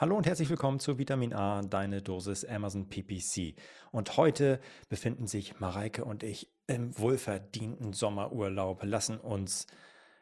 Hallo 0.00 0.16
und 0.16 0.28
herzlich 0.28 0.48
willkommen 0.48 0.78
zu 0.78 0.96
Vitamin 0.96 1.34
A, 1.34 1.60
deine 1.60 2.02
Dosis 2.02 2.44
Amazon 2.44 2.88
PPC. 2.88 3.56
Und 3.90 4.16
heute 4.16 4.60
befinden 4.88 5.26
sich 5.26 5.58
Mareike 5.58 6.04
und 6.04 6.22
ich 6.22 6.52
im 6.68 6.96
wohlverdienten 6.96 7.92
Sommerurlaub, 7.92 8.84
lassen 8.84 9.18
uns 9.18 9.66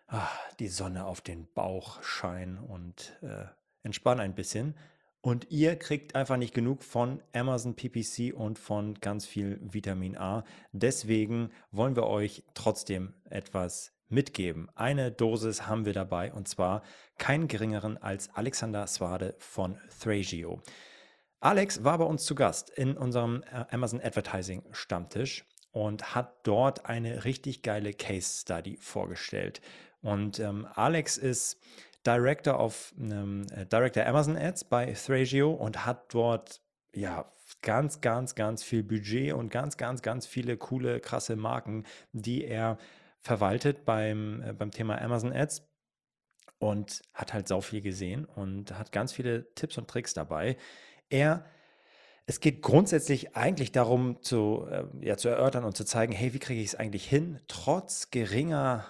ah, 0.07 0.27
die 0.61 0.69
Sonne 0.69 1.05
auf 1.05 1.21
den 1.21 1.47
Bauch 1.53 2.03
scheinen 2.03 2.57
und 2.57 3.19
äh, 3.21 3.45
entspannen 3.83 4.21
ein 4.23 4.35
bisschen. 4.35 4.79
Und 5.21 5.51
ihr 5.51 5.77
kriegt 5.77 6.15
einfach 6.15 6.39
nicht 6.39 6.55
genug 6.55 6.83
von 6.83 7.23
Amazon 7.35 7.75
PPC 7.75 8.33
und 8.35 8.59
von 8.59 8.95
ganz 8.95 9.27
viel 9.27 9.61
Vitamin 9.61 10.17
A. 10.17 10.45
Deswegen 10.73 11.51
wollen 11.71 11.97
wir 11.97 12.07
euch 12.07 12.45
trotzdem 12.55 13.13
etwas 13.29 13.93
mitgeben. 14.09 14.69
Eine 14.75 15.11
Dosis 15.13 15.67
haben 15.67 15.85
wir 15.85 15.93
dabei 15.93 16.33
und 16.33 16.49
zwar 16.49 16.83
keinen 17.19 17.49
geringeren 17.49 17.97
als 17.97 18.31
Alexander 18.35 18.87
Swade 18.87 19.35
von 19.39 19.79
Thragio. 20.01 20.61
Alex 21.41 21.85
war 21.85 21.99
bei 21.99 22.05
uns 22.05 22.25
zu 22.25 22.35
Gast 22.35 22.71
in 22.71 22.97
unserem 22.97 23.43
äh, 23.53 23.65
Amazon 23.71 24.01
Advertising 24.01 24.63
Stammtisch 24.73 25.45
und 25.71 26.15
hat 26.15 26.35
dort 26.45 26.87
eine 26.87 27.25
richtig 27.25 27.63
geile 27.63 27.93
Case 27.93 28.41
Study 28.41 28.79
vorgestellt. 28.81 29.61
Und 30.01 30.41
ähm, 30.41 30.67
Alex 30.75 31.19
ist 31.19 31.61
Director 32.07 32.59
of 32.59 32.95
ähm, 32.99 33.47
Director 33.71 34.07
Amazon 34.07 34.37
Ads 34.37 34.65
bei 34.65 34.93
Thragio 34.93 35.53
und 35.53 35.85
hat 35.85 36.15
dort 36.15 36.61
ja 36.95 37.31
ganz, 37.63 38.01
ganz, 38.01 38.35
ganz 38.35 38.63
viel 38.63 38.83
Budget 38.83 39.35
und 39.35 39.51
ganz, 39.51 39.77
ganz, 39.77 40.03
ganz 40.03 40.27
viele 40.27 40.57
coole, 40.57 41.01
krasse 41.01 41.37
Marken, 41.37 41.85
die 42.13 42.45
er 42.45 42.79
verwaltet 43.27 43.85
beim, 43.85 44.43
äh, 44.43 44.53
beim 44.53 44.71
Thema 44.71 45.01
Amazon 45.01 45.33
Ads 45.33 45.69
und 46.59 47.03
hat 47.13 47.35
halt 47.35 47.49
sau 47.49 47.61
viel 47.61 47.83
gesehen 47.83 48.25
und 48.25 48.79
hat 48.79 48.93
ganz 48.93 49.13
viele 49.13 49.53
Tipps 49.55 49.77
und 49.77 49.89
Tricks 49.89 50.15
dabei. 50.15 50.57
Er 51.11 51.45
es 52.29 52.41
geht 52.41 52.61
grundsätzlich 52.61 53.37
eigentlich 53.37 53.71
darum, 53.71 54.21
zu, 54.21 54.67
äh, 54.69 54.85
ja, 55.01 55.17
zu 55.17 55.29
erörtern 55.29 55.65
und 55.65 55.77
zu 55.77 55.85
zeigen, 55.85 56.13
hey, 56.13 56.35
wie 56.35 56.41
kriege 56.41 56.61
ich 56.61 56.69
es 56.69 56.75
eigentlich 56.75 57.09
hin, 57.09 57.39
trotz 57.47 58.11
geringer 58.11 58.85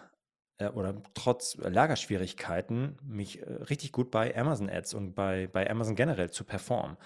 äh, 0.56 0.68
oder 0.68 1.02
trotz 1.12 1.56
Lagerschwierigkeiten 1.56 2.96
mich 3.02 3.42
richtig 3.68 3.92
gut 3.92 4.10
bei 4.10 4.34
Amazon 4.34 4.70
Ads 4.70 4.94
und 4.94 5.14
bei, 5.14 5.48
bei 5.48 5.68
Amazon 5.68 5.96
generell 5.96 6.30
zu 6.30 6.44
performen. 6.44 6.96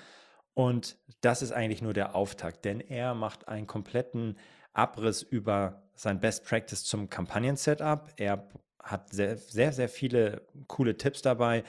Und 0.55 0.97
das 1.21 1.43
ist 1.43 1.53
eigentlich 1.53 1.83
nur 1.83 1.95
der 1.95 2.15
Auftakt, 2.15 2.65
denn 2.65 2.81
er 2.81 3.15
macht 3.15 3.49
einen 3.49 3.67
kompletten 3.67 4.39
Abriss 4.73 5.23
über 5.23 5.90
sein 6.01 6.19
Best 6.19 6.45
Practice 6.45 6.85
zum 6.85 7.11
Kampagnen-Setup. 7.11 8.09
Er 8.17 8.49
hat 8.83 9.13
sehr, 9.13 9.37
sehr, 9.37 9.73
sehr 9.73 9.89
viele 9.89 10.47
coole 10.67 10.97
Tipps 10.97 11.21
dabei, 11.21 11.63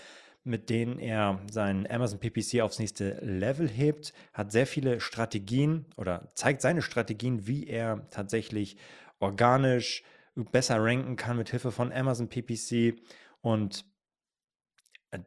mit 0.45 0.69
denen 0.69 0.99
er 0.99 1.41
seinen 1.51 1.85
Amazon 1.85 2.19
PPC 2.19 2.61
aufs 2.61 2.79
nächste 2.79 3.19
Level 3.19 3.67
hebt, 3.67 4.13
hat 4.33 4.53
sehr 4.53 4.65
viele 4.65 5.01
Strategien 5.01 5.85
oder 5.97 6.31
zeigt 6.33 6.61
seine 6.61 6.81
Strategien, 6.81 7.45
wie 7.45 7.67
er 7.67 8.07
tatsächlich 8.09 8.77
organisch 9.19 10.03
besser 10.35 10.77
ranken 10.79 11.17
kann 11.17 11.35
mit 11.35 11.49
Hilfe 11.49 11.71
von 11.71 11.91
Amazon 11.91 12.29
PPC 12.29 12.95
und 13.41 13.85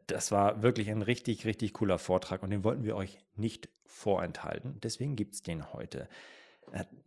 das 0.06 0.32
war 0.32 0.62
wirklich 0.62 0.90
ein 0.90 1.02
richtig, 1.02 1.44
richtig 1.44 1.74
cooler 1.74 1.98
Vortrag 1.98 2.42
und 2.42 2.48
den 2.48 2.64
wollten 2.64 2.84
wir 2.84 2.96
euch 2.96 3.18
nicht 3.36 3.68
vorenthalten. 3.84 4.80
Deswegen 4.82 5.14
gibt 5.14 5.34
es 5.34 5.42
den 5.42 5.74
heute. 5.74 6.08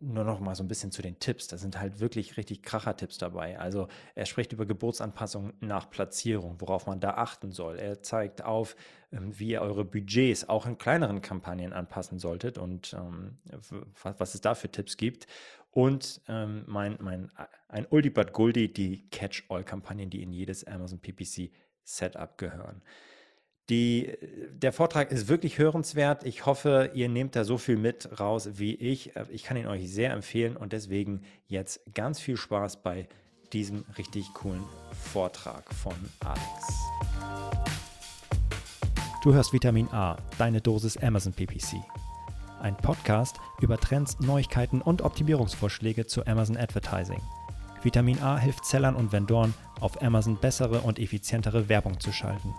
Nur 0.00 0.24
noch 0.24 0.40
mal 0.40 0.54
so 0.54 0.62
ein 0.62 0.68
bisschen 0.68 0.90
zu 0.90 1.02
den 1.02 1.18
Tipps. 1.18 1.46
Da 1.46 1.58
sind 1.58 1.78
halt 1.78 2.00
wirklich 2.00 2.36
richtig 2.36 2.62
Kracher-Tipps 2.62 3.18
dabei. 3.18 3.58
Also 3.58 3.88
er 4.14 4.24
spricht 4.24 4.52
über 4.52 4.64
Geburtsanpassung 4.64 5.52
nach 5.60 5.90
Platzierung, 5.90 6.60
worauf 6.60 6.86
man 6.86 7.00
da 7.00 7.10
achten 7.10 7.52
soll. 7.52 7.78
Er 7.78 8.02
zeigt 8.02 8.44
auf, 8.44 8.76
ähm, 9.12 9.38
wie 9.38 9.50
ihr 9.50 9.60
eure 9.60 9.84
Budgets 9.84 10.48
auch 10.48 10.64
in 10.64 10.78
kleineren 10.78 11.20
Kampagnen 11.20 11.72
anpassen 11.74 12.18
solltet 12.18 12.56
und 12.56 12.94
ähm, 12.94 13.38
was 14.02 14.34
es 14.34 14.40
da 14.40 14.54
für 14.54 14.70
Tipps 14.70 14.96
gibt. 14.96 15.26
Und 15.70 16.22
ähm, 16.28 16.64
mein, 16.66 16.96
mein, 17.00 17.30
ein 17.68 17.86
Goldie, 18.32 18.72
die 18.72 19.08
Catch-all-Kampagnen, 19.10 20.08
die 20.08 20.22
in 20.22 20.32
jedes 20.32 20.64
Amazon 20.64 20.98
PPC 20.98 21.50
Setup 21.84 22.38
gehören. 22.38 22.82
Die, 23.70 24.16
der 24.50 24.72
Vortrag 24.72 25.12
ist 25.12 25.28
wirklich 25.28 25.58
hörenswert. 25.58 26.24
Ich 26.24 26.46
hoffe, 26.46 26.90
ihr 26.94 27.10
nehmt 27.10 27.36
da 27.36 27.44
so 27.44 27.58
viel 27.58 27.76
mit 27.76 28.18
raus 28.18 28.48
wie 28.54 28.74
ich. 28.74 29.12
Ich 29.28 29.44
kann 29.44 29.58
ihn 29.58 29.66
euch 29.66 29.90
sehr 29.90 30.12
empfehlen 30.12 30.56
und 30.56 30.72
deswegen 30.72 31.20
jetzt 31.48 31.80
ganz 31.94 32.18
viel 32.18 32.38
Spaß 32.38 32.82
bei 32.82 33.06
diesem 33.52 33.84
richtig 33.98 34.32
coolen 34.32 34.62
Vortrag 35.12 35.64
von 35.74 35.92
Alex. 36.20 36.42
Du 39.22 39.34
hörst 39.34 39.52
Vitamin 39.52 39.88
A, 39.88 40.16
deine 40.38 40.62
Dosis 40.62 40.96
Amazon 40.96 41.34
PPC. 41.34 41.76
Ein 42.60 42.76
Podcast 42.76 43.36
über 43.60 43.78
Trends, 43.78 44.18
Neuigkeiten 44.20 44.80
und 44.80 45.02
Optimierungsvorschläge 45.02 46.06
zu 46.06 46.26
Amazon 46.26 46.56
Advertising. 46.56 47.20
Vitamin 47.82 48.18
A 48.22 48.38
hilft 48.38 48.64
Sellern 48.64 48.96
und 48.96 49.12
Vendoren, 49.12 49.52
auf 49.80 50.02
Amazon 50.02 50.36
bessere 50.36 50.80
und 50.80 50.98
effizientere 50.98 51.68
Werbung 51.68 52.00
zu 52.00 52.12
schalten. 52.12 52.54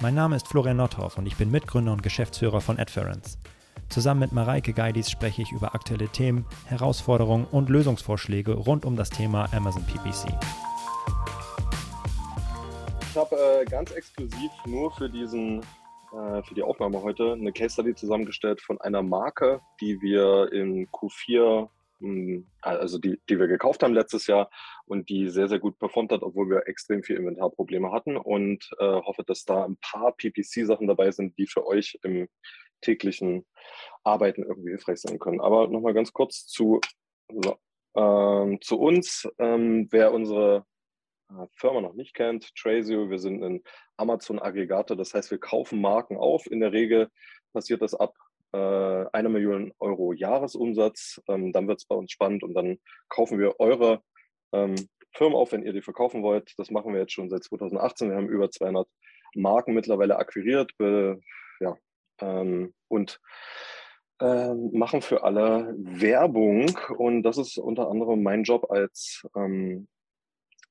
Mein 0.00 0.14
Name 0.14 0.36
ist 0.36 0.48
Florian 0.48 0.76
Nordhoff 0.76 1.18
und 1.18 1.26
ich 1.26 1.36
bin 1.36 1.50
Mitgründer 1.50 1.92
und 1.92 2.02
Geschäftsführer 2.02 2.60
von 2.60 2.78
Adference. 2.78 3.38
Zusammen 3.88 4.20
mit 4.20 4.32
Mareike 4.32 4.72
Geidis 4.72 5.10
spreche 5.10 5.42
ich 5.42 5.52
über 5.52 5.74
aktuelle 5.74 6.08
Themen, 6.08 6.44
Herausforderungen 6.66 7.46
und 7.50 7.68
Lösungsvorschläge 7.68 8.52
rund 8.52 8.84
um 8.84 8.96
das 8.96 9.10
Thema 9.10 9.48
Amazon 9.52 9.84
PPC. 9.84 10.32
Ich 13.10 13.16
habe 13.16 13.36
äh, 13.36 13.64
ganz 13.64 13.92
exklusiv 13.92 14.50
nur 14.66 14.90
für 14.90 15.08
diesen 15.08 15.60
äh, 16.14 16.42
für 16.42 16.54
die 16.54 16.62
Aufnahme 16.62 17.02
heute 17.02 17.32
eine 17.32 17.52
Case 17.52 17.74
Study 17.74 17.94
zusammengestellt 17.94 18.60
von 18.60 18.80
einer 18.80 19.02
Marke, 19.02 19.60
die 19.80 20.00
wir 20.00 20.52
in 20.52 20.88
Q4 20.88 21.60
hm, 21.60 21.68
also 22.60 22.98
die, 22.98 23.20
die 23.28 23.38
wir 23.38 23.46
gekauft 23.46 23.82
haben 23.82 23.94
letztes 23.94 24.26
Jahr 24.26 24.50
und 24.86 25.08
die 25.08 25.28
sehr, 25.28 25.48
sehr 25.48 25.58
gut 25.58 25.78
performt 25.78 26.12
hat, 26.12 26.22
obwohl 26.22 26.50
wir 26.50 26.68
extrem 26.68 27.02
viel 27.02 27.16
Inventarprobleme 27.16 27.92
hatten 27.92 28.16
und 28.16 28.68
äh, 28.78 28.84
hoffe, 28.84 29.24
dass 29.24 29.44
da 29.44 29.64
ein 29.64 29.76
paar 29.78 30.12
PPC-Sachen 30.12 30.86
dabei 30.86 31.10
sind, 31.10 31.38
die 31.38 31.46
für 31.46 31.66
euch 31.66 31.98
im 32.02 32.28
täglichen 32.80 33.46
Arbeiten 34.02 34.42
irgendwie 34.42 34.70
hilfreich 34.70 35.00
sein 35.00 35.18
können. 35.18 35.40
Aber 35.40 35.68
nochmal 35.68 35.94
ganz 35.94 36.12
kurz 36.12 36.46
zu, 36.46 36.80
so, 37.28 37.56
ähm, 37.96 38.60
zu 38.60 38.78
uns. 38.78 39.28
Ähm, 39.38 39.88
wer 39.90 40.12
unsere 40.12 40.66
äh, 41.30 41.46
Firma 41.52 41.80
noch 41.80 41.94
nicht 41.94 42.14
kennt, 42.14 42.54
Trazio, 42.56 43.10
wir 43.10 43.18
sind 43.18 43.42
ein 43.42 43.62
Amazon-Aggregator, 43.96 44.96
das 44.96 45.14
heißt, 45.14 45.30
wir 45.30 45.38
kaufen 45.38 45.80
Marken 45.80 46.16
auf. 46.16 46.46
In 46.50 46.60
der 46.60 46.72
Regel 46.72 47.10
passiert 47.52 47.82
das 47.82 47.94
ab 47.94 48.14
äh, 48.54 49.06
eine 49.12 49.28
Million 49.28 49.72
Euro 49.80 50.12
Jahresumsatz. 50.12 51.20
Ähm, 51.28 51.52
dann 51.52 51.66
wird 51.66 51.80
es 51.80 51.86
bei 51.86 51.96
uns 51.96 52.12
spannend 52.12 52.44
und 52.44 52.54
dann 52.54 52.78
kaufen 53.08 53.38
wir 53.38 53.58
eure 53.58 54.00
ähm, 54.52 54.76
Firmen 55.12 55.36
auf, 55.36 55.52
wenn 55.52 55.64
ihr 55.64 55.72
die 55.72 55.82
verkaufen 55.82 56.22
wollt. 56.22 56.54
Das 56.56 56.70
machen 56.70 56.92
wir 56.92 57.00
jetzt 57.00 57.12
schon 57.12 57.30
seit 57.30 57.42
2018. 57.42 58.10
Wir 58.10 58.16
haben 58.16 58.28
über 58.28 58.50
200 58.50 58.88
Marken 59.34 59.74
mittlerweile 59.74 60.16
akquiriert 60.16 60.70
be, 60.78 61.20
ja, 61.58 61.76
ähm, 62.20 62.72
und 62.88 63.20
äh, 64.20 64.54
machen 64.54 65.02
für 65.02 65.24
alle 65.24 65.74
Werbung. 65.76 66.70
Und 66.96 67.24
das 67.24 67.38
ist 67.38 67.58
unter 67.58 67.90
anderem 67.90 68.22
mein 68.22 68.44
Job 68.44 68.70
als 68.70 69.26
ähm, 69.36 69.88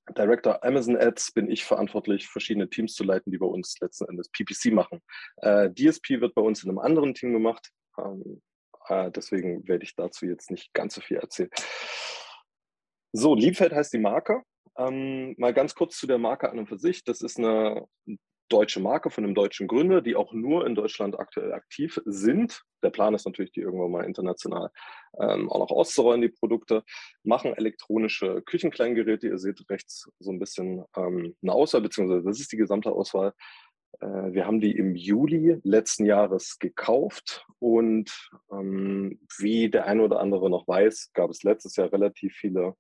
Director 0.09 0.63
Amazon 0.63 0.97
Ads 0.97 1.31
bin 1.31 1.49
ich 1.49 1.63
verantwortlich, 1.63 2.27
verschiedene 2.27 2.69
Teams 2.69 2.93
zu 2.93 3.03
leiten, 3.03 3.31
die 3.31 3.37
bei 3.37 3.45
uns 3.45 3.75
letzten 3.79 4.05
Endes 4.09 4.29
PPC 4.29 4.73
machen. 4.73 5.01
Äh, 5.37 5.69
DSP 5.71 6.21
wird 6.21 6.35
bei 6.35 6.41
uns 6.41 6.63
in 6.63 6.69
einem 6.69 6.79
anderen 6.79 7.13
Team 7.13 7.33
gemacht. 7.33 7.71
Ähm, 7.97 8.41
äh, 8.89 9.11
deswegen 9.11 9.67
werde 9.67 9.83
ich 9.83 9.95
dazu 9.95 10.25
jetzt 10.25 10.51
nicht 10.51 10.73
ganz 10.73 10.95
so 10.95 11.01
viel 11.01 11.17
erzählen. 11.17 11.49
So, 13.13 13.35
Liebfeld 13.35 13.73
heißt 13.73 13.93
die 13.93 13.99
Marke. 13.99 14.41
Ähm, 14.77 15.35
mal 15.37 15.53
ganz 15.53 15.75
kurz 15.75 15.97
zu 15.97 16.07
der 16.07 16.17
Marke 16.17 16.49
an 16.49 16.59
und 16.59 16.67
für 16.67 16.79
sich. 16.79 17.03
Das 17.03 17.21
ist 17.21 17.37
eine 17.37 17.85
deutsche 18.49 18.79
Marke 18.79 19.09
von 19.09 19.23
einem 19.23 19.35
deutschen 19.35 19.67
Gründer, 19.67 20.01
die 20.01 20.15
auch 20.15 20.33
nur 20.33 20.65
in 20.67 20.75
Deutschland 20.75 21.19
aktuell 21.19 21.53
aktiv 21.53 21.99
sind. 22.05 22.63
Der 22.83 22.89
Plan 22.89 23.13
ist 23.13 23.25
natürlich, 23.25 23.51
die 23.51 23.61
irgendwann 23.61 23.91
mal 23.91 24.05
international 24.05 24.69
ähm, 25.19 25.49
auch 25.49 25.59
noch 25.59 25.71
auszurollen, 25.71 26.21
die 26.21 26.29
Produkte. 26.29 26.83
Machen 27.23 27.53
elektronische 27.53 28.41
Küchenkleingeräte. 28.41 29.27
Ihr 29.27 29.37
seht 29.37 29.63
rechts 29.69 30.09
so 30.19 30.31
ein 30.31 30.39
bisschen 30.39 30.83
ähm, 30.95 31.35
eine 31.41 31.53
Auswahl, 31.53 31.81
beziehungsweise 31.81 32.23
das 32.23 32.39
ist 32.39 32.51
die 32.51 32.57
gesamte 32.57 32.91
Auswahl. 32.91 33.33
Äh, 33.99 34.33
wir 34.33 34.45
haben 34.45 34.59
die 34.59 34.75
im 34.75 34.95
Juli 34.95 35.59
letzten 35.63 36.05
Jahres 36.05 36.59
gekauft 36.59 37.45
und 37.59 38.29
ähm, 38.51 39.19
wie 39.39 39.69
der 39.69 39.85
eine 39.85 40.03
oder 40.03 40.19
andere 40.19 40.49
noch 40.49 40.67
weiß, 40.67 41.11
gab 41.13 41.29
es 41.29 41.43
letztes 41.43 41.75
Jahr 41.75 41.91
relativ 41.91 42.33
viele 42.35 42.75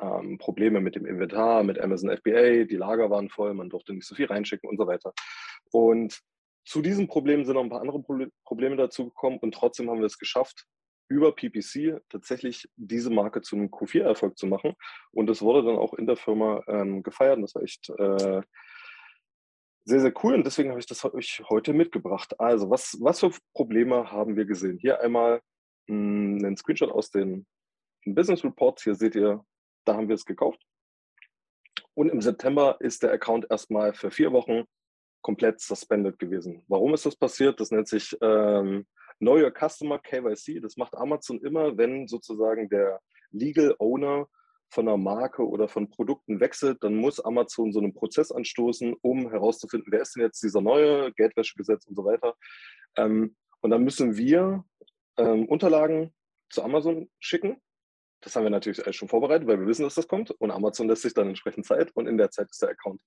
ähm, 0.00 0.38
Probleme 0.38 0.80
mit 0.80 0.96
dem 0.96 1.06
Inventar, 1.06 1.62
mit 1.62 1.78
Amazon 1.78 2.16
FBA, 2.16 2.64
die 2.64 2.76
Lager 2.76 3.10
waren 3.10 3.28
voll, 3.28 3.54
man 3.54 3.70
durfte 3.70 3.92
nicht 3.92 4.06
so 4.06 4.14
viel 4.14 4.26
reinschicken 4.26 4.68
und 4.68 4.78
so 4.78 4.86
weiter. 4.86 5.12
Und 5.70 6.20
zu 6.64 6.82
diesen 6.82 7.08
Problemen 7.08 7.44
sind 7.44 7.54
noch 7.54 7.62
ein 7.62 7.70
paar 7.70 7.80
andere 7.80 8.02
Probleme 8.44 8.76
dazugekommen 8.76 9.38
und 9.38 9.54
trotzdem 9.54 9.90
haben 9.90 10.00
wir 10.00 10.06
es 10.06 10.18
geschafft, 10.18 10.66
über 11.08 11.34
PPC 11.34 12.00
tatsächlich 12.08 12.68
diese 12.76 13.10
Marke 13.10 13.42
zu 13.42 13.56
einem 13.56 13.66
Q4-Erfolg 13.66 14.38
zu 14.38 14.46
machen. 14.46 14.74
Und 15.10 15.26
das 15.26 15.42
wurde 15.42 15.64
dann 15.64 15.76
auch 15.76 15.92
in 15.94 16.06
der 16.06 16.16
Firma 16.16 16.62
ähm, 16.68 17.02
gefeiert 17.02 17.36
und 17.36 17.42
das 17.42 17.54
war 17.56 17.62
echt 17.62 17.90
äh, 17.90 18.42
Sehr, 19.84 20.00
sehr 20.00 20.12
cool 20.22 20.34
und 20.34 20.46
deswegen 20.46 20.70
habe 20.70 20.78
ich 20.78 20.86
das 20.86 21.04
euch 21.04 21.42
heute 21.48 21.72
mitgebracht. 21.72 22.38
Also, 22.38 22.70
was, 22.70 22.96
was 23.00 23.20
für 23.20 23.32
Probleme 23.54 24.12
haben 24.12 24.36
wir 24.36 24.44
gesehen? 24.44 24.78
Hier 24.78 25.00
einmal 25.00 25.40
mh, 25.88 26.38
hm, 26.38 26.44
einen 26.44 26.56
Screenshot 26.56 26.92
aus 26.92 27.10
den 27.10 27.46
Business 28.04 28.44
Reports. 28.44 28.84
Hier 28.84 28.94
seht 28.94 29.16
ihr, 29.16 29.44
da 29.84 29.94
haben 29.94 30.08
wir 30.08 30.14
es 30.14 30.24
gekauft. 30.24 30.60
Und 31.94 32.08
im 32.08 32.20
September 32.20 32.76
ist 32.80 33.02
der 33.02 33.12
Account 33.12 33.46
erstmal 33.50 33.92
für 33.92 34.10
vier 34.10 34.32
Wochen 34.32 34.64
komplett 35.22 35.60
suspended 35.60 36.18
gewesen. 36.18 36.62
Warum 36.68 36.94
ist 36.94 37.06
das 37.06 37.16
passiert? 37.16 37.60
Das 37.60 37.70
nennt 37.70 37.88
sich 37.88 38.16
ähm, 38.22 38.86
Know 39.18 39.36
Your 39.36 39.52
Customer 39.52 39.98
KYC. 39.98 40.60
Das 40.60 40.76
macht 40.76 40.96
Amazon 40.96 41.40
immer, 41.42 41.76
wenn 41.76 42.08
sozusagen 42.08 42.68
der 42.68 43.00
Legal 43.32 43.74
Owner 43.78 44.26
von 44.70 44.88
einer 44.88 44.96
Marke 44.96 45.46
oder 45.46 45.68
von 45.68 45.90
Produkten 45.90 46.40
wechselt, 46.40 46.82
dann 46.82 46.94
muss 46.94 47.20
Amazon 47.20 47.72
so 47.72 47.80
einen 47.80 47.92
Prozess 47.92 48.30
anstoßen, 48.30 48.94
um 49.02 49.28
herauszufinden, 49.30 49.92
wer 49.92 50.02
ist 50.02 50.14
denn 50.14 50.22
jetzt 50.22 50.42
dieser 50.42 50.60
neue 50.60 51.12
Geldwäschegesetz 51.12 51.86
und 51.86 51.96
so 51.96 52.04
weiter. 52.04 52.34
Ähm, 52.96 53.36
und 53.60 53.70
dann 53.70 53.82
müssen 53.82 54.16
wir 54.16 54.64
ähm, 55.16 55.46
Unterlagen 55.46 56.14
zu 56.50 56.62
Amazon 56.62 57.10
schicken. 57.18 57.60
Das 58.20 58.36
haben 58.36 58.44
wir 58.44 58.50
natürlich 58.50 58.82
schon 58.94 59.08
vorbereitet, 59.08 59.48
weil 59.48 59.60
wir 59.60 59.66
wissen, 59.66 59.82
dass 59.82 59.94
das 59.94 60.08
kommt. 60.08 60.30
Und 60.30 60.50
Amazon 60.50 60.88
lässt 60.88 61.02
sich 61.02 61.14
dann 61.14 61.28
entsprechend 61.28 61.66
Zeit 61.66 61.90
und 61.94 62.06
in 62.06 62.18
der 62.18 62.30
Zeit 62.30 62.50
ist 62.50 62.62
der 62.62 62.70
Account 62.70 63.00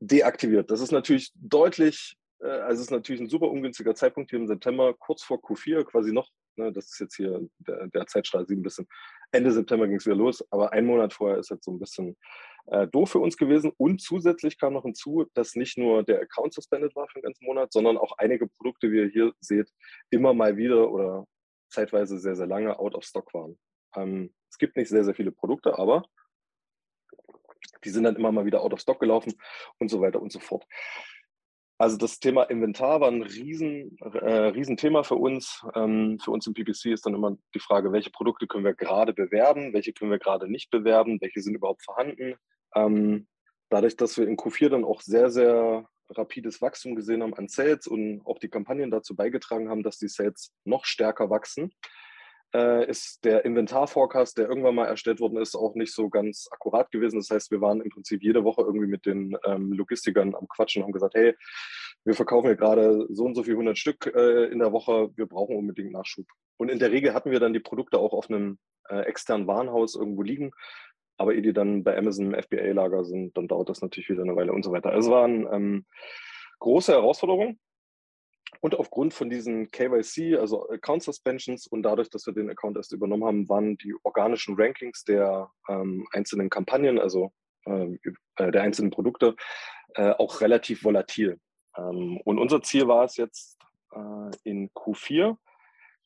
deaktiviert. 0.00 0.70
Das 0.70 0.80
ist 0.80 0.92
natürlich 0.92 1.32
deutlich, 1.34 2.16
äh, 2.40 2.48
also 2.48 2.80
es 2.80 2.86
ist 2.86 2.90
natürlich 2.90 3.22
ein 3.22 3.28
super 3.28 3.50
ungünstiger 3.50 3.94
Zeitpunkt 3.94 4.30
hier 4.30 4.38
im 4.38 4.46
September, 4.46 4.94
kurz 4.94 5.22
vor 5.22 5.38
Q4, 5.38 5.84
quasi 5.84 6.12
noch, 6.12 6.28
ne, 6.56 6.72
das 6.72 6.86
ist 6.86 7.00
jetzt 7.00 7.16
hier 7.16 7.48
der, 7.58 7.86
der 7.88 8.06
Zeitstrahl, 8.06 8.46
ein 8.48 8.62
bisschen 8.62 8.86
Ende 9.34 9.50
September 9.50 9.88
ging 9.88 9.96
es 9.96 10.06
wieder 10.06 10.16
los, 10.16 10.44
aber 10.52 10.72
ein 10.72 10.86
Monat 10.86 11.12
vorher 11.12 11.38
ist 11.38 11.50
jetzt 11.50 11.64
so 11.64 11.72
ein 11.72 11.80
bisschen 11.80 12.16
äh, 12.66 12.86
doof 12.86 13.10
für 13.10 13.18
uns 13.18 13.36
gewesen. 13.36 13.72
Und 13.76 14.00
zusätzlich 14.00 14.58
kam 14.58 14.74
noch 14.74 14.84
hinzu, 14.84 15.26
dass 15.34 15.56
nicht 15.56 15.76
nur 15.76 16.04
der 16.04 16.20
Account 16.20 16.54
suspended 16.54 16.94
war 16.94 17.08
für 17.08 17.18
den 17.18 17.24
ganzen 17.24 17.44
Monat, 17.44 17.72
sondern 17.72 17.96
auch 17.96 18.16
einige 18.18 18.46
Produkte, 18.46 18.92
wie 18.92 18.98
ihr 18.98 19.08
hier 19.08 19.32
seht, 19.40 19.70
immer 20.10 20.34
mal 20.34 20.56
wieder 20.56 20.88
oder 20.90 21.26
zeitweise 21.68 22.18
sehr, 22.18 22.36
sehr 22.36 22.46
lange 22.46 22.78
out 22.78 22.94
of 22.94 23.04
stock 23.04 23.34
waren. 23.34 23.58
Ähm, 23.96 24.34
es 24.50 24.58
gibt 24.58 24.76
nicht 24.76 24.88
sehr, 24.88 25.04
sehr 25.04 25.14
viele 25.14 25.32
Produkte, 25.32 25.78
aber 25.78 26.04
die 27.84 27.90
sind 27.90 28.04
dann 28.04 28.16
immer 28.16 28.32
mal 28.32 28.46
wieder 28.46 28.62
out 28.62 28.72
of 28.72 28.80
stock 28.80 29.00
gelaufen 29.00 29.34
und 29.78 29.90
so 29.90 30.00
weiter 30.00 30.20
und 30.20 30.32
so 30.32 30.40
fort. 30.40 30.66
Also 31.76 31.96
das 31.96 32.20
Thema 32.20 32.44
Inventar 32.44 33.00
war 33.00 33.10
ein 33.10 33.22
riesen, 33.22 33.98
äh, 34.00 34.48
Riesenthema 34.48 35.02
für 35.02 35.16
uns. 35.16 35.64
Ähm, 35.74 36.18
für 36.22 36.30
uns 36.30 36.46
im 36.46 36.54
PPC 36.54 36.86
ist 36.86 37.04
dann 37.04 37.14
immer 37.14 37.36
die 37.52 37.58
Frage, 37.58 37.90
welche 37.92 38.10
Produkte 38.10 38.46
können 38.46 38.64
wir 38.64 38.74
gerade 38.74 39.12
bewerben, 39.12 39.72
welche 39.72 39.92
können 39.92 40.12
wir 40.12 40.20
gerade 40.20 40.48
nicht 40.48 40.70
bewerben, 40.70 41.20
welche 41.20 41.42
sind 41.42 41.54
überhaupt 41.54 41.82
vorhanden. 41.82 42.36
Ähm, 42.76 43.26
dadurch, 43.70 43.96
dass 43.96 44.16
wir 44.16 44.28
in 44.28 44.36
Q4 44.36 44.68
dann 44.68 44.84
auch 44.84 45.00
sehr, 45.00 45.30
sehr 45.30 45.88
rapides 46.10 46.62
Wachstum 46.62 46.94
gesehen 46.94 47.22
haben 47.22 47.34
an 47.34 47.48
Sales 47.48 47.88
und 47.88 48.22
auch 48.24 48.38
die 48.38 48.48
Kampagnen 48.48 48.90
dazu 48.90 49.16
beigetragen 49.16 49.68
haben, 49.68 49.82
dass 49.82 49.98
die 49.98 50.08
Sales 50.08 50.52
noch 50.64 50.84
stärker 50.84 51.28
wachsen, 51.28 51.72
äh, 52.54 52.88
ist 52.88 53.24
der 53.24 53.44
Inventar-Forecast, 53.44 54.38
der 54.38 54.48
irgendwann 54.48 54.76
mal 54.76 54.86
erstellt 54.86 55.20
worden 55.20 55.38
ist, 55.38 55.56
auch 55.56 55.74
nicht 55.74 55.92
so 55.92 56.08
ganz 56.08 56.48
akkurat 56.50 56.90
gewesen. 56.90 57.18
Das 57.18 57.30
heißt, 57.30 57.50
wir 57.50 57.60
waren 57.60 57.80
im 57.80 57.90
Prinzip 57.90 58.22
jede 58.22 58.44
Woche 58.44 58.62
irgendwie 58.62 58.86
mit 58.86 59.04
den 59.06 59.36
ähm, 59.44 59.72
Logistikern 59.72 60.34
am 60.34 60.46
Quatschen 60.48 60.82
und 60.82 60.86
haben 60.86 60.92
gesagt, 60.92 61.14
hey, 61.14 61.34
wir 62.04 62.14
verkaufen 62.14 62.46
hier 62.46 62.56
gerade 62.56 63.06
so 63.10 63.24
und 63.24 63.34
so 63.34 63.42
viel 63.42 63.54
100 63.54 63.76
Stück 63.76 64.06
äh, 64.14 64.44
in 64.44 64.60
der 64.60 64.72
Woche, 64.72 65.10
wir 65.16 65.26
brauchen 65.26 65.56
unbedingt 65.56 65.92
Nachschub. 65.92 66.26
Und 66.56 66.70
in 66.70 66.78
der 66.78 66.92
Regel 66.92 67.12
hatten 67.12 67.30
wir 67.30 67.40
dann 67.40 67.52
die 67.52 67.60
Produkte 67.60 67.98
auch 67.98 68.12
auf 68.12 68.30
einem 68.30 68.58
äh, 68.88 69.00
externen 69.00 69.46
Warenhaus 69.46 69.96
irgendwo 69.96 70.22
liegen. 70.22 70.52
Aber 71.16 71.34
ehe 71.34 71.42
die 71.42 71.52
dann 71.52 71.84
bei 71.84 71.96
Amazon 71.96 72.32
im 72.32 72.42
FBA-Lager 72.42 73.04
sind, 73.04 73.36
dann 73.36 73.48
dauert 73.48 73.68
das 73.68 73.82
natürlich 73.82 74.08
wieder 74.08 74.22
eine 74.22 74.36
Weile 74.36 74.52
und 74.52 74.64
so 74.64 74.72
weiter. 74.72 74.90
Also 74.90 75.08
es 75.08 75.14
waren 75.14 75.46
ähm, 75.52 75.86
große 76.58 76.92
Herausforderungen. 76.92 77.58
Und 78.60 78.74
aufgrund 78.74 79.14
von 79.14 79.30
diesen 79.30 79.70
KYC, 79.70 80.36
also 80.36 80.68
Account 80.68 81.02
Suspensions 81.02 81.66
und 81.66 81.82
dadurch, 81.82 82.10
dass 82.10 82.26
wir 82.26 82.32
den 82.32 82.50
Account 82.50 82.76
erst 82.76 82.92
übernommen 82.92 83.24
haben, 83.24 83.48
waren 83.48 83.76
die 83.78 83.94
organischen 84.02 84.54
Rankings 84.58 85.04
der 85.04 85.50
ähm, 85.68 86.06
einzelnen 86.12 86.50
Kampagnen, 86.50 86.98
also 86.98 87.32
äh, 87.66 87.98
äh, 88.36 88.50
der 88.50 88.62
einzelnen 88.62 88.90
Produkte, 88.90 89.36
äh, 89.94 90.10
auch 90.10 90.40
relativ 90.40 90.84
volatil. 90.84 91.38
Ähm, 91.76 92.20
und 92.24 92.38
unser 92.38 92.62
Ziel 92.62 92.88
war 92.88 93.04
es 93.04 93.16
jetzt 93.16 93.58
äh, 93.92 94.30
in 94.44 94.70
Q4, 94.70 95.36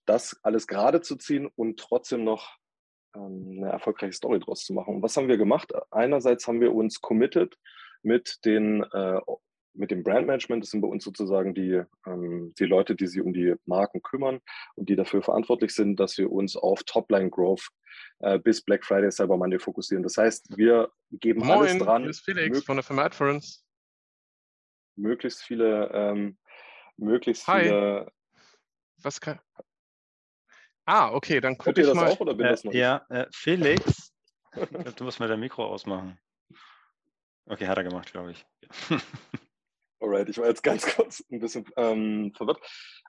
das 0.06 0.39
alles 0.43 0.67
gerade 0.67 1.00
zu 1.00 1.17
ziehen 1.17 1.49
und 1.56 1.79
trotzdem 1.79 2.25
noch 2.25 2.56
ähm, 3.15 3.59
eine 3.59 3.73
erfolgreiche 3.73 4.12
Story 4.12 4.41
draus 4.41 4.65
zu 4.65 4.73
machen. 4.73 4.97
Und 4.97 5.03
was 5.03 5.17
haben 5.17 5.29
wir 5.29 5.37
gemacht? 5.39 5.73
Einerseits 5.91 6.47
haben 6.47 6.61
wir 6.61 6.75
uns 6.75 7.00
committed 7.00 7.56
mit 8.03 8.39
den 8.45 8.83
äh, 8.93 9.21
mit 9.79 9.91
dem 9.91 10.03
Brandmanagement, 10.03 10.63
das 10.63 10.71
sind 10.71 10.81
bei 10.81 10.89
uns 10.89 11.05
sozusagen 11.05 11.55
die, 11.55 11.83
ähm, 12.07 12.53
die 12.59 12.65
Leute, 12.65 12.95
die 12.97 13.07
sich 13.07 13.21
um 13.23 13.33
die 13.33 13.55
Marken 13.65 14.03
kümmern 14.03 14.41
und 14.75 14.89
die 14.89 14.97
dafür 14.97 15.23
verantwortlich 15.23 15.73
sind, 15.75 15.99
dass 16.01 16.19
wir 16.19 16.31
uns 16.31 16.57
auf 16.57 16.83
Topline-Growth 16.83 17.69
äh, 18.19 18.39
bis 18.39 18.63
Black 18.63 18.85
Friday 18.85 19.11
Cyber 19.11 19.37
Monday 19.37 19.59
fokussieren. 19.59 20.03
Das 20.03 20.17
heißt, 20.17 20.57
wir 20.57 20.91
geben 21.13 21.41
Moin, 21.41 21.51
alles 21.61 21.79
dran. 21.79 22.03
Hier 22.03 22.11
ist 22.11 22.25
Felix 22.25 22.65
von 22.65 22.77
der 22.77 22.83
Firma 22.83 23.05
Adference. 23.05 23.65
Möglichst 24.97 25.43
viele, 25.45 25.91
ähm, 25.95 26.37
möglichst 26.97 27.47
Hi. 27.47 27.63
viele. 27.63 28.13
Was 29.01 29.21
kann. 29.21 29.39
Ah, 30.87 31.13
okay, 31.13 31.41
dann 31.41 31.57
gucke 31.57 31.81
ihr 31.81 31.87
ich 31.87 31.87
das 31.87 31.95
mal. 31.95 32.11
auch 32.11 32.19
oder 32.21 32.35
bin 32.35 32.47
Äh, 32.47 32.51
das 32.51 32.65
noch? 32.65 32.73
ich? 32.73 32.79
ja, 32.79 33.07
äh, 33.11 33.27
Felix, 33.31 34.13
du 34.97 35.05
musst 35.05 35.21
mal 35.21 35.29
dein 35.29 35.39
Mikro 35.39 35.65
ausmachen. 35.67 36.19
Okay, 37.47 37.67
hat 37.69 37.79
er 37.79 37.85
gemacht, 37.85 38.11
glaube 38.13 38.33
ich. 38.33 38.45
Alright, 40.09 40.31
ich 40.31 40.39
war 40.39 40.49
jetzt 40.49 40.63
ganz 40.63 40.87
kurz 40.97 41.23
ein 41.31 41.39
bisschen 41.39 41.67
ähm, 41.77 42.33
verwirrt. 42.35 42.61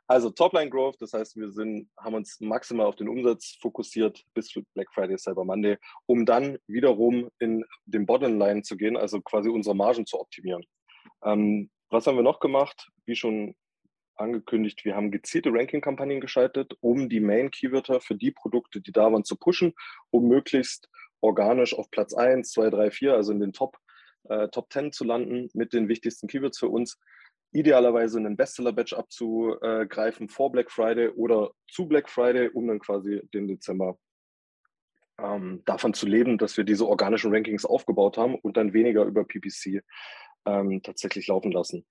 Also 0.08 0.30
Topline 0.32 0.70
Growth, 0.70 0.98
das 1.00 1.14
heißt, 1.14 1.38
wir 1.38 1.50
sind, 1.50 1.90
haben 1.98 2.16
uns 2.16 2.42
maximal 2.42 2.88
auf 2.88 2.98
den 2.98 3.08
Umsatz 3.08 3.58
fokussiert 3.62 4.22
bis 4.34 4.54
Black 4.74 4.92
Friday, 4.94 5.18
Cyber 5.18 5.46
Monday, 5.46 5.78
um 6.08 6.26
dann 6.26 6.58
wiederum 6.68 7.30
in 7.40 7.64
den 7.86 8.06
Bottomline 8.06 8.64
zu 8.64 8.76
gehen, 8.76 8.98
also 8.98 9.22
quasi 9.22 9.50
unsere 9.50 9.76
Margen 9.76 10.06
zu 10.06 10.20
optimieren. 10.20 10.66
Ähm, 11.24 11.70
was 11.90 12.06
haben 12.06 12.18
wir 12.18 12.24
noch 12.24 12.42
gemacht? 12.42 12.90
Wie 13.06 13.16
schon 13.16 13.56
angekündigt, 14.16 14.84
wir 14.84 14.98
haben 14.98 15.12
gezielte 15.12 15.54
Ranking-Kampagnen 15.54 16.20
geschaltet, 16.20 16.74
um 16.82 17.08
die 17.08 17.22
Main-Keywörter 17.22 18.02
für 18.02 18.16
die 18.16 18.32
Produkte, 18.32 18.82
die 18.82 18.92
da 18.92 19.10
waren, 19.10 19.24
zu 19.24 19.38
pushen, 19.38 19.74
um 20.10 20.28
möglichst 20.28 20.90
organisch 21.22 21.74
auf 21.74 21.90
Platz 21.92 22.14
1, 22.14 22.52
2, 22.52 22.70
3, 22.70 22.92
4, 22.92 23.14
also 23.14 23.32
in 23.32 23.40
den 23.40 23.54
Top 23.54 23.78
äh, 24.30 24.48
Top 24.50 24.72
10 24.72 24.92
zu 24.92 25.04
landen 25.04 25.50
mit 25.54 25.74
den 25.74 25.88
wichtigsten 25.88 26.28
Keywords 26.28 26.60
für 26.60 26.70
uns. 26.70 27.00
Idealerweise 27.52 28.20
einen 28.20 28.38
Bestseller-Batch 28.38 28.94
abzugreifen 28.94 30.30
vor 30.30 30.52
Black 30.52 30.72
Friday 30.72 31.10
oder 31.10 31.52
zu 31.68 31.88
Black 31.88 32.10
Friday, 32.10 32.50
um 32.50 32.68
dann 32.68 32.80
quasi 32.80 33.22
den 33.34 33.48
Dezember 33.48 33.98
ähm, 35.20 35.64
davon 35.66 35.94
zu 35.94 36.06
leben, 36.06 36.38
dass 36.38 36.58
wir 36.58 36.64
diese 36.64 36.88
organischen 36.88 37.34
Rankings 37.34 37.66
aufgebaut 37.66 38.18
haben 38.18 38.36
und 38.36 38.58
dann 38.58 38.74
weniger 38.74 39.04
über 39.04 39.24
PPC 39.24 39.84
ähm, 40.46 40.82
tatsächlich 40.84 41.28
laufen 41.28 41.52
lassen. 41.52 41.86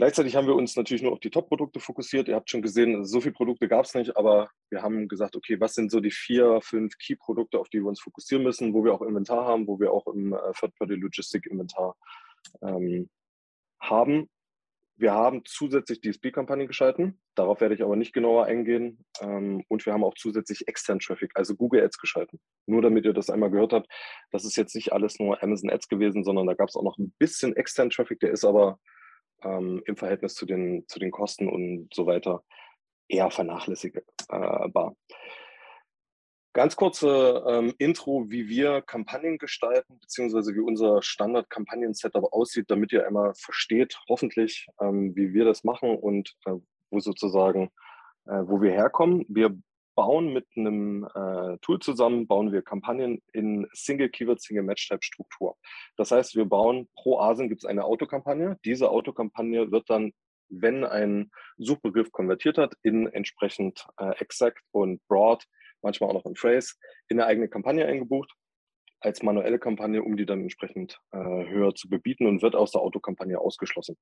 Gleichzeitig 0.00 0.34
haben 0.34 0.46
wir 0.46 0.56
uns 0.56 0.76
natürlich 0.76 1.02
nur 1.02 1.12
auf 1.12 1.20
die 1.20 1.28
Top-Produkte 1.28 1.78
fokussiert. 1.78 2.26
Ihr 2.26 2.34
habt 2.34 2.48
schon 2.48 2.62
gesehen, 2.62 3.04
so 3.04 3.20
viele 3.20 3.34
Produkte 3.34 3.68
gab 3.68 3.84
es 3.84 3.92
nicht, 3.92 4.16
aber 4.16 4.48
wir 4.70 4.80
haben 4.80 5.08
gesagt, 5.08 5.36
okay, 5.36 5.60
was 5.60 5.74
sind 5.74 5.90
so 5.90 6.00
die 6.00 6.10
vier, 6.10 6.58
fünf 6.62 6.96
Key-Produkte, 6.96 7.58
auf 7.58 7.68
die 7.68 7.80
wir 7.80 7.86
uns 7.86 8.00
fokussieren 8.00 8.42
müssen, 8.42 8.72
wo 8.72 8.82
wir 8.82 8.94
auch 8.94 9.02
Inventar 9.02 9.44
haben, 9.44 9.66
wo 9.66 9.78
wir 9.78 9.92
auch 9.92 10.06
im 10.06 10.32
äh, 10.32 10.38
Third-Party-Logistik-Inventar 10.58 11.96
ähm, 12.62 13.10
haben. 13.78 14.30
Wir 14.96 15.12
haben 15.12 15.42
zusätzlich 15.44 16.00
DSP-Kampagnen 16.00 16.66
geschalten. 16.66 17.20
Darauf 17.34 17.60
werde 17.60 17.74
ich 17.74 17.82
aber 17.82 17.96
nicht 17.96 18.14
genauer 18.14 18.46
eingehen. 18.46 19.04
Ähm, 19.20 19.64
und 19.68 19.84
wir 19.84 19.92
haben 19.92 20.04
auch 20.04 20.14
zusätzlich 20.14 20.66
externen 20.66 21.00
Traffic, 21.00 21.32
also 21.34 21.54
Google 21.54 21.84
Ads 21.84 21.98
geschalten. 21.98 22.40
Nur 22.64 22.80
damit 22.80 23.04
ihr 23.04 23.12
das 23.12 23.28
einmal 23.28 23.50
gehört 23.50 23.74
habt, 23.74 23.86
das 24.30 24.46
ist 24.46 24.56
jetzt 24.56 24.74
nicht 24.74 24.94
alles 24.94 25.18
nur 25.18 25.42
Amazon 25.42 25.68
Ads 25.68 25.88
gewesen, 25.88 26.24
sondern 26.24 26.46
da 26.46 26.54
gab 26.54 26.70
es 26.70 26.76
auch 26.76 26.84
noch 26.84 26.96
ein 26.96 27.12
bisschen 27.18 27.54
externen 27.54 27.90
Traffic, 27.90 28.18
der 28.20 28.30
ist 28.30 28.46
aber 28.46 28.78
ähm, 29.42 29.82
im 29.86 29.96
Verhältnis 29.96 30.34
zu 30.34 30.46
den, 30.46 30.86
zu 30.88 30.98
den 30.98 31.10
Kosten 31.10 31.48
und 31.48 31.88
so 31.92 32.06
weiter 32.06 32.42
eher 33.08 33.30
vernachlässigbar. 33.30 34.96
Ganz 36.52 36.74
kurze 36.74 37.44
ähm, 37.46 37.74
Intro, 37.78 38.24
wie 38.28 38.48
wir 38.48 38.82
Kampagnen 38.82 39.38
gestalten, 39.38 40.00
beziehungsweise 40.00 40.52
wie 40.52 40.60
unser 40.60 41.00
Standard-Kampagnen-Setup 41.00 42.32
aussieht, 42.32 42.68
damit 42.68 42.90
ihr 42.92 43.06
einmal 43.06 43.34
versteht, 43.36 44.00
hoffentlich, 44.08 44.66
ähm, 44.80 45.14
wie 45.14 45.32
wir 45.32 45.44
das 45.44 45.62
machen 45.62 45.96
und 45.96 46.34
äh, 46.46 46.54
wo 46.90 46.98
sozusagen, 46.98 47.70
äh, 48.26 48.42
wo 48.42 48.60
wir 48.60 48.72
herkommen. 48.72 49.24
Wir 49.28 49.56
bauen 50.00 50.32
mit 50.32 50.46
einem 50.56 51.06
äh, 51.14 51.58
Tool 51.58 51.78
zusammen, 51.78 52.26
bauen 52.26 52.52
wir 52.52 52.62
Kampagnen 52.62 53.20
in 53.34 53.68
Single 53.74 54.08
Keyword, 54.08 54.40
Single 54.40 54.62
Match 54.62 54.88
Type 54.88 55.02
Struktur. 55.02 55.58
Das 55.98 56.10
heißt, 56.10 56.36
wir 56.36 56.46
bauen 56.46 56.88
pro 56.94 57.18
ASIN 57.18 57.50
gibt 57.50 57.62
es 57.62 57.68
eine 57.68 57.84
Autokampagne. 57.84 58.58
Diese 58.64 58.88
Autokampagne 58.88 59.70
wird 59.70 59.90
dann, 59.90 60.14
wenn 60.48 60.86
ein 60.86 61.30
Suchbegriff 61.58 62.12
konvertiert 62.12 62.56
hat, 62.56 62.72
in 62.82 63.08
entsprechend 63.08 63.86
äh, 63.98 64.12
Exact 64.20 64.62
und 64.70 65.06
Broad, 65.06 65.44
manchmal 65.82 66.08
auch 66.08 66.14
noch 66.14 66.24
in 66.24 66.34
Phrase, 66.34 66.76
in 67.08 67.20
eine 67.20 67.28
eigene 67.28 67.48
Kampagne 67.50 67.84
eingebucht. 67.84 68.32
Als 69.00 69.22
manuelle 69.22 69.58
Kampagne, 69.58 70.02
um 70.02 70.16
die 70.16 70.26
dann 70.26 70.42
entsprechend 70.42 71.00
äh, 71.12 71.18
höher 71.18 71.74
zu 71.74 71.88
bebieten 71.88 72.26
und 72.26 72.42
wird 72.42 72.54
aus 72.54 72.72
der 72.72 72.82
Autokampagne 72.82 73.38
ausgeschlossen. 73.38 73.96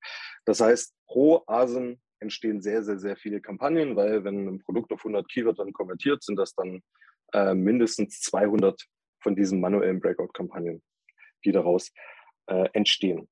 Das 0.45 0.61
heißt, 0.61 0.95
pro 1.07 1.43
ASIN 1.47 2.01
entstehen 2.21 2.61
sehr, 2.61 2.83
sehr, 2.83 2.99
sehr 2.99 3.17
viele 3.17 3.41
Kampagnen, 3.41 3.97
weil 3.97 4.25
wenn 4.25 4.49
ein 4.49 4.59
Produkt 4.61 4.93
auf 4.93 5.01
100 5.01 5.29
Keyword 5.29 5.59
dann 5.59 5.73
konvertiert, 5.73 6.23
sind 6.23 6.37
das 6.37 6.55
dann 6.55 6.83
äh, 7.33 7.55
mindestens 7.55 8.21
200 8.21 8.87
von 9.21 9.37
diesen 9.37 9.61
manuellen 9.61 10.01
Breakout-Kampagnen, 10.01 10.83
die 11.45 11.53
daraus 11.53 11.93
äh, 12.47 12.69
entstehen. 12.73 13.29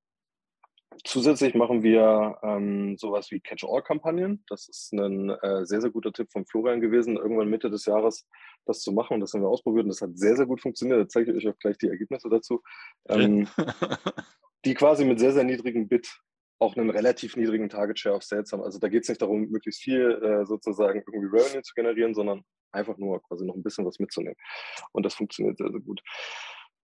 Zusätzlich 1.05 1.55
machen 1.55 1.83
wir 1.83 2.39
ähm, 2.43 2.97
sowas 2.99 3.31
wie 3.31 3.41
Catch-all-Kampagnen. 3.41 4.45
Das 4.49 4.69
ist 4.69 4.93
ein 4.93 5.31
äh, 5.31 5.65
sehr, 5.65 5.81
sehr 5.81 5.91
guter 5.91 6.13
Tipp 6.13 6.31
von 6.31 6.47
Florian 6.47 6.81
gewesen, 6.81 7.17
irgendwann 7.17 7.49
Mitte 7.49 7.71
des 7.71 7.87
Jahres 7.87 8.27
das 8.67 8.81
zu 8.81 8.93
machen. 8.93 9.15
Und 9.15 9.21
das 9.21 9.33
haben 9.33 9.43
wir 9.43 9.49
ausprobiert 9.49 9.85
und 9.85 9.91
das 9.91 10.01
hat 10.01 10.17
sehr, 10.17 10.37
sehr 10.37 10.47
gut 10.47 10.61
funktioniert. 10.61 11.01
Da 11.01 11.09
zeige 11.09 11.33
ich 11.33 11.39
euch 11.39 11.53
auch 11.53 11.59
gleich 11.59 11.79
die 11.79 11.89
Ergebnisse 11.89 12.29
dazu. 12.29 12.63
Ähm, 13.09 13.49
die 14.65 14.75
quasi 14.75 15.05
mit 15.05 15.19
sehr, 15.19 15.33
sehr 15.33 15.45
niedrigem 15.45 15.89
Bit 15.89 16.21
auch 16.59 16.77
einen 16.77 16.91
relativ 16.91 17.37
niedrigen 17.37 17.69
Target 17.69 17.99
Share 17.99 18.17
of 18.17 18.23
Sales 18.23 18.51
haben. 18.53 18.63
Also 18.63 18.79
da 18.79 18.89
geht 18.89 19.03
es 19.03 19.09
nicht 19.09 19.21
darum, 19.21 19.49
möglichst 19.49 19.83
viel 19.83 20.13
äh, 20.23 20.47
sozusagen 20.47 21.03
irgendwie 21.07 21.37
Revenue 21.37 21.63
zu 21.63 21.75
generieren, 21.75 22.15
sondern 22.15 22.45
einfach 22.73 22.97
nur 22.97 23.23
quasi 23.23 23.45
noch 23.45 23.55
ein 23.55 23.63
bisschen 23.63 23.85
was 23.85 23.99
mitzunehmen. 23.99 24.37
Und 24.93 25.05
das 25.05 25.15
funktioniert 25.15 25.59
sehr, 25.59 25.71
sehr 25.71 25.81
gut. 25.81 26.01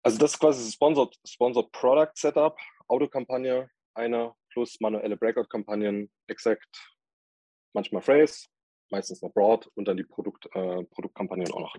Also 0.04 0.18
das 0.18 0.34
ist 0.34 0.40
quasi 0.40 0.64
das 0.64 0.74
Sponsored, 0.74 1.16
Sponsored 1.28 1.72
Product 1.72 2.12
Setup, 2.16 2.58
Autokampagne, 2.88 3.70
eine 3.98 4.34
plus 4.52 4.80
manuelle 4.80 5.18
Breakout-Kampagnen, 5.18 6.10
Exact, 6.28 6.96
manchmal 7.74 8.02
Phrase, 8.02 8.48
meistens 8.90 9.22
noch 9.22 9.34
Broad 9.34 9.70
und 9.76 9.88
dann 9.88 9.98
die 9.98 10.04
Produkt, 10.04 10.46
äh, 10.54 10.84
Produktkampagnen 10.86 11.52
auch 11.52 11.60
noch. 11.60 11.76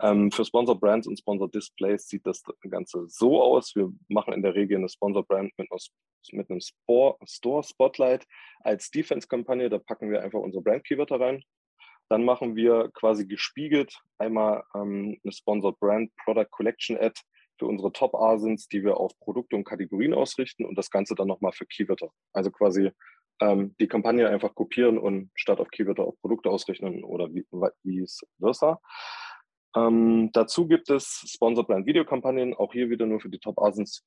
Ähm, 0.00 0.30
für 0.30 0.44
Sponsor 0.44 0.78
Brands 0.78 1.06
und 1.06 1.18
Sponsor 1.18 1.50
Displays 1.50 2.06
sieht 2.06 2.26
das 2.26 2.42
Ganze 2.68 3.08
so 3.08 3.42
aus. 3.42 3.74
Wir 3.74 3.90
machen 4.08 4.34
in 4.34 4.42
der 4.42 4.54
Regel 4.54 4.78
eine 4.78 4.88
Sponsor 4.88 5.24
Brand 5.24 5.52
mit, 5.56 5.70
einer, 5.70 5.80
mit 6.32 6.50
einem 6.50 6.60
Store 6.60 7.62
Spotlight 7.62 8.26
als 8.60 8.90
Defense-Kampagne. 8.90 9.70
Da 9.70 9.78
packen 9.78 10.10
wir 10.10 10.22
einfach 10.22 10.40
unsere 10.40 10.62
Brand-Keywörter 10.62 11.20
rein. 11.20 11.42
Dann 12.08 12.24
machen 12.24 12.56
wir 12.56 12.90
quasi 12.92 13.26
gespiegelt 13.26 13.98
einmal 14.18 14.64
ähm, 14.74 15.18
eine 15.24 15.32
Sponsor 15.32 15.74
Brand 15.78 16.14
Product 16.24 16.50
Collection 16.50 16.98
Ad 16.98 17.18
für 17.62 17.68
unsere 17.68 17.92
Top-Asins, 17.92 18.66
die 18.66 18.82
wir 18.82 18.96
auf 18.96 19.16
Produkte 19.20 19.54
und 19.54 19.62
Kategorien 19.62 20.14
ausrichten 20.14 20.64
und 20.64 20.76
das 20.76 20.90
Ganze 20.90 21.14
dann 21.14 21.28
nochmal 21.28 21.52
für 21.52 21.64
Keywörter. 21.64 22.10
Also 22.32 22.50
quasi 22.50 22.90
ähm, 23.40 23.76
die 23.78 23.86
Kampagne 23.86 24.28
einfach 24.28 24.52
kopieren 24.56 24.98
und 24.98 25.30
statt 25.36 25.60
auf 25.60 25.70
Keywörter 25.70 26.02
auf 26.02 26.20
Produkte 26.20 26.50
ausrichten 26.50 27.04
oder 27.04 27.28
vice 27.84 28.26
versa. 28.40 28.80
Ähm, 29.76 30.30
dazu 30.32 30.66
gibt 30.66 30.90
es 30.90 31.22
Sponsor 31.28 31.64
Brand 31.64 31.86
Videokampagnen, 31.86 32.52
auch 32.52 32.72
hier 32.72 32.90
wieder 32.90 33.06
nur 33.06 33.20
für 33.20 33.28
die 33.28 33.38
Top-Asins, 33.38 34.04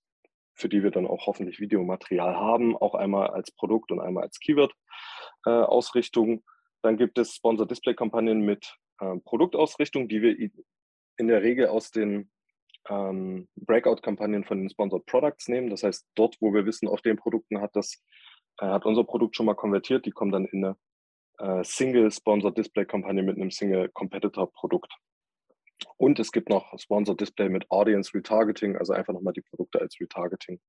für 0.54 0.68
die 0.68 0.84
wir 0.84 0.92
dann 0.92 1.08
auch 1.08 1.26
hoffentlich 1.28 1.62
Videomaterial 1.62 2.36
haben, 2.36 2.76
auch 2.76 2.94
einmal 2.94 3.28
als 3.28 3.52
Produkt 3.52 3.90
und 3.90 4.02
einmal 4.02 4.24
als 4.24 4.38
Keyword-Ausrichtung. 4.42 6.40
Äh, 6.40 6.42
dann 6.82 6.98
gibt 6.98 7.18
es 7.18 7.36
Sponsor 7.36 7.66
Display-Kampagnen 7.66 8.42
mit 8.42 8.76
äh, 9.00 9.16
Produktausrichtung, 9.24 10.10
die 10.10 10.22
wir 10.22 10.38
in 11.18 11.30
der 11.30 11.42
Regel 11.42 11.68
aus 11.68 11.92
den 11.92 12.30
ähm, 12.90 13.48
Breakout-Kampagnen 13.56 14.44
von 14.44 14.60
den 14.60 14.70
Sponsored 14.70 15.06
Products 15.06 15.48
nehmen. 15.48 15.70
Das 15.70 15.84
heißt, 15.84 16.08
dort, 16.16 16.38
wo 16.40 16.54
wir 16.54 16.66
wissen, 16.66 16.88
auf 16.88 17.02
den 17.02 17.18
Produkten 17.18 17.62
hat 17.62 17.76
das 17.76 18.04
äh, 18.60 18.66
hat 18.66 18.86
unser 18.86 19.04
Produkt 19.04 19.36
schon 19.36 19.46
mal 19.46 19.56
konvertiert, 19.56 20.06
die 20.06 20.12
kommen 20.12 20.32
dann 20.32 20.46
in 20.46 20.66
eine 20.66 20.78
äh, 21.60 21.64
Single 21.64 22.12
Sponsored 22.12 22.58
Display 22.58 22.86
Kampagne 22.86 23.24
mit 23.24 23.38
einem 23.38 23.52
Single 23.52 23.90
Competitor 23.90 24.52
Produkt. 24.52 24.94
Und 25.98 26.20
es 26.20 26.32
gibt 26.32 26.50
noch 26.50 26.78
Sponsored 26.80 27.20
Display 27.20 27.50
mit 27.50 27.70
Audience 27.70 28.14
Retargeting, 28.14 28.78
also 28.78 28.94
einfach 28.94 29.14
nochmal 29.14 29.34
die 29.34 29.42
Produkte 29.42 29.82
als 29.82 30.00
Retargeting. 30.00 30.60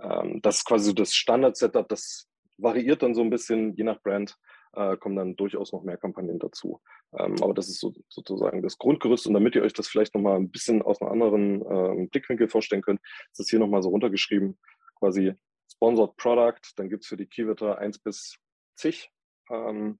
Ähm, 0.00 0.40
das 0.42 0.58
ist 0.58 0.64
quasi 0.64 0.94
das 0.94 1.14
Standard-Setup, 1.14 1.88
das 1.88 2.28
variiert 2.56 3.02
dann 3.02 3.14
so 3.14 3.22
ein 3.22 3.30
bisschen, 3.30 3.74
je 3.76 3.84
nach 3.84 4.00
Brand 4.02 4.36
äh, 4.74 4.96
kommen 4.96 5.16
dann 5.16 5.36
durchaus 5.36 5.72
noch 5.72 5.82
mehr 5.82 5.96
Kampagnen 5.96 6.38
dazu. 6.38 6.80
Ähm, 7.18 7.36
aber 7.42 7.54
das 7.54 7.68
ist 7.68 7.80
so, 7.80 7.92
sozusagen 8.08 8.62
das 8.62 8.78
Grundgerüst. 8.78 9.26
Und 9.26 9.34
damit 9.34 9.54
ihr 9.54 9.62
euch 9.62 9.72
das 9.72 9.88
vielleicht 9.88 10.14
nochmal 10.14 10.36
ein 10.36 10.50
bisschen 10.50 10.82
aus 10.82 11.00
einem 11.00 11.12
anderen 11.12 11.62
äh, 11.62 12.06
Blickwinkel 12.06 12.48
vorstellen 12.48 12.82
könnt, 12.82 13.00
ist 13.30 13.38
das 13.38 13.48
hier 13.48 13.58
nochmal 13.58 13.82
so 13.82 13.88
runtergeschrieben. 13.90 14.58
Quasi 14.96 15.34
Sponsored 15.70 16.16
Product, 16.16 16.60
dann 16.76 16.88
gibt 16.88 17.04
es 17.04 17.08
für 17.08 17.16
die 17.16 17.26
Keywörter 17.26 17.78
1 17.78 17.98
bis 18.00 18.38
zig. 18.74 19.10
Ähm, 19.50 19.98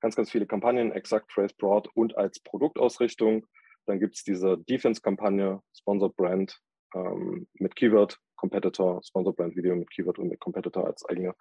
ganz, 0.00 0.16
ganz 0.16 0.30
viele 0.30 0.46
Kampagnen, 0.46 0.92
Exact 0.92 1.32
Phrase 1.32 1.54
Broad 1.56 1.88
und 1.94 2.16
als 2.16 2.40
Produktausrichtung. 2.40 3.46
Dann 3.86 4.00
gibt 4.00 4.16
es 4.16 4.24
diese 4.24 4.58
Defense-Kampagne, 4.58 5.60
Sponsored 5.74 6.16
Brand 6.16 6.60
ähm, 6.94 7.48
mit 7.54 7.74
Keyword, 7.76 8.18
Competitor, 8.36 9.02
Sponsored 9.02 9.36
Brand 9.36 9.56
Video 9.56 9.76
mit 9.76 9.90
Keyword 9.90 10.18
und 10.18 10.28
mit 10.28 10.40
Competitor 10.40 10.86
als 10.86 11.04
eigene 11.08 11.34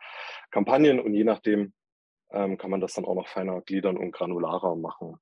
Kampagnen. 0.51 0.99
Und 0.99 1.13
je 1.13 1.23
nachdem, 1.23 1.73
ähm, 2.31 2.57
kann 2.57 2.71
man 2.71 2.81
das 2.81 2.93
dann 2.93 3.05
auch 3.05 3.15
noch 3.15 3.27
feiner 3.27 3.61
gliedern 3.61 3.97
und 3.97 4.11
granularer 4.11 4.75
machen. 4.75 5.19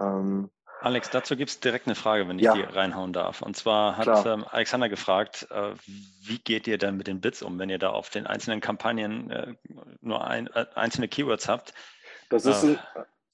Ähm, 0.00 0.50
Alex, 0.80 1.08
dazu 1.08 1.36
gibt 1.36 1.50
es 1.50 1.60
direkt 1.60 1.86
eine 1.86 1.94
Frage, 1.94 2.28
wenn 2.28 2.38
ich 2.38 2.44
ja. 2.44 2.54
die 2.54 2.60
reinhauen 2.60 3.12
darf. 3.12 3.40
Und 3.40 3.56
zwar 3.56 3.96
hat 3.96 4.26
ähm, 4.26 4.44
Alexander 4.50 4.88
gefragt, 4.88 5.46
äh, 5.50 5.72
wie 5.86 6.38
geht 6.38 6.66
ihr 6.66 6.76
denn 6.76 6.96
mit 6.96 7.06
den 7.06 7.20
Bits 7.20 7.42
um, 7.42 7.58
wenn 7.58 7.70
ihr 7.70 7.78
da 7.78 7.90
auf 7.90 8.10
den 8.10 8.26
einzelnen 8.26 8.60
Kampagnen 8.60 9.30
äh, 9.30 9.54
nur 10.00 10.26
ein, 10.26 10.48
äh, 10.48 10.66
einzelne 10.74 11.08
Keywords 11.08 11.48
habt? 11.48 11.72
Das 12.28 12.44
ist, 12.44 12.64
ein, 12.64 12.78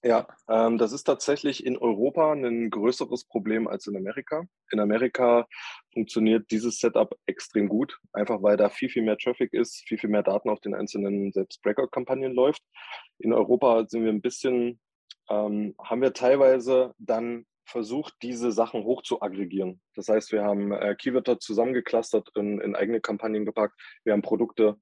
ja, 0.02 0.26
ähm, 0.48 0.78
das 0.78 0.92
ist 0.92 1.04
tatsächlich 1.04 1.64
in 1.64 1.76
Europa 1.76 2.32
ein 2.32 2.70
größeres 2.70 3.24
Problem 3.24 3.68
als 3.68 3.86
in 3.86 3.96
Amerika. 3.96 4.44
In 4.70 4.80
Amerika 4.80 5.46
funktioniert 5.92 6.50
dieses 6.50 6.78
Setup 6.78 7.14
extrem 7.26 7.68
gut, 7.68 7.98
einfach 8.12 8.42
weil 8.42 8.56
da 8.56 8.70
viel, 8.70 8.88
viel 8.88 9.02
mehr 9.02 9.18
Traffic 9.18 9.52
ist, 9.52 9.86
viel, 9.86 9.98
viel 9.98 10.10
mehr 10.10 10.22
Daten 10.22 10.48
auf 10.48 10.60
den 10.60 10.74
einzelnen 10.74 11.32
selbst 11.32 11.60
Breakout-Kampagnen 11.62 12.32
läuft. 12.32 12.62
In 13.18 13.34
Europa 13.34 13.86
sind 13.88 14.04
wir 14.04 14.12
ein 14.12 14.22
bisschen, 14.22 14.80
ähm, 15.28 15.74
haben 15.78 16.00
wir 16.00 16.14
teilweise 16.14 16.94
dann 16.98 17.44
versucht, 17.66 18.14
diese 18.22 18.52
Sachen 18.52 18.84
hoch 18.84 19.02
zu 19.02 19.20
aggregieren. 19.20 19.80
Das 19.94 20.08
heißt, 20.08 20.32
wir 20.32 20.42
haben 20.42 20.72
äh, 20.72 20.96
Keywörter 20.96 21.38
zusammengeclustert, 21.38 22.30
in, 22.36 22.60
in 22.60 22.74
eigene 22.74 23.00
Kampagnen 23.00 23.44
gepackt. 23.44 23.78
Wir 24.04 24.14
haben 24.14 24.22
Produkte 24.22 24.76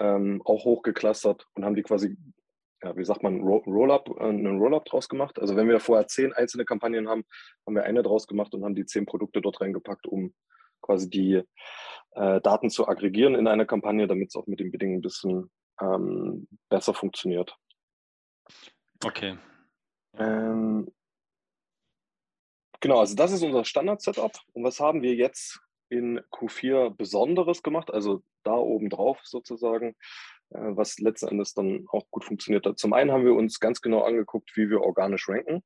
ähm, 0.00 0.42
auch 0.44 0.64
hochgeclustert 0.64 1.46
und 1.54 1.64
haben 1.64 1.76
die 1.76 1.82
quasi 1.82 2.16
ja, 2.84 2.94
wie 2.96 3.04
sagt 3.04 3.22
man, 3.22 3.40
Roll-up, 3.40 4.08
äh, 4.08 4.24
einen 4.24 4.58
Roll-up 4.58 4.84
draus 4.84 5.08
gemacht. 5.08 5.40
Also 5.40 5.56
wenn 5.56 5.68
wir 5.68 5.80
vorher 5.80 6.06
zehn 6.06 6.32
einzelne 6.34 6.66
Kampagnen 6.66 7.08
haben, 7.08 7.24
haben 7.66 7.74
wir 7.74 7.84
eine 7.84 8.02
draus 8.02 8.26
gemacht 8.26 8.52
und 8.54 8.62
haben 8.62 8.74
die 8.74 8.84
zehn 8.84 9.06
Produkte 9.06 9.40
dort 9.40 9.60
reingepackt, 9.60 10.06
um 10.06 10.34
quasi 10.82 11.08
die 11.08 11.42
äh, 12.12 12.40
Daten 12.42 12.68
zu 12.68 12.86
aggregieren 12.86 13.34
in 13.34 13.48
einer 13.48 13.64
Kampagne, 13.64 14.06
damit 14.06 14.28
es 14.28 14.36
auch 14.36 14.46
mit 14.46 14.60
den 14.60 14.70
Bedingungen 14.70 14.98
ein 14.98 15.02
bisschen 15.02 15.50
ähm, 15.80 16.46
besser 16.68 16.92
funktioniert. 16.92 17.56
Okay. 19.02 19.38
Ähm, 20.18 20.92
genau, 22.80 22.98
also 23.00 23.16
das 23.16 23.32
ist 23.32 23.42
unser 23.42 23.64
Standard-Setup. 23.64 24.32
Und 24.52 24.62
was 24.62 24.78
haben 24.78 25.00
wir 25.00 25.14
jetzt 25.14 25.58
in 25.88 26.20
Q4 26.30 26.94
Besonderes 26.94 27.62
gemacht? 27.62 27.90
Also 27.90 28.22
da 28.42 28.54
oben 28.54 28.90
drauf 28.90 29.20
sozusagen. 29.24 29.96
Äh, 30.50 30.76
was 30.76 30.98
letzten 30.98 31.28
Endes 31.28 31.54
dann 31.54 31.86
auch 31.88 32.10
gut 32.10 32.24
funktioniert 32.24 32.66
hat. 32.66 32.78
Zum 32.78 32.92
einen 32.92 33.12
haben 33.12 33.24
wir 33.24 33.34
uns 33.34 33.60
ganz 33.60 33.80
genau 33.80 34.02
angeguckt, 34.02 34.56
wie 34.56 34.70
wir 34.70 34.82
organisch 34.82 35.28
ranken. 35.28 35.62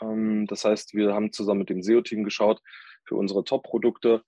Ähm, 0.00 0.46
das 0.46 0.64
heißt, 0.64 0.94
wir 0.94 1.14
haben 1.14 1.32
zusammen 1.32 1.60
mit 1.60 1.70
dem 1.70 1.82
SEO-Team 1.82 2.24
geschaut 2.24 2.60
für 3.04 3.16
unsere 3.16 3.44
Top-Produkte, 3.44 4.22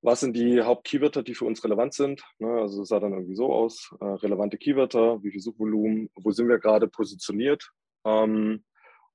was 0.00 0.20
sind 0.20 0.36
die 0.36 0.62
Haupt-Keywörter, 0.62 1.22
die 1.22 1.34
für 1.34 1.44
uns 1.44 1.64
relevant 1.64 1.92
sind. 1.92 2.22
Ne, 2.38 2.48
also 2.48 2.82
es 2.82 2.88
sah 2.88 3.00
dann 3.00 3.12
irgendwie 3.12 3.34
so 3.34 3.52
aus, 3.52 3.94
äh, 4.00 4.04
relevante 4.04 4.56
Keywörter, 4.56 5.22
wie 5.22 5.32
viel 5.32 5.40
Suchvolumen, 5.40 6.10
wo 6.14 6.30
sind 6.30 6.48
wir 6.48 6.58
gerade 6.58 6.88
positioniert. 6.88 7.72
Ähm, 8.04 8.64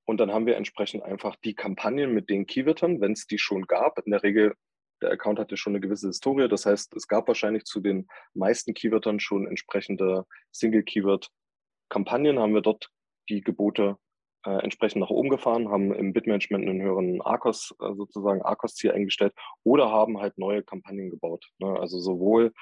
und 0.05 0.19
dann 0.19 0.33
haben 0.33 0.45
wir 0.45 0.57
entsprechend 0.57 1.03
einfach 1.03 1.37
die 1.37 1.55
Kampagnen 1.55 2.13
mit 2.13 2.29
den 2.29 2.45
Keywörtern, 2.45 2.99
wenn 2.99 3.13
es 3.13 3.25
die 3.25 3.37
schon 3.37 3.63
gab. 3.63 3.99
In 3.99 4.11
der 4.11 4.23
Regel 4.23 4.55
der 5.01 5.11
Account 5.11 5.39
hatte 5.39 5.57
schon 5.57 5.71
eine 5.71 5.81
gewisse 5.81 6.07
Historie. 6.07 6.47
Das 6.47 6.65
heißt, 6.65 6.95
es 6.95 7.07
gab 7.07 7.27
wahrscheinlich 7.27 7.65
zu 7.65 7.79
den 7.79 8.07
meisten 8.33 8.73
Keywörtern 8.73 9.19
schon 9.19 9.47
entsprechende 9.47 10.25
Single-Keyword-Kampagnen. 10.51 12.39
Haben 12.39 12.53
wir 12.53 12.61
dort 12.61 12.89
die 13.29 13.41
Gebote 13.41 13.97
äh, 14.45 14.61
entsprechend 14.63 15.01
nach 15.01 15.09
oben 15.09 15.29
gefahren, 15.29 15.69
haben 15.69 15.93
im 15.93 16.13
Bitmanagement 16.13 16.67
einen 16.67 16.81
höheren 16.81 17.21
ARCOS, 17.21 17.75
äh, 17.79 17.93
sozusagen 17.95 18.41
ARCOS-Ziel 18.41 18.91
eingestellt 18.91 19.33
oder 19.63 19.89
haben 19.89 20.19
halt 20.19 20.37
neue 20.37 20.63
Kampagnen 20.63 21.09
gebaut. 21.09 21.49
Ne? 21.59 21.79
Also 21.79 21.99
sowohl 21.99 22.53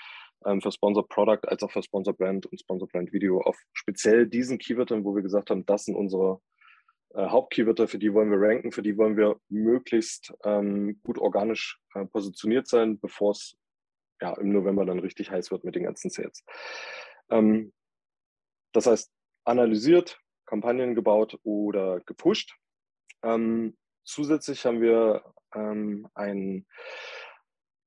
ähm, 0.46 0.62
für 0.62 0.72
Sponsor 0.72 1.08
Product 1.08 1.48
als 1.48 1.64
auch 1.64 1.72
für 1.72 1.82
Sponsor 1.84 2.14
Brand 2.14 2.46
und 2.46 2.60
Sponsor 2.60 2.88
Brand 2.88 3.12
Video 3.14 3.42
auf 3.42 3.58
speziell 3.74 4.28
diesen 4.28 4.58
Keywörtern, 4.58 5.04
wo 5.04 5.16
wir 5.16 5.24
gesagt 5.24 5.50
haben, 5.50 5.66
das 5.66 5.86
sind 5.86 5.96
unsere 5.96 6.40
äh, 7.14 7.28
Hauptkeywörter, 7.28 7.88
für 7.88 8.00
die 8.00 8.14
wollen 8.14 8.32
wir 8.32 8.40
ranken, 8.40 8.72
für 8.72 8.82
die 8.82 8.98
wollen 8.98 9.18
wir 9.18 9.40
möglichst 9.50 10.34
ähm, 10.44 11.00
gut 11.04 11.18
organisch 11.18 11.80
äh, 11.94 12.06
positioniert 12.06 12.68
sein, 12.68 13.00
bevor 13.00 13.32
es 13.32 13.58
ja, 14.22 14.34
im 14.34 14.52
November 14.52 14.86
dann 14.86 15.00
richtig 15.00 15.32
heiß 15.32 15.52
wird 15.52 15.64
mit 15.64 15.76
den 15.76 15.84
ganzen 15.84 16.10
Sales. 16.10 16.44
Ähm, 17.30 17.74
das 18.72 18.86
heißt, 18.86 19.12
analysiert, 19.44 20.20
Kampagnen 20.46 20.96
gebaut 20.96 21.40
oder 21.44 22.02
gepusht. 22.02 22.56
Ähm, 23.24 23.78
zusätzlich 24.04 24.66
haben 24.66 24.82
wir 24.82 25.24
ähm, 25.54 26.08
ein 26.14 26.66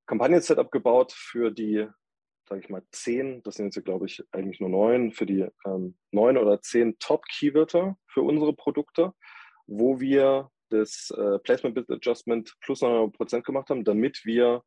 Kampagnen-Setup 0.06 0.70
gebaut 0.70 1.12
für 1.12 1.50
die, 1.50 1.86
sage 2.48 2.60
ich 2.60 2.68
mal, 2.68 2.82
zehn, 2.90 3.42
das 3.42 3.56
sind 3.56 3.74
jetzt, 3.74 3.84
glaube 3.84 4.06
ich, 4.06 4.22
eigentlich 4.32 4.60
nur 4.60 4.68
neun, 4.68 5.12
für 5.12 5.26
die 5.26 5.46
ähm, 5.64 5.96
neun 6.10 6.36
oder 6.36 6.60
zehn 6.60 6.98
Top-Keywörter 6.98 7.96
für 8.06 8.22
unsere 8.22 8.52
Produkte, 8.54 9.12
wo 9.66 10.00
wir 10.00 10.50
das 10.70 11.10
äh, 11.16 11.38
Placement 11.38 11.74
Bid 11.74 11.90
Adjustment 11.90 12.54
plus 12.60 12.82
900 12.82 13.14
Prozent 13.14 13.44
gemacht 13.44 13.70
haben, 13.70 13.84
damit 13.84 14.24
wir 14.24 14.62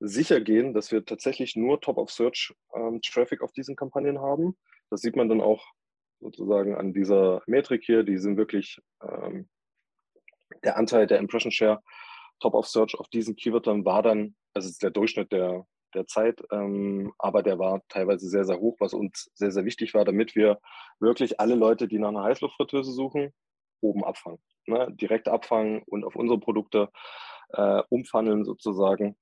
sicher 0.00 0.40
gehen, 0.40 0.74
dass 0.74 0.90
wir 0.90 1.04
tatsächlich 1.04 1.54
nur 1.56 1.80
Top-of-Search-Traffic 1.80 3.40
ähm, 3.40 3.44
auf 3.44 3.52
diesen 3.52 3.76
Kampagnen 3.76 4.20
haben. 4.20 4.56
Das 4.90 5.00
sieht 5.00 5.16
man 5.16 5.28
dann 5.28 5.40
auch 5.40 5.64
sozusagen 6.20 6.74
an 6.74 6.92
dieser 6.92 7.42
Metrik 7.46 7.84
hier. 7.84 8.02
Die 8.02 8.18
sind 8.18 8.36
wirklich 8.36 8.80
ähm, 9.02 9.48
der 10.64 10.76
Anteil 10.76 11.06
der 11.06 11.18
Impression 11.18 11.52
Share 11.52 11.82
Top 12.40 12.54
of 12.54 12.66
Search 12.66 12.96
auf 12.96 13.08
diesen 13.08 13.36
Keywörtern 13.36 13.84
war 13.84 14.02
dann, 14.02 14.34
also 14.52 14.68
ist 14.68 14.82
der 14.82 14.90
Durchschnitt 14.90 15.30
der, 15.32 15.66
der 15.94 16.06
Zeit, 16.06 16.42
ähm, 16.50 17.12
aber 17.18 17.42
der 17.42 17.58
war 17.58 17.82
teilweise 17.88 18.28
sehr, 18.28 18.44
sehr 18.44 18.58
hoch, 18.58 18.76
was 18.80 18.94
uns 18.94 19.30
sehr, 19.34 19.50
sehr 19.50 19.64
wichtig 19.64 19.94
war, 19.94 20.04
damit 20.04 20.34
wir 20.34 20.60
wirklich 21.00 21.40
alle 21.40 21.54
Leute, 21.54 21.88
die 21.88 21.98
nach 21.98 22.08
einer 22.08 22.24
Heißluftfritteuse 22.24 22.92
suchen, 22.92 23.32
oben 23.80 24.04
abfangen. 24.04 24.40
Ne? 24.66 24.88
Direkt 24.92 25.28
abfangen 25.28 25.82
und 25.86 26.04
auf 26.04 26.16
unsere 26.16 26.38
Produkte 26.38 26.90
äh, 27.50 27.82
umfandeln 27.88 28.44
sozusagen. 28.44 29.16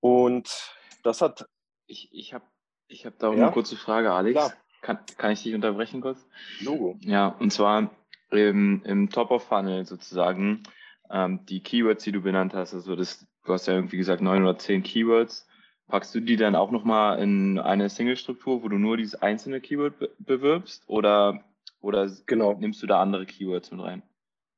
Und 0.00 0.74
das 1.02 1.20
hat. 1.20 1.46
Ich, 1.86 2.08
ich 2.12 2.34
habe 2.34 2.44
ich 2.88 3.06
hab 3.06 3.18
da 3.18 3.28
auch 3.28 3.34
ja? 3.34 3.44
eine 3.44 3.52
kurze 3.52 3.76
Frage, 3.76 4.12
Alex. 4.12 4.56
Kann, 4.82 4.98
kann 5.16 5.32
ich 5.32 5.42
dich 5.42 5.54
unterbrechen 5.54 6.00
kurz? 6.00 6.28
Logo. 6.60 6.96
Ja, 7.00 7.28
und 7.28 7.52
zwar 7.52 7.90
im, 8.30 8.82
im 8.84 9.10
Top 9.10 9.30
of 9.30 9.44
Funnel 9.44 9.84
sozusagen 9.84 10.62
ähm, 11.10 11.44
die 11.46 11.62
Keywords, 11.62 12.04
die 12.04 12.12
du 12.12 12.20
benannt 12.20 12.54
hast, 12.54 12.74
also 12.74 12.94
das, 12.96 13.26
du 13.46 13.52
hast 13.52 13.66
ja 13.66 13.74
irgendwie 13.74 13.96
gesagt 13.96 14.20
neun 14.20 14.42
oder 14.42 14.58
zehn 14.58 14.82
Keywords. 14.82 15.46
Packst 15.88 16.14
du 16.14 16.20
die 16.20 16.36
dann 16.36 16.56
auch 16.56 16.72
nochmal 16.72 17.20
in 17.20 17.58
eine 17.58 17.88
Single-Struktur, 17.88 18.62
wo 18.62 18.68
du 18.68 18.76
nur 18.76 18.96
dieses 18.96 19.14
einzelne 19.14 19.60
Keyword 19.60 19.98
be 19.98 20.10
bewirbst 20.18 20.82
oder, 20.88 21.44
oder 21.80 22.10
genau. 22.26 22.54
nimmst 22.54 22.82
du 22.82 22.88
da 22.88 23.00
andere 23.00 23.24
Keywords 23.24 23.70
mit 23.70 23.80
rein? 23.80 24.02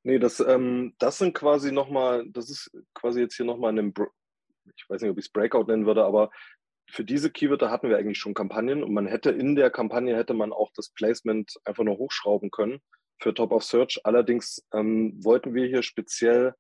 Nee, 0.05 0.19
das, 0.19 0.41
ähm, 0.41 0.95
das 0.99 1.19
sind 1.19 1.35
quasi 1.35 1.71
nochmal, 1.71 2.25
das 2.31 2.49
ist 2.49 2.71
quasi 2.95 3.21
jetzt 3.21 3.37
hier 3.37 3.45
nochmal 3.45 3.73
in 3.73 3.79
einem, 3.79 3.95
ich 4.75 4.89
weiß 4.89 5.03
nicht, 5.03 5.11
ob 5.11 5.19
ich 5.19 5.27
es 5.27 5.33
Breakout 5.33 5.65
nennen 5.65 5.85
würde, 5.85 6.05
aber 6.05 6.31
für 6.91 7.05
diese 7.05 7.31
Keywörter 7.31 7.71
hatten 7.71 7.91
wir 7.91 7.99
eigentlich 7.99 8.19
schon 8.19 8.33
Kampagnen 8.33 8.83
und 8.83 8.95
man 8.95 9.07
hätte 9.07 9.31
in 9.31 9.55
der 9.55 9.71
Kampagne 9.71 10.17
hätte 10.17 10.33
man 10.33 10.53
auch 10.53 10.71
das 10.75 10.89
Placement 10.89 11.53
einfach 11.65 11.85
nur 11.85 11.99
hochschrauben 11.99 12.51
können 12.51 12.81
für 13.21 13.35
Top 13.35 13.53
of 13.53 13.65
Search. 13.65 14.01
Allerdings 14.05 14.67
ähm, 14.73 15.13
wollten 15.23 15.53
wir 15.53 15.67
hier 15.67 15.83
speziell 15.83 16.55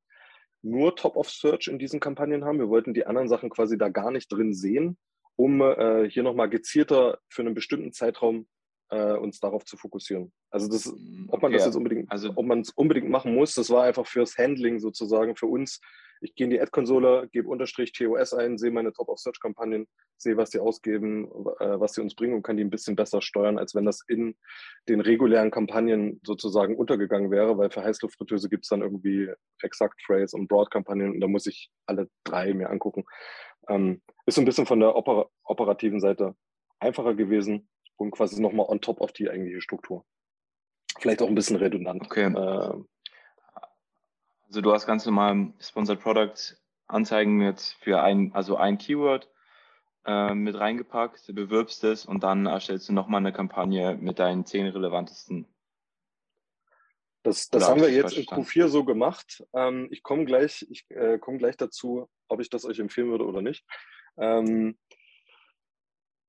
nur 0.62 0.96
Top 0.96 1.16
of 1.16 1.30
Search 1.30 1.68
in 1.68 1.78
diesen 1.78 2.00
Kampagnen 2.00 2.44
haben. 2.44 2.58
Wir 2.58 2.68
wollten 2.68 2.94
die 2.94 3.06
anderen 3.06 3.28
Sachen 3.28 3.50
quasi 3.50 3.78
da 3.78 3.88
gar 3.88 4.10
nicht 4.10 4.32
drin 4.32 4.54
sehen, 4.54 4.98
um 5.36 5.60
äh, 5.60 6.08
hier 6.10 6.22
nochmal 6.22 6.48
gezielter 6.48 7.18
für 7.28 7.42
einen 7.42 7.54
bestimmten 7.54 7.92
Zeitraum 7.92 8.46
äh, 8.90 9.12
uns 9.12 9.40
darauf 9.40 9.64
zu 9.64 9.76
fokussieren. 9.76 10.32
Also 10.50 10.68
das, 10.68 10.86
hm, 10.86 11.28
ob 11.30 11.42
man 11.42 11.50
okay. 11.50 11.58
das 11.58 11.66
jetzt 11.66 11.76
unbedingt, 11.76 12.10
also 12.10 12.32
ob 12.34 12.46
man 12.46 12.60
es 12.60 12.70
unbedingt 12.70 13.08
machen 13.08 13.34
muss, 13.34 13.54
das 13.54 13.70
war 13.70 13.84
einfach 13.84 14.06
fürs 14.06 14.36
Handling 14.38 14.80
sozusagen 14.80 15.36
für 15.36 15.46
uns 15.46 15.80
ich 16.20 16.34
gehe 16.34 16.44
in 16.44 16.50
die 16.50 16.60
Ad-Konsole, 16.60 17.28
gebe 17.32 17.48
Unterstrich 17.48 17.92
TOS 17.92 18.34
ein, 18.34 18.58
sehe 18.58 18.70
meine 18.70 18.92
Top-of-Search-Kampagnen, 18.92 19.86
sehe, 20.16 20.36
was 20.36 20.50
die 20.50 20.58
ausgeben, 20.58 21.26
äh, 21.60 21.80
was 21.80 21.94
sie 21.94 22.00
uns 22.00 22.14
bringen 22.14 22.34
und 22.34 22.42
kann 22.42 22.56
die 22.56 22.64
ein 22.64 22.70
bisschen 22.70 22.96
besser 22.96 23.22
steuern, 23.22 23.58
als 23.58 23.74
wenn 23.74 23.84
das 23.84 24.02
in 24.08 24.36
den 24.88 25.00
regulären 25.00 25.50
Kampagnen 25.50 26.20
sozusagen 26.24 26.76
untergegangen 26.76 27.30
wäre, 27.30 27.58
weil 27.58 27.70
für 27.70 27.84
Heißluftfritteuse 27.84 28.48
gibt 28.48 28.64
es 28.64 28.68
dann 28.68 28.82
irgendwie 28.82 29.30
Exact 29.62 30.00
Phrase 30.04 30.36
und 30.36 30.48
Broad-Kampagnen 30.48 31.12
und 31.12 31.20
da 31.20 31.28
muss 31.28 31.46
ich 31.46 31.70
alle 31.86 32.08
drei 32.24 32.54
mir 32.54 32.70
angucken. 32.70 33.04
Ähm, 33.68 34.02
ist 34.26 34.34
so 34.34 34.42
ein 34.42 34.46
bisschen 34.46 34.66
von 34.66 34.80
der 34.80 34.96
Oper 34.96 35.28
operativen 35.44 36.00
Seite 36.00 36.34
einfacher 36.80 37.14
gewesen 37.14 37.68
und 37.96 38.10
quasi 38.12 38.40
nochmal 38.40 38.66
on 38.68 38.80
top 38.80 39.00
auf 39.00 39.12
die 39.12 39.28
eigentliche 39.28 39.60
Struktur. 39.60 40.04
Vielleicht 40.98 41.22
auch 41.22 41.28
ein 41.28 41.34
bisschen 41.34 41.56
redundant. 41.56 42.02
Okay. 42.04 42.24
Äh, 42.24 42.84
also 44.48 44.60
du 44.60 44.72
hast 44.72 44.86
ganz 44.86 45.06
normal 45.06 45.52
Sponsored 45.60 46.00
Product 46.00 46.56
Anzeigen 46.86 47.42
jetzt 47.42 47.74
für 47.74 48.02
ein, 48.02 48.32
also 48.34 48.56
ein 48.56 48.78
Keyword 48.78 49.28
äh, 50.06 50.34
mit 50.34 50.58
reingepackt, 50.58 51.28
du 51.28 51.34
bewirbst 51.34 51.84
es 51.84 52.06
und 52.06 52.22
dann 52.22 52.46
erstellst 52.46 52.88
du 52.88 52.94
nochmal 52.94 53.20
eine 53.20 53.32
Kampagne 53.32 53.94
mit 54.00 54.18
deinen 54.18 54.46
zehn 54.46 54.66
relevantesten. 54.66 55.46
Das, 57.22 57.50
das 57.50 57.68
haben 57.68 57.82
wir 57.82 57.90
jetzt 57.90 58.16
in 58.16 58.24
Q4 58.24 58.68
so 58.68 58.84
gemacht. 58.84 59.44
Ähm, 59.52 59.88
ich 59.90 60.02
komme 60.02 60.24
gleich, 60.24 60.66
ich, 60.70 60.86
äh, 60.90 61.18
komm 61.18 61.36
gleich 61.36 61.58
dazu, 61.58 62.08
ob 62.28 62.40
ich 62.40 62.48
das 62.48 62.64
euch 62.64 62.78
empfehlen 62.78 63.10
würde 63.10 63.26
oder 63.26 63.42
nicht. 63.42 63.66
Ähm, 64.16 64.78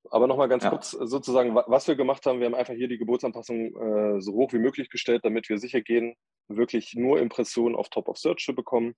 aber 0.09 0.27
nochmal 0.27 0.49
ganz 0.49 0.63
ja. 0.63 0.69
kurz 0.69 0.91
sozusagen, 0.91 1.55
was 1.55 1.87
wir 1.87 1.95
gemacht 1.95 2.25
haben. 2.25 2.39
Wir 2.39 2.47
haben 2.47 2.55
einfach 2.55 2.73
hier 2.73 2.87
die 2.87 2.97
Geburtsanpassung 2.97 3.75
äh, 3.75 4.21
so 4.21 4.33
hoch 4.33 4.53
wie 4.53 4.59
möglich 4.59 4.89
gestellt, 4.89 5.25
damit 5.25 5.49
wir 5.49 5.57
sicher 5.57 5.81
gehen, 5.81 6.15
wirklich 6.47 6.95
nur 6.95 7.19
Impressionen 7.19 7.75
auf 7.75 7.89
Top 7.89 8.07
of 8.07 8.17
Search 8.17 8.43
zu 8.43 8.55
bekommen. 8.55 8.95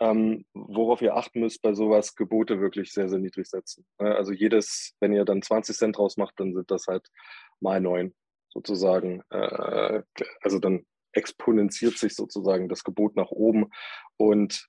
Ähm, 0.00 0.46
worauf 0.54 1.02
ihr 1.02 1.14
achten 1.14 1.40
müsst 1.40 1.60
bei 1.60 1.74
sowas, 1.74 2.14
Gebote 2.16 2.60
wirklich 2.60 2.92
sehr, 2.92 3.08
sehr 3.08 3.18
niedrig 3.18 3.46
setzen. 3.46 3.84
Also 3.98 4.32
jedes, 4.32 4.94
wenn 5.00 5.12
ihr 5.12 5.24
dann 5.24 5.42
20 5.42 5.76
Cent 5.76 5.98
draus 5.98 6.16
macht, 6.16 6.34
dann 6.38 6.54
sind 6.54 6.70
das 6.70 6.86
halt 6.86 7.06
mal 7.60 7.80
neun 7.80 8.14
sozusagen. 8.48 9.22
Äh, 9.30 10.02
also 10.40 10.58
dann 10.58 10.86
exponentiert 11.12 11.98
sich 11.98 12.14
sozusagen 12.14 12.68
das 12.68 12.82
Gebot 12.82 13.16
nach 13.16 13.30
oben 13.30 13.70
und 14.16 14.66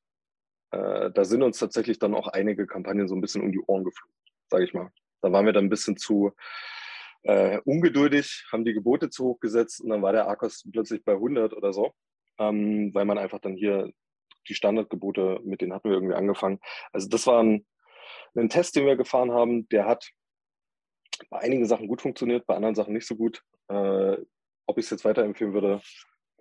äh, 0.71 1.11
da 1.11 1.23
sind 1.23 1.43
uns 1.43 1.57
tatsächlich 1.57 1.99
dann 1.99 2.13
auch 2.13 2.27
einige 2.27 2.67
Kampagnen 2.67 3.07
so 3.07 3.15
ein 3.15 3.21
bisschen 3.21 3.41
um 3.41 3.51
die 3.51 3.61
Ohren 3.65 3.83
geflogen, 3.83 4.15
sage 4.49 4.65
ich 4.65 4.73
mal. 4.73 4.91
Da 5.21 5.31
waren 5.31 5.45
wir 5.45 5.53
dann 5.53 5.65
ein 5.65 5.69
bisschen 5.69 5.97
zu 5.97 6.33
äh, 7.23 7.59
ungeduldig, 7.65 8.45
haben 8.51 8.65
die 8.65 8.73
Gebote 8.73 9.09
zu 9.09 9.25
hoch 9.25 9.39
gesetzt 9.39 9.81
und 9.81 9.89
dann 9.89 10.01
war 10.01 10.11
der 10.11 10.27
Arkos 10.27 10.63
plötzlich 10.71 11.03
bei 11.03 11.13
100 11.13 11.53
oder 11.53 11.73
so, 11.73 11.93
ähm, 12.37 12.93
weil 12.93 13.05
man 13.05 13.17
einfach 13.17 13.39
dann 13.39 13.55
hier 13.55 13.91
die 14.47 14.53
Standardgebote, 14.53 15.39
mit 15.43 15.61
denen 15.61 15.73
hatten 15.73 15.89
wir 15.89 15.95
irgendwie 15.95 16.15
angefangen. 16.15 16.59
Also 16.91 17.07
das 17.09 17.25
war 17.25 17.41
ein, 17.41 17.65
ein 18.35 18.49
Test, 18.49 18.75
den 18.75 18.85
wir 18.85 18.95
gefahren 18.95 19.31
haben, 19.31 19.67
der 19.69 19.85
hat 19.85 20.07
bei 21.29 21.39
einigen 21.39 21.65
Sachen 21.65 21.87
gut 21.87 22.01
funktioniert, 22.01 22.45
bei 22.45 22.55
anderen 22.55 22.75
Sachen 22.75 22.93
nicht 22.93 23.07
so 23.07 23.15
gut. 23.15 23.41
Äh, 23.69 24.17
ob 24.67 24.77
ich 24.77 24.85
es 24.85 24.91
jetzt 24.91 25.05
weiterempfehlen 25.05 25.53
würde, 25.53 25.81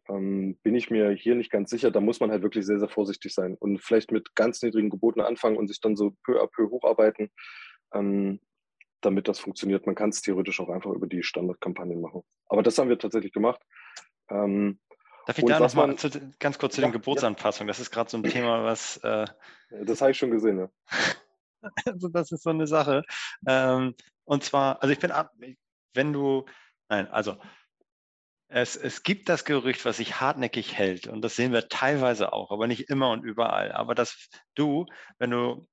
ähm, 0.09 0.59
bin 0.63 0.75
ich 0.75 0.91
mir 0.91 1.11
hier 1.11 1.35
nicht 1.35 1.51
ganz 1.51 1.71
sicher. 1.71 1.91
Da 1.91 2.01
muss 2.01 2.21
man 2.21 2.31
halt 2.31 2.43
wirklich 2.43 2.67
sehr, 2.67 2.79
sehr 2.79 2.89
vorsichtig 2.89 3.33
sein 3.33 3.55
und 3.55 3.83
vielleicht 3.83 4.13
mit 4.13 4.35
ganz 4.35 4.63
niedrigen 4.63 4.91
Geboten 4.91 5.21
anfangen 5.21 5.57
und 5.57 5.69
sich 5.69 5.81
dann 5.81 5.97
so 5.97 6.15
peu 6.25 6.43
à 6.43 6.47
peu 6.47 6.69
hocharbeiten. 6.69 7.31
Ähm, 7.95 8.41
damit 9.05 9.29
das 9.29 9.39
funktioniert. 9.39 9.87
Man 9.87 9.95
kann 9.95 10.11
es 10.11 10.23
theoretisch 10.23 10.61
auch 10.61 10.69
einfach 10.69 10.91
über 10.91 11.07
die 11.07 11.23
Standardkampagnen 11.23 12.01
machen. 12.01 12.23
Aber 12.47 12.63
das 12.63 12.79
haben 12.79 12.89
wir 12.89 12.99
tatsächlich 12.99 13.33
gemacht. 13.33 13.61
Ähm, 14.31 14.79
Darf 15.27 15.39
ich 15.39 15.45
da 15.45 15.59
nochmal 15.59 15.97
ganz 16.39 16.59
kurz 16.59 16.75
zu 16.75 16.83
ja, 16.83 16.89
den 16.89 16.93
Geburtsanpassungen? 16.93 17.69
Das 17.69 17.81
ist 17.81 17.91
gerade 17.91 18.11
so 18.11 18.19
ein 18.19 18.25
Thema, 18.25 18.65
was. 18.65 18.99
Äh, 18.99 19.27
das 19.85 20.01
habe 20.01 20.11
ich 20.11 20.19
schon 20.19 20.31
gesehen, 20.31 20.59
ja. 20.59 20.69
also, 21.87 22.09
das 22.09 22.31
ist 22.31 22.43
so 22.43 22.51
eine 22.51 22.67
Sache. 22.67 23.05
Ähm, 23.47 23.95
und 24.25 24.45
zwar, 24.45 24.83
also 24.83 24.93
ich 24.93 24.99
bin 24.99 25.11
ab, 25.11 25.33
wenn 25.95 26.13
du, 26.13 26.45
nein, 26.89 27.09
also 27.09 27.37
es, 28.49 28.77
es 28.77 29.03
gibt 29.03 29.29
das 29.29 29.45
Gerücht, 29.45 29.85
was 29.85 29.97
sich 29.97 30.21
hartnäckig 30.21 30.75
hält, 30.75 31.07
und 31.07 31.23
das 31.23 31.37
sehen 31.37 31.53
wir 31.53 31.69
teilweise 31.69 32.33
auch, 32.33 32.51
aber 32.51 32.67
nicht 32.67 32.91
immer 32.91 33.11
und 33.11 33.25
überall. 33.25 33.73
Aber 33.73 33.95
dass 33.95 34.29
du, 34.55 34.87
wenn 35.19 35.31
du 35.31 35.67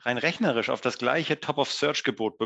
rein 0.00 0.18
rechnerisch 0.18 0.68
auf 0.70 0.80
das 0.80 0.98
gleiche 0.98 1.40
Top-of-Search-Gebot 1.40 2.38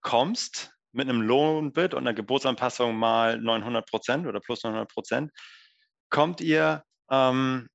kommst 0.00 0.72
mit 0.92 1.08
einem 1.08 1.20
Lohnbit 1.20 1.94
und 1.94 2.00
einer 2.00 2.14
Geburtsanpassung 2.14 2.96
mal 2.96 3.38
900 3.38 3.88
Prozent 3.88 4.26
oder 4.26 4.40
plus 4.40 4.64
900 4.64 4.90
Prozent, 4.90 5.32
kommt 6.10 6.40
ihr 6.40 6.82
ähm, 7.10 7.68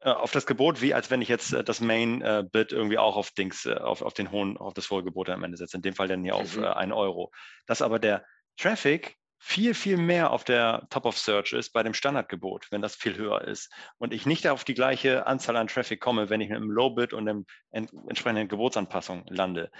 äh, 0.00 0.10
auf 0.10 0.32
das 0.32 0.46
Gebot, 0.46 0.80
wie 0.80 0.94
als 0.94 1.10
wenn 1.10 1.20
ich 1.20 1.28
jetzt 1.28 1.52
äh, 1.52 1.62
das 1.62 1.80
Main-Bit 1.80 2.72
äh, 2.72 2.74
irgendwie 2.74 2.98
auch 2.98 3.16
auf 3.16 3.30
Dings, 3.32 3.66
auf, 3.66 4.02
auf 4.02 4.14
den 4.14 4.30
hohen, 4.30 4.56
auf 4.56 4.74
das 4.74 4.90
hohe 4.90 5.04
Gebot 5.04 5.28
am 5.28 5.44
Ende 5.44 5.58
setze. 5.58 5.76
In 5.76 5.82
dem 5.82 5.94
Fall 5.94 6.08
dann 6.08 6.24
hier 6.24 6.36
auf 6.36 6.56
mhm. 6.56 6.64
äh, 6.64 6.68
1 6.68 6.92
Euro. 6.92 7.30
Dass 7.66 7.82
aber 7.82 7.98
der 7.98 8.24
Traffic 8.56 9.16
viel, 9.42 9.72
viel 9.72 9.96
mehr 9.96 10.32
auf 10.32 10.44
der 10.44 10.86
Top 10.90 11.06
of 11.06 11.18
Search 11.18 11.54
ist 11.54 11.72
bei 11.72 11.82
dem 11.82 11.94
Standardgebot, 11.94 12.66
wenn 12.70 12.82
das 12.82 12.94
viel 12.94 13.16
höher 13.16 13.42
ist 13.42 13.72
und 13.96 14.12
ich 14.12 14.26
nicht 14.26 14.46
auf 14.46 14.64
die 14.64 14.74
gleiche 14.74 15.26
Anzahl 15.26 15.56
an 15.56 15.66
Traffic 15.66 15.98
komme, 15.98 16.28
wenn 16.28 16.42
ich 16.42 16.50
mit 16.50 16.58
einem 16.58 16.70
Low-Bit 16.70 17.14
und 17.14 17.26
einem 17.26 17.46
entsprechenden 17.70 18.48
Gebotsanpassung 18.48 19.24
lande. 19.28 19.70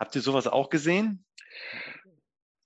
Habt 0.00 0.16
ihr 0.16 0.22
sowas 0.22 0.46
auch 0.46 0.70
gesehen? 0.70 1.26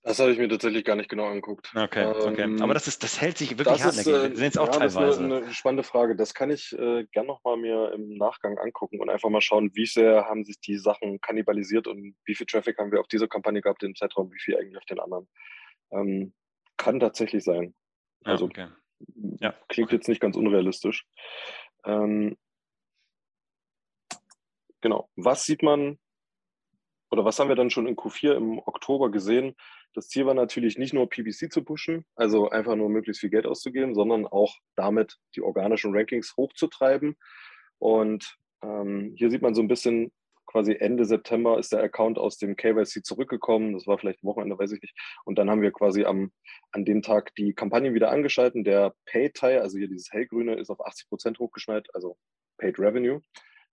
Das 0.05 0.21
habe 0.21 0.31
ich 0.31 0.39
mir 0.39 0.49
tatsächlich 0.49 0.85
gar 0.85 0.95
nicht 0.95 1.09
genau 1.09 1.25
angeguckt. 1.25 1.73
Okay, 1.75 2.07
okay. 2.07 2.43
Ähm, 2.43 2.63
Aber 2.63 2.75
das, 2.75 2.87
ist, 2.87 3.03
das 3.03 3.21
hält 3.21 3.39
sich 3.39 3.59
wirklich 3.59 3.83
hartnäckig. 3.83 4.13
Äh, 4.13 4.31
Wir 4.31 4.37
sehen 4.37 4.49
es 4.49 4.57
auch 4.57 4.67
ja, 4.67 4.73
teilweise. 4.73 5.01
Das 5.01 5.17
ist 5.17 5.23
eine, 5.23 5.37
eine, 5.39 5.53
spannende 5.53 5.83
Frage. 5.83 6.15
Das 6.15 6.33
kann 6.33 6.51
ich 6.51 6.73
äh, 6.79 7.07
gern 7.11 7.27
nochmal 7.27 7.57
mir 7.57 7.91
im 7.93 8.17
Nachgang 8.19 8.57
angucken 8.59 9.01
und 9.01 9.11
einfach 9.11 9.31
mal 9.31 9.41
schauen, 9.41 9.71
wie 9.75 9.87
sehr 9.87 10.27
haben 10.27 10.45
sich 10.45 10.61
die 10.61 10.77
Sachen 10.77 11.21
kannibalisiert 11.23 11.89
und 11.89 12.15
wie 12.25 12.35
viel 12.37 12.47
Traffic 12.47 12.79
haben 12.79 12.93
wir 12.93 13.01
auf 13.01 13.09
dieser 13.09 13.27
Kampagne 13.27 13.63
gehabt 13.63 13.83
im 13.83 13.97
Zeitraum, 13.97 14.31
wie 14.31 14.39
viel 14.39 14.57
eigentlich 14.57 14.77
auf 14.77 14.85
den 14.85 15.01
anderen. 15.01 15.29
Ähm, 15.91 16.35
kann 16.77 17.01
tatsächlich 17.01 17.43
sein. 17.43 17.75
Also 18.23 18.49
ja, 18.55 18.67
okay. 18.67 18.75
ja, 19.41 19.55
klingt 19.69 19.89
okay. 19.89 19.97
jetzt 19.97 20.09
nicht 20.09 20.21
ganz 20.21 20.37
unrealistisch. 20.37 21.05
Ähm, 21.85 22.37
genau. 24.83 25.09
Was 25.17 25.47
sieht 25.47 25.65
man 25.65 25.99
oder 27.15 27.25
was 27.25 27.39
haben 27.39 27.49
wir 27.49 27.55
dann 27.55 27.71
schon 27.71 27.87
in 27.87 27.95
Q4 27.95 28.35
im 28.35 28.59
Oktober 28.59 29.09
gesehen? 29.09 29.55
Das 29.95 30.09
Ziel 30.09 30.27
war 30.27 30.35
natürlich 30.35 30.79
nicht 30.79 30.93
nur 30.93 31.09
PPC 31.09 31.53
zu 31.53 31.63
pushen, 31.63 32.05
also 32.17 32.51
einfach 32.51 32.75
nur 32.75 32.89
möglichst 32.89 33.21
viel 33.21 33.31
Geld 33.31 33.47
auszugeben, 33.47 33.95
sondern 33.95 34.27
auch 34.27 34.57
damit 34.75 35.17
die 35.37 35.41
organischen 35.41 35.95
Rankings 35.95 36.35
hochzutreiben. 36.37 37.17
Und 37.79 38.37
ähm, 38.65 39.15
hier 39.17 39.31
sieht 39.31 39.43
man 39.43 39.55
so 39.55 39.63
ein 39.63 39.69
bisschen, 39.69 40.11
quasi 40.47 40.75
Ende 40.75 41.05
September 41.05 41.57
ist 41.59 41.73
der 41.73 41.85
Account 41.85 42.19
aus 42.19 42.37
dem 42.37 42.57
KYC 42.57 43.05
zurückgekommen. 43.05 43.75
Das 43.75 43.87
war 43.87 43.97
vielleicht 43.97 44.25
Wochenende, 44.25 44.59
weiß 44.59 44.73
ich 44.73 44.83
nicht. 44.83 44.97
Und 45.25 45.39
dann 45.39 45.49
haben 45.49 45.63
wir 45.63 45.71
quasi 45.71 46.05
am, 46.05 46.33
an 46.73 46.85
dem 46.85 47.01
Tag 47.03 47.33
die 47.37 47.55
Kampagnen 47.55 47.95
wieder 47.95 48.11
angeschalten. 48.11 48.65
Der 48.65 48.93
Pay-Teil, 49.07 49.61
also 49.61 49.79
hier 49.79 49.89
dieses 49.89 50.13
hellgrüne, 50.13 50.55
ist 50.55 50.71
auf 50.71 50.85
80 50.85 51.09
Prozent 51.09 51.39
hochgeschneit, 51.39 51.87
also 51.95 52.17
Paid 52.59 52.79
Revenue. 52.81 53.21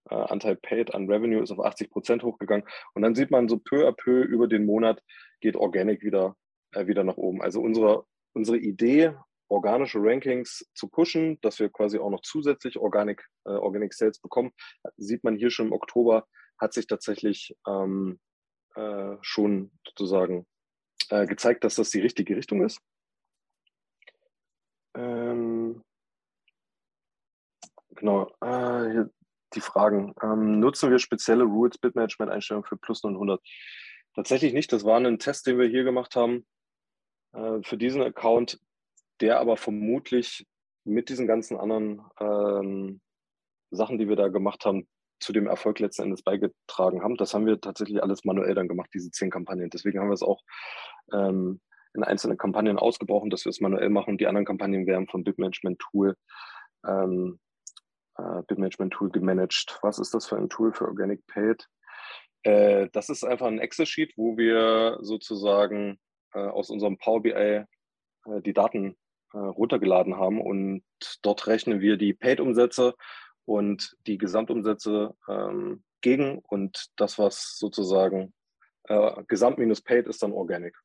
Äh, 0.09 0.15
Anteil 0.15 0.55
Paid 0.55 0.93
an 0.93 1.09
Revenue 1.09 1.41
ist 1.41 1.51
auf 1.51 1.59
80 1.59 1.91
Prozent 1.91 2.23
hochgegangen. 2.23 2.67
Und 2.93 3.01
dann 3.01 3.15
sieht 3.15 3.31
man 3.31 3.47
so 3.47 3.57
peu 3.57 3.87
à 3.87 3.91
peu 3.91 4.21
über 4.21 4.47
den 4.47 4.65
Monat 4.65 5.01
geht 5.41 5.55
Organic 5.55 6.01
wieder, 6.03 6.35
äh, 6.73 6.87
wieder 6.87 7.03
nach 7.03 7.17
oben. 7.17 7.41
Also 7.41 7.61
unsere, 7.61 8.05
unsere 8.33 8.57
Idee, 8.57 9.13
organische 9.47 9.99
Rankings 10.01 10.65
zu 10.73 10.87
pushen, 10.87 11.39
dass 11.41 11.59
wir 11.59 11.69
quasi 11.69 11.99
auch 11.99 12.09
noch 12.09 12.21
zusätzlich 12.21 12.77
Organic, 12.77 13.27
äh, 13.45 13.51
Organic 13.51 13.93
Sales 13.93 14.19
bekommen, 14.19 14.51
sieht 14.97 15.23
man 15.23 15.35
hier 15.35 15.51
schon 15.51 15.67
im 15.67 15.73
Oktober, 15.73 16.25
hat 16.57 16.73
sich 16.73 16.87
tatsächlich 16.87 17.55
ähm, 17.67 18.19
äh, 18.75 19.17
schon 19.21 19.71
sozusagen 19.85 20.45
äh, 21.09 21.25
gezeigt, 21.25 21.63
dass 21.63 21.75
das 21.75 21.89
die 21.89 21.99
richtige 21.99 22.35
Richtung 22.37 22.63
ist. 22.63 22.79
Ähm, 24.93 25.83
genau, 27.89 28.29
äh, 28.41 29.05
die 29.55 29.61
Fragen. 29.61 30.13
Ähm, 30.21 30.59
nutzen 30.59 30.91
wir 30.91 30.99
spezielle 30.99 31.43
Rules 31.43 31.77
Bitmanagement 31.77 32.31
Einstellungen 32.31 32.65
für 32.65 32.77
Plus 32.77 33.03
900? 33.03 33.41
Tatsächlich 34.15 34.53
nicht. 34.53 34.71
Das 34.73 34.83
war 34.83 34.99
ein 34.99 35.19
Test, 35.19 35.47
den 35.47 35.57
wir 35.57 35.67
hier 35.67 35.83
gemacht 35.83 36.15
haben 36.15 36.45
äh, 37.33 37.61
für 37.63 37.77
diesen 37.77 38.01
Account, 38.01 38.59
der 39.21 39.39
aber 39.39 39.57
vermutlich 39.57 40.45
mit 40.83 41.09
diesen 41.09 41.27
ganzen 41.27 41.57
anderen 41.57 42.01
ähm, 42.19 43.01
Sachen, 43.69 43.97
die 43.97 44.09
wir 44.09 44.15
da 44.15 44.27
gemacht 44.27 44.65
haben, 44.65 44.87
zu 45.19 45.33
dem 45.33 45.47
Erfolg 45.47 45.79
letzten 45.79 46.03
Endes 46.03 46.23
beigetragen 46.23 47.03
haben. 47.03 47.15
Das 47.15 47.33
haben 47.33 47.45
wir 47.45 47.61
tatsächlich 47.61 48.01
alles 48.01 48.25
manuell 48.25 48.55
dann 48.55 48.67
gemacht, 48.67 48.89
diese 48.93 49.11
zehn 49.11 49.29
Kampagnen. 49.29 49.69
Deswegen 49.69 49.99
haben 49.99 50.09
wir 50.09 50.15
es 50.15 50.23
auch 50.23 50.41
ähm, 51.13 51.61
in 51.93 52.03
einzelnen 52.03 52.37
Kampagnen 52.37 52.79
ausgebrochen, 52.79 53.29
dass 53.29 53.45
wir 53.45 53.51
es 53.51 53.61
manuell 53.61 53.89
machen. 53.89 54.17
Die 54.17 54.27
anderen 54.27 54.45
Kampagnen 54.45 54.87
werden 54.87 55.07
vom 55.07 55.23
Bitmanagement 55.23 55.79
Tool 55.79 56.15
ähm, 56.85 57.39
äh, 58.17 58.41
Bitmanagement 58.47 58.93
Tool 58.93 59.09
gemanagt. 59.09 59.79
Was 59.81 59.99
ist 59.99 60.13
das 60.13 60.27
für 60.27 60.37
ein 60.37 60.49
Tool 60.49 60.73
für 60.73 60.85
Organic 60.85 61.25
Paid? 61.27 61.67
Äh, 62.43 62.89
das 62.93 63.09
ist 63.09 63.23
einfach 63.23 63.47
ein 63.47 63.59
Excel-Sheet, 63.59 64.13
wo 64.17 64.37
wir 64.37 64.97
sozusagen 65.01 65.99
äh, 66.33 66.39
aus 66.39 66.69
unserem 66.69 66.97
Power 66.97 67.21
BI 67.21 67.31
äh, 67.31 67.65
die 68.41 68.53
Daten 68.53 68.97
äh, 69.33 69.37
runtergeladen 69.37 70.17
haben 70.17 70.41
und 70.41 70.83
dort 71.21 71.47
rechnen 71.47 71.79
wir 71.79 71.97
die 71.97 72.13
Paid-Umsätze 72.13 72.95
und 73.45 73.95
die 74.07 74.17
Gesamtumsätze 74.17 75.15
ähm, 75.27 75.83
gegen 76.01 76.39
und 76.39 76.91
das, 76.97 77.17
was 77.19 77.57
sozusagen 77.57 78.33
äh, 78.85 79.23
Gesamt 79.27 79.57
minus 79.57 79.81
Paid 79.81 80.07
ist 80.07 80.23
dann 80.23 80.33
Organic. 80.33 80.75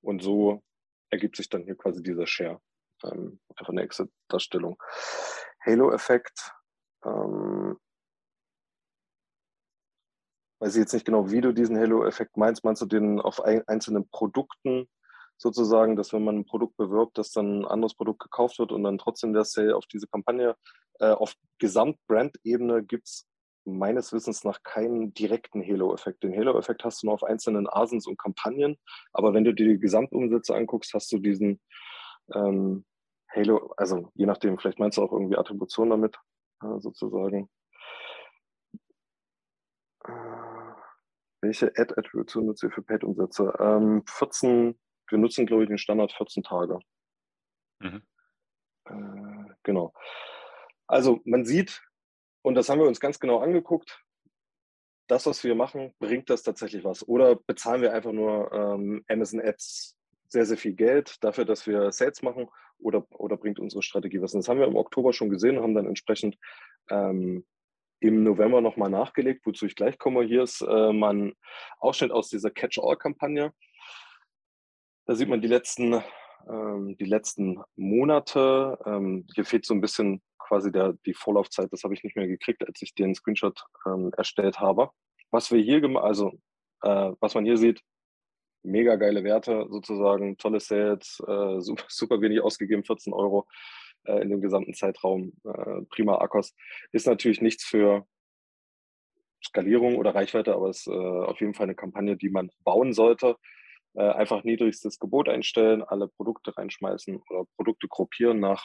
Und 0.00 0.22
so 0.22 0.62
ergibt 1.10 1.36
sich 1.36 1.48
dann 1.48 1.64
hier 1.64 1.76
quasi 1.76 2.02
dieser 2.02 2.26
Share. 2.26 2.60
Ähm, 3.04 3.40
einfach 3.56 3.72
eine 3.72 3.82
Excel-Darstellung. 3.82 4.80
Halo-Effekt. 5.64 6.52
Ähm, 7.04 7.76
weiß 10.60 10.76
ich 10.76 10.80
jetzt 10.80 10.92
nicht 10.92 11.06
genau, 11.06 11.30
wie 11.30 11.40
du 11.40 11.52
diesen 11.52 11.76
Halo-Effekt 11.76 12.36
meinst. 12.36 12.64
Meinst 12.64 12.82
du 12.82 12.86
den 12.86 13.20
auf 13.20 13.42
ein, 13.42 13.66
einzelnen 13.66 14.08
Produkten 14.10 14.88
sozusagen, 15.36 15.96
dass 15.96 16.12
wenn 16.12 16.24
man 16.24 16.38
ein 16.38 16.44
Produkt 16.44 16.76
bewirbt, 16.76 17.18
dass 17.18 17.32
dann 17.32 17.60
ein 17.60 17.66
anderes 17.66 17.94
Produkt 17.94 18.20
gekauft 18.20 18.58
wird 18.58 18.70
und 18.70 18.84
dann 18.84 18.98
trotzdem 18.98 19.32
der 19.32 19.44
Sale 19.44 19.76
auf 19.76 19.86
diese 19.86 20.06
Kampagne 20.06 20.56
äh, 21.00 21.10
auf 21.10 21.34
Gesamtbrand-Ebene 21.58 22.84
gibt 22.84 23.08
es 23.08 23.26
meines 23.64 24.12
Wissens 24.12 24.44
nach 24.44 24.62
keinen 24.62 25.14
direkten 25.14 25.62
Halo-Effekt. 25.62 26.22
Den 26.22 26.36
Halo-Effekt 26.36 26.84
hast 26.84 27.02
du 27.02 27.06
nur 27.06 27.14
auf 27.14 27.24
einzelnen 27.24 27.68
Asens 27.68 28.06
und 28.06 28.18
Kampagnen, 28.18 28.76
aber 29.12 29.34
wenn 29.34 29.44
du 29.44 29.52
dir 29.52 29.68
die 29.68 29.80
Gesamtumsätze 29.80 30.54
anguckst, 30.54 30.94
hast 30.94 31.10
du 31.12 31.18
diesen 31.18 31.60
ähm, 32.34 32.84
Halo, 33.34 33.72
also 33.76 34.10
je 34.14 34.26
nachdem, 34.26 34.58
vielleicht 34.58 34.78
meinst 34.78 34.98
du 34.98 35.02
auch 35.02 35.12
irgendwie 35.12 35.36
Attribution 35.36 35.90
damit, 35.90 36.18
äh, 36.62 36.78
sozusagen. 36.78 37.48
Äh, 40.04 40.10
welche 41.40 41.72
Ad-Attribution 41.76 42.46
nutzt 42.46 42.62
ihr 42.62 42.70
für 42.70 42.82
Paid-Umsätze? 42.82 43.52
Ähm, 43.58 44.04
14, 44.06 44.78
wir 45.08 45.18
nutzen, 45.18 45.46
glaube 45.46 45.64
ich, 45.64 45.68
den 45.68 45.78
Standard 45.78 46.12
14 46.12 46.42
Tage. 46.42 46.78
Mhm. 47.80 48.02
Äh, 48.84 49.54
genau. 49.62 49.92
Also 50.86 51.20
man 51.24 51.44
sieht, 51.44 51.82
und 52.42 52.54
das 52.54 52.68
haben 52.68 52.80
wir 52.80 52.86
uns 52.86 53.00
ganz 53.00 53.18
genau 53.18 53.40
angeguckt, 53.40 54.04
das, 55.08 55.26
was 55.26 55.42
wir 55.42 55.54
machen, 55.54 55.94
bringt 55.98 56.30
das 56.30 56.42
tatsächlich 56.42 56.84
was? 56.84 57.06
Oder 57.06 57.36
bezahlen 57.36 57.82
wir 57.82 57.92
einfach 57.92 58.12
nur 58.12 58.52
ähm, 58.52 59.04
Amazon 59.08 59.40
Ads 59.40 59.96
sehr, 60.28 60.46
sehr 60.46 60.56
viel 60.56 60.74
Geld 60.74 61.22
dafür, 61.24 61.44
dass 61.44 61.66
wir 61.66 61.92
Sales 61.92 62.22
machen? 62.22 62.48
Oder, 62.82 63.06
oder 63.12 63.36
bringt 63.36 63.58
unsere 63.58 63.82
Strategie 63.82 64.20
was? 64.20 64.34
Und 64.34 64.40
das 64.40 64.48
haben 64.48 64.58
wir 64.58 64.66
im 64.66 64.76
Oktober 64.76 65.12
schon 65.12 65.30
gesehen 65.30 65.56
und 65.56 65.62
haben 65.62 65.74
dann 65.74 65.86
entsprechend 65.86 66.36
ähm, 66.90 67.44
im 68.00 68.24
November 68.24 68.60
nochmal 68.60 68.90
nachgelegt, 68.90 69.46
wozu 69.46 69.66
ich 69.66 69.76
gleich 69.76 69.96
komme. 69.98 70.24
Hier 70.24 70.42
ist 70.42 70.60
äh, 70.60 70.92
mein 70.92 71.34
Ausschnitt 71.78 72.10
aus 72.10 72.28
dieser 72.28 72.50
Catch-all-Kampagne. 72.50 73.52
Da 75.06 75.14
sieht 75.14 75.28
man 75.28 75.40
die 75.40 75.48
letzten, 75.48 76.02
ähm, 76.48 76.96
die 76.98 77.04
letzten 77.04 77.62
Monate. 77.76 78.78
Ähm, 78.84 79.26
hier 79.34 79.44
fehlt 79.44 79.64
so 79.64 79.74
ein 79.74 79.80
bisschen 79.80 80.20
quasi 80.38 80.72
der, 80.72 80.94
die 81.06 81.14
Vorlaufzeit. 81.14 81.72
Das 81.72 81.84
habe 81.84 81.94
ich 81.94 82.02
nicht 82.02 82.16
mehr 82.16 82.26
gekriegt, 82.26 82.66
als 82.66 82.82
ich 82.82 82.94
den 82.94 83.14
Screenshot 83.14 83.64
ähm, 83.86 84.12
erstellt 84.16 84.58
habe. 84.58 84.90
Was 85.30 85.52
wir 85.52 85.62
hier 85.62 85.80
gemacht, 85.80 86.04
also 86.04 86.32
äh, 86.82 87.12
was 87.20 87.34
man 87.34 87.44
hier 87.44 87.56
sieht, 87.56 87.82
mega 88.62 88.96
geile 88.96 89.24
Werte 89.24 89.66
sozusagen, 89.70 90.36
tolle 90.38 90.60
Sales, 90.60 91.22
äh, 91.26 91.60
super, 91.60 91.84
super 91.88 92.20
wenig 92.20 92.40
ausgegeben, 92.40 92.84
14 92.84 93.12
Euro 93.12 93.46
äh, 94.04 94.20
in 94.22 94.30
dem 94.30 94.40
gesamten 94.40 94.74
Zeitraum. 94.74 95.32
Äh, 95.44 95.82
prima 95.90 96.18
Akkus. 96.18 96.54
Ist 96.92 97.06
natürlich 97.06 97.40
nichts 97.40 97.64
für 97.64 98.06
Skalierung 99.44 99.96
oder 99.96 100.14
Reichweite, 100.14 100.54
aber 100.54 100.68
es 100.68 100.86
ist 100.86 100.88
äh, 100.88 100.90
auf 100.92 101.40
jeden 101.40 101.54
Fall 101.54 101.64
eine 101.64 101.74
Kampagne, 101.74 102.16
die 102.16 102.30
man 102.30 102.50
bauen 102.64 102.92
sollte. 102.92 103.36
Äh, 103.94 104.08
einfach 104.08 104.44
niedrigstes 104.44 104.98
Gebot 104.98 105.28
einstellen, 105.28 105.82
alle 105.82 106.08
Produkte 106.08 106.56
reinschmeißen 106.56 107.22
oder 107.28 107.44
Produkte 107.56 107.88
gruppieren 107.88 108.40
nach, 108.40 108.64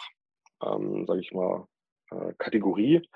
ähm, 0.64 1.06
sage 1.06 1.20
ich 1.20 1.34
mal, 1.34 1.68
äh, 2.12 2.34
Kategorie, 2.38 3.08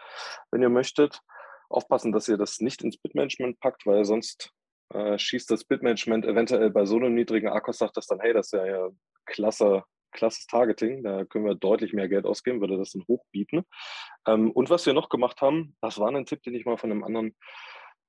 wenn 0.52 0.62
ihr 0.62 0.70
möchtet. 0.70 1.22
Aufpassen, 1.70 2.12
dass 2.12 2.28
ihr 2.28 2.38
das 2.38 2.60
nicht 2.60 2.84
ins 2.84 2.98
Bitmanagement 2.98 3.60
packt, 3.62 3.86
weil 3.86 4.04
sonst 4.04 4.52
äh, 4.94 5.18
schießt 5.18 5.50
das 5.52 5.64
Bitmanagement 5.64 6.26
eventuell 6.26 6.70
bei 6.70 6.86
so 6.86 6.98
einem 6.98 7.16
niedrigen 7.16 7.50
Akkus, 7.50 7.78
sagt 7.78 7.98
das 7.98 8.08
dann, 8.08 8.20
hey, 8.20 8.34
das 8.34 8.48
ist 8.48 8.54
ja, 8.54 8.66
ja 8.66 8.90
klasse, 9.26 9.84
klasses 10.12 10.46
Targeting, 10.48 11.04
da 11.04 11.26
können 11.26 11.46
wir 11.46 11.56
deutlich 11.56 11.94
mehr 11.94 12.10
Geld 12.10 12.26
ausgeben, 12.26 12.62
würde 12.62 12.78
das 12.78 12.92
dann 12.92 13.06
hochbieten. 13.08 13.64
Ähm, 14.28 14.52
und 14.52 14.70
was 14.70 14.86
wir 14.86 14.94
noch 14.94 15.10
gemacht 15.10 15.42
haben, 15.42 15.76
das 15.82 16.00
war 16.00 16.10
ein 16.10 16.26
Tipp, 16.26 16.44
den 16.44 16.56
ich 16.56 16.66
mal 16.66 16.78
von 16.78 16.92
einem 16.92 17.04
anderen 17.04 17.36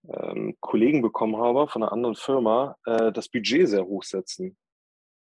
ähm, 0.08 0.56
Kollegen 0.60 1.02
bekommen 1.02 1.36
habe, 1.36 1.68
von 1.68 1.82
einer 1.82 1.92
anderen 1.92 2.16
Firma, 2.16 2.76
äh, 2.86 3.12
das 3.12 3.28
Budget 3.28 3.68
sehr 3.68 3.84
hoch 3.84 4.02
setzen. 4.02 4.56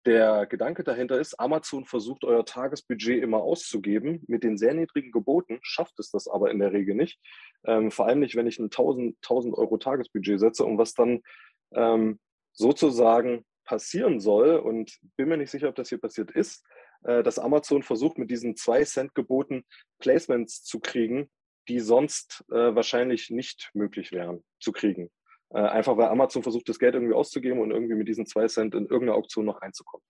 Der 0.05 0.45
Gedanke 0.47 0.83
dahinter 0.83 1.19
ist, 1.19 1.39
Amazon 1.39 1.85
versucht 1.85 2.25
euer 2.25 2.45
Tagesbudget 2.45 3.23
immer 3.23 3.37
auszugeben. 3.37 4.21
Mit 4.27 4.43
den 4.43 4.57
sehr 4.57 4.73
niedrigen 4.73 5.11
Geboten 5.11 5.59
schafft 5.61 5.97
es 5.99 6.11
das 6.11 6.27
aber 6.27 6.51
in 6.51 6.59
der 6.59 6.73
Regel 6.73 6.95
nicht. 6.95 7.19
Ähm, 7.65 7.89
vor 7.89 8.07
allem 8.07 8.19
nicht, 8.19 8.35
wenn 8.35 8.47
ich 8.47 8.59
ein 8.59 8.65
1000, 8.65 9.15
1000 9.21 9.57
Euro 9.57 9.77
Tagesbudget 9.77 10.39
setze 10.39 10.65
und 10.65 10.77
was 10.77 10.93
dann 10.93 11.21
ähm, 11.73 12.19
sozusagen 12.51 13.45
passieren 13.63 14.19
soll, 14.19 14.57
und 14.57 14.99
bin 15.15 15.29
mir 15.29 15.37
nicht 15.37 15.51
sicher, 15.51 15.69
ob 15.69 15.75
das 15.75 15.87
hier 15.87 15.99
passiert 15.99 16.31
ist, 16.31 16.65
äh, 17.03 17.23
dass 17.23 17.39
Amazon 17.39 17.81
versucht, 17.81 18.17
mit 18.17 18.29
diesen 18.29 18.57
2 18.57 18.83
Cent 18.83 19.15
Geboten 19.15 19.63
Placements 19.99 20.63
zu 20.63 20.81
kriegen, 20.81 21.29
die 21.69 21.79
sonst 21.79 22.43
äh, 22.51 22.75
wahrscheinlich 22.75 23.29
nicht 23.29 23.71
möglich 23.73 24.11
wären 24.11 24.43
zu 24.59 24.73
kriegen. 24.73 25.09
Äh, 25.53 25.61
einfach 25.61 25.97
weil 25.97 26.07
Amazon 26.07 26.43
versucht, 26.43 26.67
das 26.67 26.79
Geld 26.79 26.95
irgendwie 26.95 27.13
auszugeben 27.13 27.59
und 27.59 27.71
irgendwie 27.71 27.95
mit 27.95 28.07
diesen 28.07 28.25
2 28.25 28.47
Cent 28.47 28.75
in 28.75 28.83
irgendeine 28.83 29.13
Auktion 29.13 29.45
noch 29.45 29.61
reinzukommen. 29.61 30.05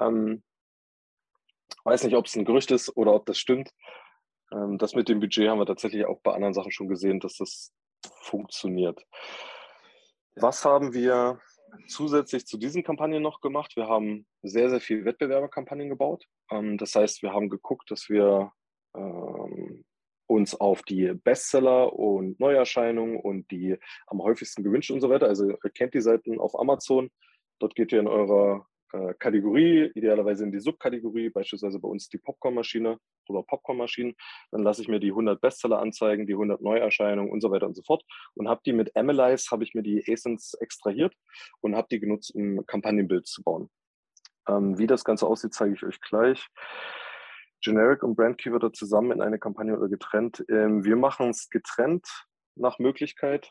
Ähm, 0.00 0.42
weiß 1.84 2.04
nicht, 2.04 2.16
ob 2.16 2.26
es 2.26 2.36
ein 2.36 2.44
Gerücht 2.44 2.70
ist 2.70 2.96
oder 2.96 3.14
ob 3.14 3.26
das 3.26 3.38
stimmt. 3.38 3.70
Ähm, 4.52 4.78
das 4.78 4.94
mit 4.94 5.08
dem 5.08 5.20
Budget 5.20 5.48
haben 5.48 5.58
wir 5.58 5.66
tatsächlich 5.66 6.04
auch 6.06 6.20
bei 6.22 6.32
anderen 6.32 6.54
Sachen 6.54 6.72
schon 6.72 6.88
gesehen, 6.88 7.20
dass 7.20 7.36
das 7.36 7.72
funktioniert. 8.22 9.04
Was 10.34 10.64
haben 10.64 10.92
wir 10.92 11.40
zusätzlich 11.86 12.46
zu 12.46 12.56
diesen 12.56 12.82
Kampagnen 12.82 13.22
noch 13.22 13.40
gemacht. 13.40 13.76
Wir 13.76 13.88
haben 13.88 14.26
sehr, 14.42 14.70
sehr 14.70 14.80
viel 14.80 15.04
Wettbewerberkampagnen 15.04 15.88
gebaut. 15.88 16.24
Ähm, 16.50 16.78
das 16.78 16.94
heißt, 16.94 17.22
wir 17.22 17.32
haben 17.32 17.48
geguckt, 17.48 17.90
dass 17.90 18.08
wir 18.08 18.52
ähm, 18.96 19.84
uns 20.26 20.58
auf 20.58 20.82
die 20.82 21.12
Bestseller 21.12 21.92
und 21.92 22.40
Neuerscheinungen 22.40 23.16
und 23.20 23.50
die 23.50 23.76
am 24.06 24.22
häufigsten 24.22 24.62
gewünscht 24.62 24.90
und 24.90 25.00
so 25.00 25.10
weiter. 25.10 25.26
Also 25.26 25.48
ihr 25.48 25.70
kennt 25.74 25.94
die 25.94 26.00
Seiten 26.00 26.40
auf 26.40 26.58
Amazon. 26.58 27.10
Dort 27.58 27.74
geht 27.74 27.92
ihr 27.92 28.00
in 28.00 28.08
eurer 28.08 28.66
äh, 28.94 29.14
Kategorie, 29.18 29.90
idealerweise 29.94 30.44
in 30.44 30.52
die 30.52 30.60
Subkategorie, 30.60 31.30
beispielsweise 31.30 31.80
bei 31.80 31.88
uns 31.88 32.08
die 32.08 32.18
Popcornmaschine 32.18 32.98
oder 33.28 33.42
Popcornmaschinen. 33.42 34.14
Dann 34.50 34.62
lasse 34.62 34.82
ich 34.82 34.88
mir 34.88 35.00
die 35.00 35.10
100 35.10 35.40
Bestseller 35.40 35.80
anzeigen, 35.80 36.26
die 36.26 36.34
100 36.34 36.60
Neuerscheinungen 36.60 37.32
und 37.32 37.40
so 37.40 37.50
weiter 37.50 37.66
und 37.66 37.74
so 37.74 37.82
fort. 37.82 38.04
Und 38.34 38.48
habe 38.48 38.60
die 38.64 38.72
mit 38.72 38.94
Analyze, 38.96 39.50
habe 39.50 39.64
ich 39.64 39.74
mir 39.74 39.82
die 39.82 40.04
Asins 40.08 40.54
extrahiert 40.54 41.14
und 41.60 41.74
habe 41.74 41.88
die 41.90 42.00
genutzt, 42.00 42.34
um 42.34 42.64
Kampagnenbild 42.66 43.26
zu 43.26 43.42
bauen. 43.42 43.68
Ähm, 44.48 44.78
wie 44.78 44.86
das 44.86 45.04
Ganze 45.04 45.26
aussieht, 45.26 45.54
zeige 45.54 45.74
ich 45.74 45.82
euch 45.82 46.00
gleich. 46.00 46.48
Generic 47.64 48.02
und 48.02 48.14
Brand 48.14 48.38
Keywörter 48.38 48.72
zusammen 48.72 49.12
in 49.12 49.22
eine 49.22 49.38
Kampagne 49.38 49.76
oder 49.76 49.88
getrennt. 49.88 50.44
Ähm, 50.48 50.84
wir 50.84 50.96
machen 50.96 51.30
es 51.30 51.48
getrennt 51.48 52.06
nach 52.54 52.78
Möglichkeit. 52.78 53.50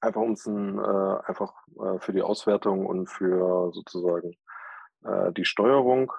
Einfach 0.00 0.20
um 0.20 0.32
es 0.32 0.46
äh, 0.46 0.50
einfach 0.50 1.52
äh, 1.76 1.98
für 1.98 2.12
die 2.12 2.22
Auswertung 2.22 2.86
und 2.86 3.08
für 3.08 3.72
sozusagen 3.72 4.36
äh, 5.04 5.32
die 5.32 5.44
Steuerung. 5.44 6.12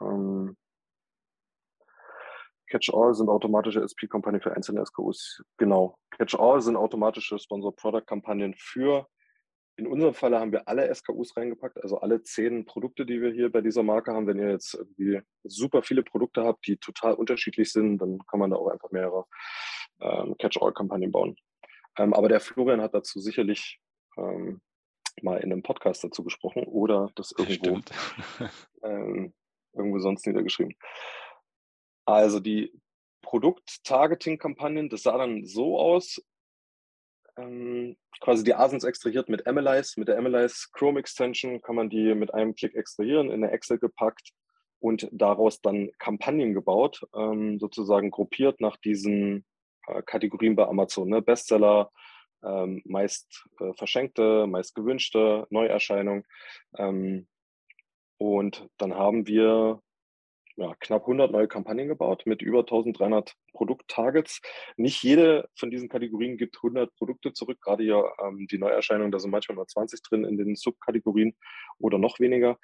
Ähm, 0.00 0.56
Catch-all 2.68 3.14
sind 3.14 3.28
automatische 3.28 3.82
SP-Kampagnen 3.82 4.40
für 4.40 4.52
einzelne 4.52 4.84
SKUs. 4.84 5.42
Genau. 5.58 5.98
Catch-all 6.10 6.60
sind 6.60 6.76
automatische 6.76 7.38
Sponsor-Product-Kampagnen 7.38 8.54
für 8.56 9.06
in 9.76 9.86
unserem 9.86 10.14
Falle 10.14 10.38
haben 10.38 10.52
wir 10.52 10.68
alle 10.68 10.92
SKUs 10.94 11.36
reingepackt, 11.36 11.82
also 11.82 11.98
alle 11.98 12.22
zehn 12.22 12.64
Produkte, 12.64 13.04
die 13.04 13.20
wir 13.20 13.32
hier 13.32 13.50
bei 13.50 13.60
dieser 13.60 13.82
Marke 13.82 14.12
haben. 14.12 14.26
Wenn 14.26 14.38
ihr 14.38 14.50
jetzt 14.50 14.74
irgendwie 14.74 15.20
super 15.42 15.82
viele 15.82 16.02
Produkte 16.02 16.44
habt, 16.44 16.66
die 16.66 16.76
total 16.76 17.14
unterschiedlich 17.14 17.72
sind, 17.72 17.98
dann 17.98 18.18
kann 18.26 18.38
man 18.38 18.50
da 18.50 18.56
auch 18.56 18.68
einfach 18.68 18.90
mehrere 18.92 19.24
ähm, 20.00 20.36
Catch-all-Kampagnen 20.38 21.10
bauen. 21.10 21.36
Ähm, 21.98 22.14
aber 22.14 22.28
der 22.28 22.40
Florian 22.40 22.80
hat 22.80 22.94
dazu 22.94 23.20
sicherlich 23.20 23.80
ähm, 24.16 24.60
mal 25.22 25.38
in 25.38 25.52
einem 25.52 25.62
Podcast 25.62 26.04
dazu 26.04 26.22
gesprochen 26.22 26.64
oder 26.64 27.10
das 27.16 27.32
irgendwo, 27.38 27.80
ähm, 28.82 29.34
irgendwo 29.72 29.98
sonst 29.98 30.26
niedergeschrieben. 30.26 30.76
Also 32.06 32.38
die 32.38 32.72
Produkt-Targeting-Kampagnen, 33.22 34.88
das 34.88 35.02
sah 35.02 35.18
dann 35.18 35.44
so 35.46 35.80
aus, 35.80 36.22
ähm, 37.36 37.96
quasi 38.20 38.44
die 38.44 38.54
Asins 38.54 38.84
extrahiert 38.84 39.28
mit 39.28 39.46
Analyze. 39.46 39.98
Mit 39.98 40.08
der 40.08 40.18
Analyze 40.18 40.68
Chrome 40.72 41.00
Extension 41.00 41.60
kann 41.62 41.76
man 41.76 41.90
die 41.90 42.14
mit 42.14 42.32
einem 42.32 42.54
Klick 42.54 42.74
extrahieren, 42.74 43.30
in 43.30 43.44
eine 43.44 43.52
Excel 43.52 43.78
gepackt 43.78 44.32
und 44.80 45.08
daraus 45.12 45.60
dann 45.60 45.90
Kampagnen 45.98 46.54
gebaut, 46.54 47.06
ähm, 47.14 47.58
sozusagen 47.58 48.10
gruppiert 48.10 48.60
nach 48.60 48.76
diesen 48.76 49.44
äh, 49.86 50.02
Kategorien 50.02 50.56
bei 50.56 50.66
Amazon. 50.66 51.08
Ne? 51.08 51.22
Bestseller, 51.22 51.90
ähm, 52.42 52.82
meist 52.84 53.46
äh, 53.60 53.72
verschenkte, 53.74 54.46
meist 54.46 54.74
gewünschte, 54.74 55.46
Neuerscheinung. 55.50 56.24
Ähm, 56.76 57.26
und 58.18 58.68
dann 58.76 58.94
haben 58.94 59.26
wir 59.26 59.80
ja, 60.56 60.74
knapp 60.78 61.02
100 61.02 61.32
neue 61.32 61.48
Kampagnen 61.48 61.88
gebaut 61.88 62.22
mit 62.26 62.40
über 62.40 62.60
1300 62.60 63.34
Produkttargets. 63.52 64.40
Nicht 64.76 65.02
jede 65.02 65.48
von 65.56 65.70
diesen 65.70 65.88
Kategorien 65.88 66.36
gibt 66.36 66.56
100 66.56 66.94
Produkte 66.96 67.32
zurück. 67.32 67.58
Gerade 67.60 67.82
hier 67.82 68.12
ähm, 68.22 68.46
die 68.50 68.58
Neuerscheinungen, 68.58 69.10
da 69.10 69.18
sind 69.18 69.30
manchmal 69.30 69.56
nur 69.56 69.66
20 69.66 70.02
drin 70.02 70.24
in 70.24 70.36
den 70.36 70.54
Subkategorien 70.54 71.34
oder 71.78 71.98
noch 71.98 72.20
weniger. 72.20 72.58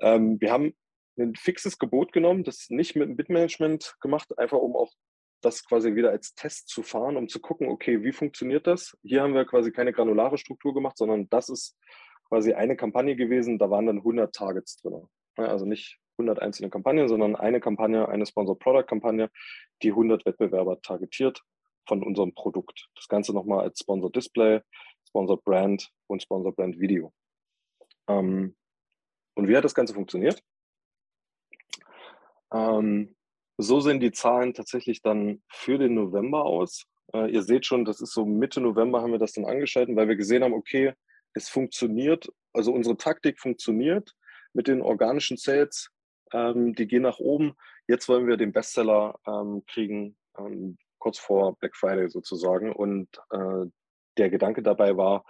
Ähm, 0.00 0.40
wir 0.40 0.52
haben 0.52 0.74
ein 1.18 1.34
fixes 1.34 1.78
Gebot 1.78 2.12
genommen, 2.12 2.44
das 2.44 2.66
nicht 2.70 2.96
mit 2.96 3.08
dem 3.08 3.16
Bitmanagement 3.16 3.96
gemacht, 4.00 4.38
einfach 4.38 4.58
um 4.58 4.76
auch 4.76 4.92
das 5.40 5.64
quasi 5.64 5.94
wieder 5.94 6.10
als 6.10 6.34
Test 6.34 6.68
zu 6.68 6.82
fahren, 6.82 7.16
um 7.16 7.28
zu 7.28 7.40
gucken, 7.40 7.68
okay, 7.68 8.02
wie 8.02 8.12
funktioniert 8.12 8.66
das? 8.66 8.96
Hier 9.02 9.22
haben 9.22 9.34
wir 9.34 9.44
quasi 9.44 9.70
keine 9.70 9.92
granulare 9.92 10.38
Struktur 10.38 10.74
gemacht, 10.74 10.96
sondern 10.96 11.28
das 11.28 11.48
ist 11.48 11.76
quasi 12.28 12.54
eine 12.54 12.76
Kampagne 12.76 13.16
gewesen, 13.16 13.58
da 13.58 13.70
waren 13.70 13.86
dann 13.86 13.98
100 13.98 14.34
Targets 14.34 14.80
drin. 14.80 15.06
Also 15.36 15.64
nicht 15.64 15.98
100 16.18 16.40
einzelne 16.40 16.70
Kampagnen, 16.70 17.08
sondern 17.08 17.36
eine 17.36 17.60
Kampagne, 17.60 18.08
eine 18.08 18.26
Sponsor-Product-Kampagne, 18.26 19.30
die 19.82 19.90
100 19.90 20.26
Wettbewerber 20.26 20.80
targetiert 20.82 21.42
von 21.86 22.02
unserem 22.02 22.34
Produkt. 22.34 22.88
Das 22.96 23.08
Ganze 23.08 23.32
nochmal 23.32 23.60
als 23.64 23.80
Sponsor 23.80 24.10
Display, 24.10 24.60
Sponsor 25.06 25.40
Brand 25.40 25.90
und 26.06 26.22
Sponsor 26.22 26.54
Brand 26.54 26.78
Video. 26.78 27.12
Ähm, 28.08 28.56
und 29.34 29.48
wie 29.48 29.56
hat 29.56 29.64
das 29.64 29.74
Ganze 29.74 29.94
funktioniert? 29.94 30.42
Ähm, 32.52 33.14
so 33.56 33.80
sehen 33.80 34.00
die 34.00 34.12
Zahlen 34.12 34.54
tatsächlich 34.54 35.02
dann 35.02 35.42
für 35.48 35.78
den 35.78 35.94
November 35.94 36.44
aus. 36.44 36.86
Äh, 37.12 37.30
ihr 37.30 37.42
seht 37.42 37.66
schon, 37.66 37.84
das 37.84 38.00
ist 38.00 38.12
so 38.12 38.24
Mitte 38.24 38.60
November 38.60 39.02
haben 39.02 39.12
wir 39.12 39.18
das 39.18 39.32
dann 39.32 39.44
angeschaltet, 39.44 39.96
weil 39.96 40.08
wir 40.08 40.16
gesehen 40.16 40.44
haben, 40.44 40.54
okay, 40.54 40.92
es 41.34 41.48
funktioniert, 41.48 42.30
also 42.52 42.72
unsere 42.72 42.96
Taktik 42.96 43.38
funktioniert 43.38 44.14
mit 44.52 44.68
den 44.68 44.80
organischen 44.80 45.36
Sales 45.36 45.90
ähm, 46.32 46.74
die 46.74 46.86
gehen 46.86 47.02
nach 47.02 47.18
oben. 47.18 47.54
Jetzt 47.86 48.08
wollen 48.08 48.26
wir 48.26 48.36
den 48.36 48.52
Bestseller 48.52 49.18
ähm, 49.26 49.62
kriegen, 49.66 50.16
ähm, 50.38 50.78
kurz 50.98 51.18
vor 51.18 51.56
Black 51.58 51.76
Friday 51.76 52.08
sozusagen. 52.08 52.72
Und 52.72 53.08
äh, 53.30 53.66
der 54.16 54.30
Gedanke 54.30 54.62
dabei 54.62 54.96
war, 54.96 55.24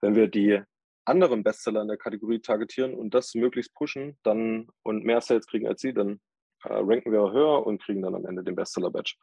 wenn 0.00 0.14
wir 0.14 0.28
die 0.28 0.62
anderen 1.04 1.42
Bestseller 1.42 1.82
in 1.82 1.88
der 1.88 1.96
Kategorie 1.96 2.40
targetieren 2.40 2.94
und 2.94 3.14
das 3.14 3.34
möglichst 3.34 3.74
pushen, 3.74 4.18
dann 4.22 4.68
und 4.82 5.04
mehr 5.04 5.20
Sales 5.20 5.46
kriegen 5.46 5.66
als 5.66 5.80
sie, 5.80 5.92
dann 5.92 6.20
äh, 6.64 6.72
ranken 6.72 7.12
wir 7.12 7.32
höher 7.32 7.66
und 7.66 7.82
kriegen 7.82 8.02
dann 8.02 8.14
am 8.14 8.26
Ende 8.26 8.42
den 8.42 8.54
Bestseller-Badge. 8.54 9.16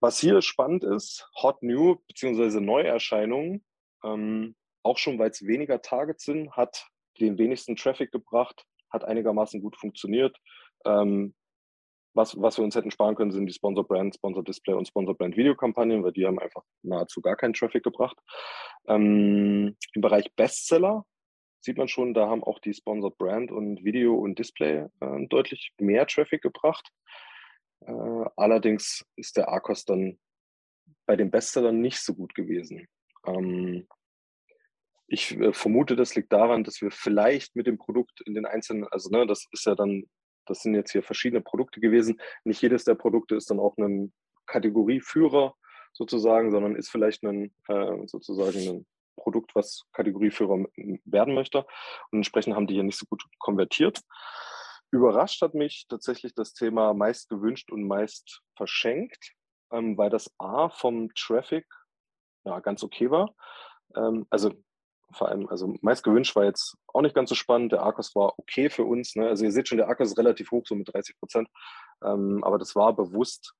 Was 0.00 0.18
hier 0.18 0.40
spannend 0.42 0.84
ist, 0.84 1.28
Hot 1.42 1.62
New 1.62 1.96
bzw. 2.06 2.60
Neuerscheinungen, 2.60 3.64
ähm, 4.04 4.54
auch 4.82 4.96
schon 4.96 5.18
weil 5.18 5.30
es 5.30 5.44
weniger 5.44 5.82
Targets 5.82 6.24
sind, 6.24 6.52
hat 6.52 6.86
den 7.20 7.36
wenigsten 7.36 7.76
Traffic 7.76 8.12
gebracht, 8.12 8.64
hat 8.90 9.04
einigermaßen 9.04 9.60
gut 9.60 9.76
funktioniert. 9.76 10.36
Ähm, 10.84 11.34
was, 12.14 12.40
was 12.40 12.58
wir 12.58 12.64
uns 12.64 12.74
hätten 12.74 12.90
sparen 12.90 13.14
können, 13.14 13.30
sind 13.30 13.46
die 13.46 13.52
Sponsor 13.52 13.86
Brand, 13.86 14.14
Sponsor 14.14 14.42
Display 14.42 14.74
und 14.74 14.88
Sponsor 14.88 15.16
Brand 15.16 15.36
Videokampagnen, 15.36 16.02
weil 16.02 16.12
die 16.12 16.26
haben 16.26 16.38
einfach 16.38 16.64
nahezu 16.82 17.20
gar 17.20 17.36
keinen 17.36 17.54
Traffic 17.54 17.84
gebracht. 17.84 18.16
Ähm, 18.88 19.76
Im 19.94 20.02
Bereich 20.02 20.34
Bestseller 20.34 21.04
sieht 21.60 21.76
man 21.76 21.88
schon, 21.88 22.14
da 22.14 22.28
haben 22.28 22.42
auch 22.42 22.58
die 22.58 22.74
Sponsor 22.74 23.10
Brand 23.10 23.52
und 23.52 23.84
Video 23.84 24.14
und 24.14 24.38
Display 24.38 24.86
äh, 25.00 25.26
deutlich 25.28 25.72
mehr 25.78 26.06
Traffic 26.06 26.42
gebracht. 26.42 26.90
Äh, 27.80 28.24
allerdings 28.36 29.06
ist 29.16 29.36
der 29.36 29.48
Arcos 29.48 29.84
dann 29.84 30.18
bei 31.06 31.16
den 31.16 31.30
Bestsellern 31.30 31.80
nicht 31.80 32.00
so 32.00 32.14
gut 32.14 32.34
gewesen. 32.34 32.86
Ähm, 33.26 33.86
ich 35.08 35.38
äh, 35.38 35.52
vermute, 35.52 35.96
das 35.96 36.14
liegt 36.14 36.32
daran, 36.32 36.64
dass 36.64 36.80
wir 36.80 36.90
vielleicht 36.90 37.56
mit 37.56 37.66
dem 37.66 37.78
Produkt 37.78 38.20
in 38.20 38.34
den 38.34 38.46
einzelnen, 38.46 38.86
also 38.90 39.10
ne, 39.10 39.26
das 39.26 39.46
ist 39.50 39.66
ja 39.66 39.74
dann, 39.74 40.04
das 40.46 40.62
sind 40.62 40.74
jetzt 40.74 40.92
hier 40.92 41.02
verschiedene 41.02 41.40
Produkte 41.40 41.80
gewesen. 41.80 42.20
Nicht 42.44 42.62
jedes 42.62 42.84
der 42.84 42.94
Produkte 42.94 43.34
ist 43.34 43.50
dann 43.50 43.58
auch 43.58 43.76
ein 43.78 44.12
Kategorieführer 44.46 45.54
sozusagen, 45.92 46.50
sondern 46.50 46.76
ist 46.76 46.90
vielleicht 46.90 47.24
ein 47.24 47.52
äh, 47.68 48.06
sozusagen 48.06 48.58
ein 48.58 48.86
Produkt, 49.16 49.54
was 49.54 49.84
Kategorieführer 49.92 50.66
werden 51.04 51.34
möchte. 51.34 51.66
Und 52.10 52.18
entsprechend 52.18 52.54
haben 52.54 52.66
die 52.66 52.74
hier 52.74 52.84
nicht 52.84 52.98
so 52.98 53.06
gut 53.06 53.24
konvertiert. 53.38 54.00
Überrascht 54.90 55.42
hat 55.42 55.54
mich 55.54 55.86
tatsächlich 55.88 56.34
das 56.34 56.54
Thema 56.54 56.94
meist 56.94 57.28
gewünscht 57.28 57.70
und 57.72 57.86
meist 57.86 58.42
verschenkt, 58.56 59.32
ähm, 59.72 59.98
weil 59.98 60.10
das 60.10 60.30
A 60.38 60.68
vom 60.68 61.12
Traffic 61.14 61.66
ja, 62.44 62.60
ganz 62.60 62.82
okay 62.82 63.10
war. 63.10 63.34
Ähm, 63.96 64.26
also 64.30 64.52
vor 65.12 65.28
allem, 65.28 65.48
also 65.48 65.74
meist 65.80 66.04
gewünscht 66.04 66.36
war 66.36 66.44
jetzt 66.44 66.76
auch 66.88 67.00
nicht 67.00 67.14
ganz 67.14 67.30
so 67.30 67.34
spannend. 67.34 67.72
Der 67.72 67.82
Arcos 67.82 68.14
war 68.14 68.38
okay 68.38 68.68
für 68.68 68.84
uns. 68.84 69.16
Ne? 69.16 69.28
Also 69.28 69.44
ihr 69.44 69.52
seht 69.52 69.68
schon, 69.68 69.78
der 69.78 69.88
Arcos 69.88 70.08
ist 70.08 70.18
relativ 70.18 70.50
hoch, 70.50 70.64
so 70.66 70.74
mit 70.74 70.92
30 70.92 71.18
Prozent. 71.18 71.48
Ähm, 72.02 72.44
aber 72.44 72.58
das 72.58 72.76
war 72.76 72.94
bewusst 72.94 73.54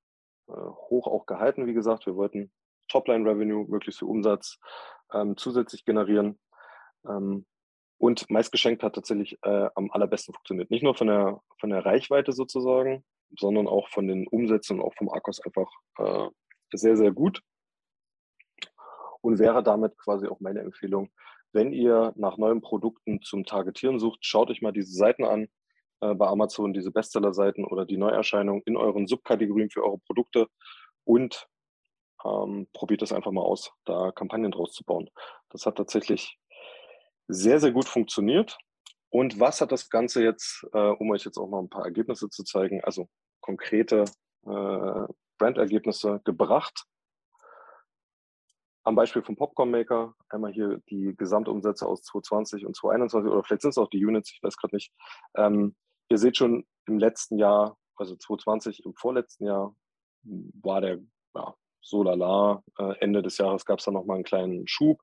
äh, 0.47 0.53
hoch 0.53 1.07
auch 1.07 1.25
gehalten, 1.25 1.65
wie 1.65 1.73
gesagt. 1.73 2.05
Wir 2.05 2.15
wollten 2.15 2.51
Topline-Revenue, 2.87 3.65
möglichst 3.67 3.99
viel 3.99 4.07
Umsatz 4.07 4.59
ähm, 5.13 5.37
zusätzlich 5.37 5.85
generieren. 5.85 6.39
Ähm, 7.07 7.45
und 7.97 8.29
meist 8.29 8.51
geschenkt 8.51 8.81
hat 8.81 8.95
tatsächlich 8.95 9.37
äh, 9.43 9.69
am 9.75 9.91
allerbesten 9.91 10.33
funktioniert. 10.33 10.71
Nicht 10.71 10.83
nur 10.83 10.95
von 10.95 11.07
der, 11.07 11.41
von 11.59 11.69
der 11.69 11.85
Reichweite 11.85 12.31
sozusagen, 12.31 13.03
sondern 13.37 13.67
auch 13.67 13.89
von 13.89 14.07
den 14.07 14.27
Umsätzen 14.27 14.79
und 14.79 14.85
auch 14.85 14.93
vom 14.95 15.09
Arcos 15.09 15.41
einfach 15.41 15.69
äh, 15.97 16.29
sehr, 16.71 16.95
sehr 16.95 17.11
gut. 17.11 17.41
Und 19.21 19.37
wäre 19.37 19.63
damit 19.63 19.97
quasi 19.97 20.27
auch 20.27 20.39
meine 20.39 20.61
Empfehlung, 20.61 21.09
wenn 21.51 21.73
ihr 21.73 22.13
nach 22.15 22.37
neuen 22.37 22.61
Produkten 22.61 23.21
zum 23.21 23.45
Targetieren 23.45 23.99
sucht, 23.99 24.19
schaut 24.21 24.49
euch 24.49 24.61
mal 24.61 24.71
diese 24.71 24.93
Seiten 24.93 25.25
an 25.25 25.47
äh, 26.01 26.13
bei 26.13 26.27
Amazon, 26.27 26.73
diese 26.73 26.91
Bestseller-Seiten 26.91 27.65
oder 27.65 27.85
die 27.85 27.97
Neuerscheinungen 27.97 28.61
in 28.65 28.77
euren 28.77 29.07
Subkategorien 29.07 29.69
für 29.69 29.83
eure 29.83 29.99
Produkte 29.99 30.47
und 31.03 31.47
ähm, 32.25 32.67
probiert 32.73 33.01
das 33.01 33.13
einfach 33.13 33.31
mal 33.31 33.41
aus, 33.41 33.71
da 33.85 34.11
Kampagnen 34.11 34.51
draus 34.51 34.73
zu 34.73 34.83
bauen. 34.83 35.09
Das 35.49 35.65
hat 35.65 35.77
tatsächlich 35.77 36.37
sehr, 37.27 37.59
sehr 37.59 37.71
gut 37.71 37.87
funktioniert. 37.87 38.57
Und 39.09 39.39
was 39.39 39.61
hat 39.61 39.71
das 39.71 39.89
Ganze 39.89 40.23
jetzt, 40.23 40.67
äh, 40.73 40.77
um 40.77 41.09
euch 41.11 41.25
jetzt 41.25 41.37
auch 41.37 41.47
mal 41.47 41.59
ein 41.59 41.69
paar 41.69 41.85
Ergebnisse 41.85 42.29
zu 42.29 42.43
zeigen, 42.43 42.83
also 42.83 43.07
konkrete 43.41 44.05
äh, 44.45 45.13
Brandergebnisse 45.37 46.21
gebracht. 46.25 46.85
Am 48.89 48.95
Beispiel 48.95 49.21
vom 49.21 49.35
Popcorn 49.35 49.69
Maker 49.69 50.15
einmal 50.29 50.51
hier 50.51 50.81
die 50.89 51.13
Gesamtumsätze 51.15 51.85
aus 51.85 52.01
2020 52.01 52.65
und 52.65 52.75
2021 52.75 53.31
oder 53.31 53.43
vielleicht 53.43 53.61
sind 53.61 53.69
es 53.69 53.77
auch 53.77 53.87
die 53.87 54.03
Units, 54.03 54.31
ich 54.31 54.41
weiß 54.41 54.57
gerade 54.57 54.75
nicht. 54.75 54.91
Ähm, 55.35 55.75
ihr 56.09 56.17
seht 56.17 56.37
schon 56.37 56.65
im 56.87 56.97
letzten 56.97 57.37
Jahr, 57.37 57.77
also 57.97 58.15
2020, 58.15 58.83
im 58.85 58.95
vorletzten 58.95 59.45
Jahr 59.45 59.75
war 60.23 60.81
der 60.81 60.97
ja, 61.35 61.53
so 61.81 62.01
lala. 62.01 62.63
Äh, 62.79 62.95
Ende 62.99 63.21
des 63.21 63.37
Jahres 63.37 63.63
gab 63.63 63.77
es 63.77 63.85
dann 63.85 63.93
nochmal 63.93 64.15
einen 64.15 64.23
kleinen 64.23 64.67
Schub. 64.67 64.99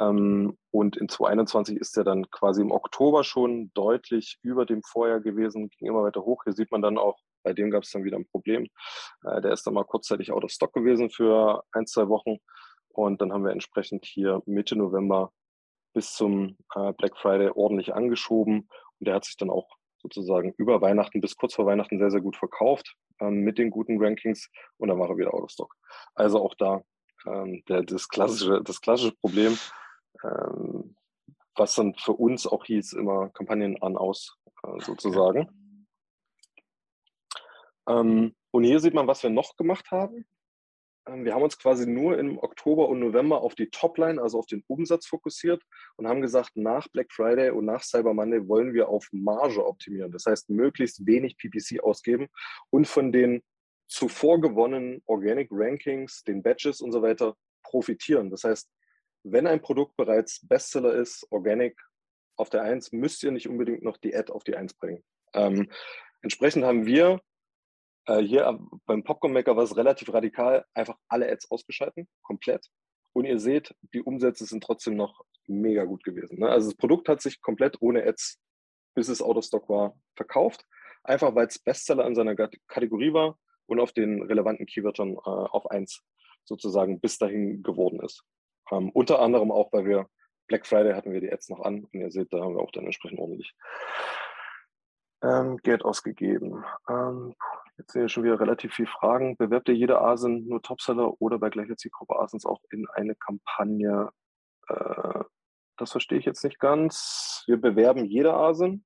Ähm, 0.00 0.58
und 0.72 0.96
in 0.96 1.08
2021 1.08 1.76
ist 1.76 1.96
er 1.96 2.02
dann 2.02 2.28
quasi 2.32 2.60
im 2.60 2.72
Oktober 2.72 3.22
schon 3.22 3.70
deutlich 3.74 4.40
über 4.42 4.66
dem 4.66 4.82
Vorjahr 4.82 5.20
gewesen, 5.20 5.70
ging 5.78 5.86
immer 5.86 6.02
weiter 6.02 6.24
hoch. 6.24 6.42
Hier 6.42 6.54
sieht 6.54 6.72
man 6.72 6.82
dann 6.82 6.98
auch, 6.98 7.20
bei 7.44 7.52
dem 7.52 7.70
gab 7.70 7.84
es 7.84 7.92
dann 7.92 8.02
wieder 8.02 8.16
ein 8.16 8.26
Problem. 8.26 8.66
Äh, 9.22 9.40
der 9.42 9.52
ist 9.52 9.64
dann 9.64 9.74
mal 9.74 9.84
kurzzeitig 9.84 10.32
out 10.32 10.42
of 10.42 10.50
stock 10.50 10.72
gewesen 10.72 11.08
für 11.08 11.62
ein, 11.70 11.86
zwei 11.86 12.08
Wochen. 12.08 12.38
Und 12.92 13.20
dann 13.20 13.32
haben 13.32 13.44
wir 13.44 13.52
entsprechend 13.52 14.04
hier 14.04 14.42
Mitte 14.46 14.76
November 14.76 15.32
bis 15.94 16.14
zum 16.14 16.56
äh, 16.74 16.92
Black 16.92 17.16
Friday 17.16 17.50
ordentlich 17.54 17.94
angeschoben. 17.94 18.68
Und 18.98 19.06
der 19.06 19.14
hat 19.14 19.24
sich 19.24 19.36
dann 19.36 19.50
auch 19.50 19.68
sozusagen 20.02 20.52
über 20.58 20.80
Weihnachten 20.80 21.20
bis 21.20 21.36
kurz 21.36 21.54
vor 21.54 21.66
Weihnachten 21.66 21.98
sehr, 21.98 22.10
sehr 22.10 22.20
gut 22.20 22.36
verkauft 22.36 22.96
ähm, 23.20 23.40
mit 23.40 23.58
den 23.58 23.70
guten 23.70 24.02
Rankings 24.02 24.50
und 24.78 24.88
dann 24.88 24.98
war 24.98 25.08
er 25.08 25.16
wieder 25.16 25.32
out 25.32 25.44
of 25.44 25.50
stock. 25.50 25.74
Also 26.14 26.42
auch 26.42 26.54
da 26.54 26.82
ähm, 27.26 27.62
der, 27.68 27.82
das, 27.82 28.08
klassische, 28.08 28.62
das 28.62 28.80
klassische 28.80 29.14
Problem, 29.14 29.56
ähm, 30.24 30.96
was 31.54 31.74
dann 31.74 31.94
für 31.94 32.12
uns 32.12 32.46
auch 32.46 32.64
hieß, 32.64 32.94
immer 32.94 33.30
Kampagnen 33.30 33.80
an, 33.82 33.96
aus 33.96 34.36
äh, 34.64 34.80
sozusagen. 34.80 35.48
Ähm, 37.88 38.34
und 38.50 38.64
hier 38.64 38.80
sieht 38.80 38.94
man, 38.94 39.06
was 39.06 39.22
wir 39.22 39.30
noch 39.30 39.56
gemacht 39.56 39.90
haben. 39.90 40.26
Ähm, 41.06 41.24
wir 41.24 41.34
haben 41.34 41.42
uns 41.42 41.58
quasi 41.58 41.86
nur 41.86 42.18
im 42.18 42.38
Oktober 42.38 42.88
und 42.88 43.00
November 43.00 43.40
auf 43.42 43.54
die 43.54 43.70
Topline, 43.70 44.20
also 44.20 44.38
auf 44.38 44.46
den 44.46 44.62
Umsatz 44.66 45.06
fokussiert 45.06 45.62
und 45.96 46.06
haben 46.06 46.20
gesagt, 46.20 46.56
nach 46.56 46.88
Black 46.88 47.12
Friday 47.12 47.50
und 47.50 47.64
nach 47.64 47.82
Cyber 47.82 48.14
Monday 48.14 48.46
wollen 48.48 48.72
wir 48.74 48.88
auf 48.88 49.08
Marge 49.12 49.64
optimieren. 49.64 50.12
Das 50.12 50.26
heißt, 50.26 50.50
möglichst 50.50 51.06
wenig 51.06 51.36
PPC 51.36 51.82
ausgeben 51.82 52.28
und 52.70 52.86
von 52.86 53.12
den 53.12 53.42
zuvor 53.88 54.40
gewonnenen 54.40 55.02
Organic 55.06 55.48
Rankings, 55.50 56.22
den 56.24 56.42
Badges 56.42 56.80
und 56.80 56.92
so 56.92 57.02
weiter 57.02 57.36
profitieren. 57.62 58.30
Das 58.30 58.44
heißt, 58.44 58.70
wenn 59.24 59.46
ein 59.46 59.60
Produkt 59.60 59.96
bereits 59.96 60.46
Bestseller 60.46 60.94
ist, 60.94 61.26
Organic 61.30 61.78
auf 62.36 62.50
der 62.50 62.62
1, 62.62 62.92
müsst 62.92 63.22
ihr 63.22 63.30
nicht 63.30 63.48
unbedingt 63.48 63.82
noch 63.82 63.98
die 63.98 64.14
Ad 64.14 64.32
auf 64.32 64.44
die 64.44 64.56
1 64.56 64.74
bringen. 64.74 65.04
Ähm, 65.34 65.70
entsprechend 66.22 66.64
haben 66.64 66.86
wir 66.86 67.20
äh, 68.06 68.20
hier 68.20 68.58
beim 68.86 69.04
Popcorn 69.04 69.32
Maker 69.32 69.56
war 69.56 69.64
es 69.64 69.76
relativ 69.76 70.12
radikal, 70.12 70.64
einfach 70.74 70.96
alle 71.08 71.30
Ads 71.30 71.50
ausgeschalten, 71.50 72.08
komplett. 72.22 72.66
Und 73.12 73.24
ihr 73.24 73.38
seht, 73.38 73.74
die 73.94 74.02
Umsätze 74.02 74.46
sind 74.46 74.62
trotzdem 74.64 74.96
noch 74.96 75.22
mega 75.46 75.84
gut 75.84 76.02
gewesen. 76.04 76.40
Ne? 76.40 76.48
Also 76.48 76.70
das 76.70 76.76
Produkt 76.76 77.08
hat 77.08 77.20
sich 77.20 77.40
komplett 77.40 77.76
ohne 77.80 78.06
Ads, 78.06 78.40
bis 78.94 79.08
es 79.08 79.22
out 79.22 79.36
of 79.36 79.44
stock 79.44 79.68
war, 79.68 79.94
verkauft. 80.16 80.64
Einfach 81.04 81.34
weil 81.34 81.46
es 81.46 81.58
Bestseller 81.58 82.06
in 82.06 82.14
seiner 82.14 82.34
Kategorie 82.34 83.12
war 83.12 83.38
und 83.66 83.80
auf 83.80 83.92
den 83.92 84.22
relevanten 84.22 84.66
Keywörtern 84.66 85.14
äh, 85.14 85.20
auf 85.20 85.70
1 85.70 86.02
sozusagen 86.44 87.00
bis 87.00 87.18
dahin 87.18 87.62
geworden 87.62 88.00
ist. 88.00 88.24
Ähm, 88.70 88.90
unter 88.90 89.20
anderem 89.20 89.50
auch, 89.50 89.72
weil 89.72 89.84
wir 89.84 90.08
Black 90.46 90.66
Friday 90.66 90.94
hatten 90.94 91.12
wir 91.12 91.20
die 91.20 91.32
Ads 91.32 91.48
noch 91.50 91.60
an 91.60 91.84
und 91.84 92.00
ihr 92.00 92.10
seht, 92.10 92.32
da 92.32 92.40
haben 92.40 92.54
wir 92.54 92.62
auch 92.62 92.72
dann 92.72 92.84
entsprechend 92.84 93.20
ordentlich 93.20 93.54
ähm, 95.22 95.56
Geld 95.58 95.84
ausgegeben. 95.84 96.64
Ähm, 96.88 97.34
jetzt 97.82 97.92
sind 97.92 98.02
ja 98.02 98.08
schon 98.08 98.24
wieder 98.24 98.40
relativ 98.40 98.74
viele 98.74 98.88
Fragen. 98.88 99.36
Bewerbt 99.36 99.68
ihr 99.68 99.74
jede 99.74 100.00
ASIN 100.00 100.46
nur 100.48 100.62
Topseller 100.62 101.20
oder 101.20 101.38
bei 101.38 101.50
gleicher 101.50 101.76
Zielgruppe 101.76 102.18
ASINs 102.18 102.46
auch 102.46 102.60
in 102.70 102.86
eine 102.94 103.14
Kampagne? 103.14 104.10
Äh, 104.68 105.24
das 105.76 105.90
verstehe 105.90 106.18
ich 106.18 106.24
jetzt 106.24 106.44
nicht 106.44 106.60
ganz. 106.60 107.42
Wir 107.46 107.60
bewerben 107.60 108.04
jede 108.04 108.34
ASIN 108.34 108.84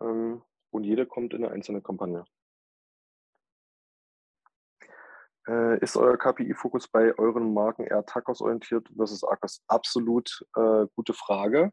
ähm, 0.00 0.42
und 0.70 0.84
jede 0.84 1.06
kommt 1.06 1.34
in 1.34 1.44
eine 1.44 1.54
einzelne 1.54 1.80
Kampagne. 1.80 2.24
Äh, 5.46 5.78
ist 5.78 5.96
euer 5.96 6.18
KPI-Fokus 6.18 6.88
bei 6.88 7.16
euren 7.16 7.54
Marken 7.54 7.84
eher 7.84 8.04
Tacos 8.04 8.42
orientiert 8.42 8.88
versus 8.96 9.22
Arcos? 9.24 9.62
Absolut 9.68 10.44
äh, 10.56 10.86
gute 10.94 11.14
Frage 11.14 11.72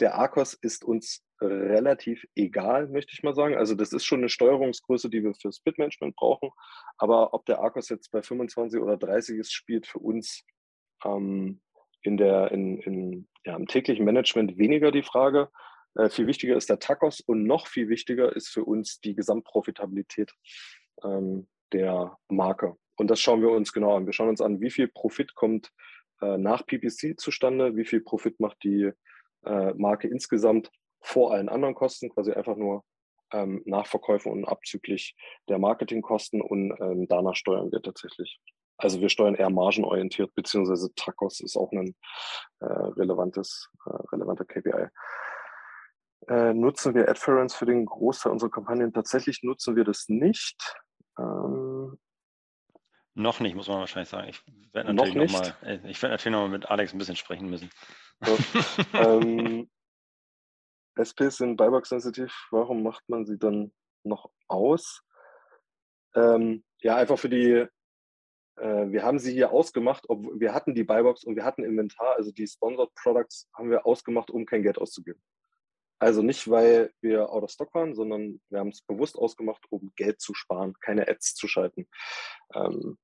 der 0.00 0.14
Arcos 0.16 0.54
ist 0.54 0.84
uns 0.84 1.22
relativ 1.40 2.24
egal, 2.34 2.88
möchte 2.88 3.12
ich 3.12 3.22
mal 3.22 3.34
sagen. 3.34 3.56
Also 3.56 3.74
das 3.74 3.92
ist 3.92 4.04
schon 4.04 4.20
eine 4.20 4.28
Steuerungsgröße, 4.28 5.10
die 5.10 5.22
wir 5.22 5.34
fürs 5.34 5.60
Bitmanagement 5.60 6.16
brauchen. 6.16 6.50
Aber 6.98 7.34
ob 7.34 7.44
der 7.46 7.60
Arcos 7.60 7.88
jetzt 7.88 8.10
bei 8.10 8.22
25 8.22 8.80
oder 8.80 8.96
30 8.96 9.38
ist, 9.38 9.52
spielt 9.52 9.86
für 9.86 9.98
uns 9.98 10.44
ähm, 11.04 11.60
in 12.02 12.16
der, 12.16 12.52
in, 12.52 12.78
in, 12.78 13.28
ja, 13.44 13.56
im 13.56 13.66
täglichen 13.66 14.04
Management 14.04 14.58
weniger 14.58 14.90
die 14.90 15.02
Frage. 15.02 15.50
Äh, 15.94 16.08
viel 16.08 16.26
wichtiger 16.26 16.56
ist 16.56 16.70
der 16.70 16.78
Tacos 16.78 17.20
und 17.20 17.44
noch 17.44 17.66
viel 17.66 17.88
wichtiger 17.88 18.34
ist 18.34 18.48
für 18.48 18.64
uns 18.64 19.00
die 19.00 19.14
Gesamtprofitabilität 19.14 20.32
ähm, 21.02 21.48
der 21.72 22.16
Marke. 22.28 22.76
Und 22.96 23.10
das 23.10 23.20
schauen 23.20 23.42
wir 23.42 23.50
uns 23.50 23.72
genau 23.72 23.96
an. 23.96 24.06
Wir 24.06 24.12
schauen 24.12 24.28
uns 24.28 24.40
an, 24.40 24.60
wie 24.60 24.70
viel 24.70 24.88
Profit 24.88 25.34
kommt 25.34 25.72
äh, 26.22 26.38
nach 26.38 26.64
PPC 26.64 27.18
zustande, 27.18 27.76
wie 27.76 27.84
viel 27.84 28.00
Profit 28.00 28.40
macht 28.40 28.62
die 28.62 28.90
äh, 29.44 29.74
Marke 29.74 30.08
insgesamt 30.08 30.70
vor 31.06 31.32
allen 31.32 31.48
anderen 31.48 31.74
Kosten, 31.74 32.10
quasi 32.10 32.32
einfach 32.32 32.56
nur 32.56 32.82
ähm, 33.32 33.62
Nachverkäufe 33.64 34.28
und 34.28 34.44
abzüglich 34.44 35.16
der 35.48 35.58
Marketingkosten 35.58 36.40
und 36.40 36.72
ähm, 36.80 37.06
danach 37.08 37.36
steuern 37.36 37.70
wir 37.70 37.80
tatsächlich. 37.80 38.40
Also 38.76 39.00
wir 39.00 39.08
steuern 39.08 39.36
eher 39.36 39.50
margenorientiert, 39.50 40.34
beziehungsweise 40.34 40.92
TACOS 40.94 41.40
ist 41.40 41.56
auch 41.56 41.72
ein 41.72 41.94
äh, 42.60 42.66
relevantes, 42.66 43.70
äh, 43.86 43.90
relevanter 44.12 44.44
KPI. 44.44 44.88
Äh, 46.28 46.52
nutzen 46.52 46.94
wir 46.94 47.08
Adference 47.08 47.54
für 47.54 47.66
den 47.66 47.86
Großteil 47.86 48.32
unserer 48.32 48.50
Kampagnen? 48.50 48.92
Tatsächlich 48.92 49.42
nutzen 49.42 49.76
wir 49.76 49.84
das 49.84 50.08
nicht. 50.08 50.60
Ähm, 51.18 51.98
noch 53.14 53.40
nicht, 53.40 53.54
muss 53.54 53.68
man 53.68 53.78
wahrscheinlich 53.78 54.10
sagen. 54.10 54.28
Ich 54.28 54.42
werde 54.74 54.92
natürlich 54.92 55.32
nochmal 55.32 55.48
noch, 55.48 55.62
äh, 55.62 55.80
ich 55.88 56.02
werd 56.02 56.10
natürlich 56.10 56.32
noch 56.32 56.42
mal 56.42 56.50
mit 56.50 56.68
Alex 56.68 56.92
ein 56.92 56.98
bisschen 56.98 57.16
sprechen 57.16 57.48
müssen. 57.48 57.70
So, 58.20 58.36
ähm, 58.94 59.70
SPs 60.96 61.38
sind 61.38 61.56
Buyback-sensitiv. 61.56 62.32
Warum 62.50 62.82
macht 62.82 63.08
man 63.08 63.26
sie 63.26 63.38
dann 63.38 63.72
noch 64.04 64.30
aus? 64.48 65.02
Ähm, 66.14 66.64
ja, 66.80 66.96
einfach 66.96 67.18
für 67.18 67.28
die, 67.28 67.66
äh, 68.56 68.90
wir 68.90 69.02
haben 69.02 69.18
sie 69.18 69.32
hier 69.32 69.52
ausgemacht, 69.52 70.08
ob, 70.08 70.24
wir 70.40 70.54
hatten 70.54 70.74
die 70.74 70.84
Buybox 70.84 71.24
und 71.24 71.36
wir 71.36 71.44
hatten 71.44 71.64
Inventar, 71.64 72.16
also 72.16 72.32
die 72.32 72.46
Sponsored 72.46 72.94
Products 72.94 73.48
haben 73.54 73.70
wir 73.70 73.86
ausgemacht, 73.86 74.30
um 74.30 74.46
kein 74.46 74.62
Geld 74.62 74.78
auszugeben. 74.78 75.20
Also 75.98 76.22
nicht, 76.22 76.50
weil 76.50 76.92
wir 77.00 77.30
out 77.30 77.42
of 77.42 77.50
stock 77.50 77.74
waren, 77.74 77.94
sondern 77.94 78.40
wir 78.50 78.58
haben 78.58 78.68
es 78.68 78.82
bewusst 78.82 79.16
ausgemacht, 79.16 79.64
um 79.70 79.92
Geld 79.96 80.20
zu 80.20 80.34
sparen, 80.34 80.74
keine 80.80 81.08
Ads 81.08 81.34
zu 81.34 81.48
schalten. 81.48 81.88
Ähm, 82.54 82.98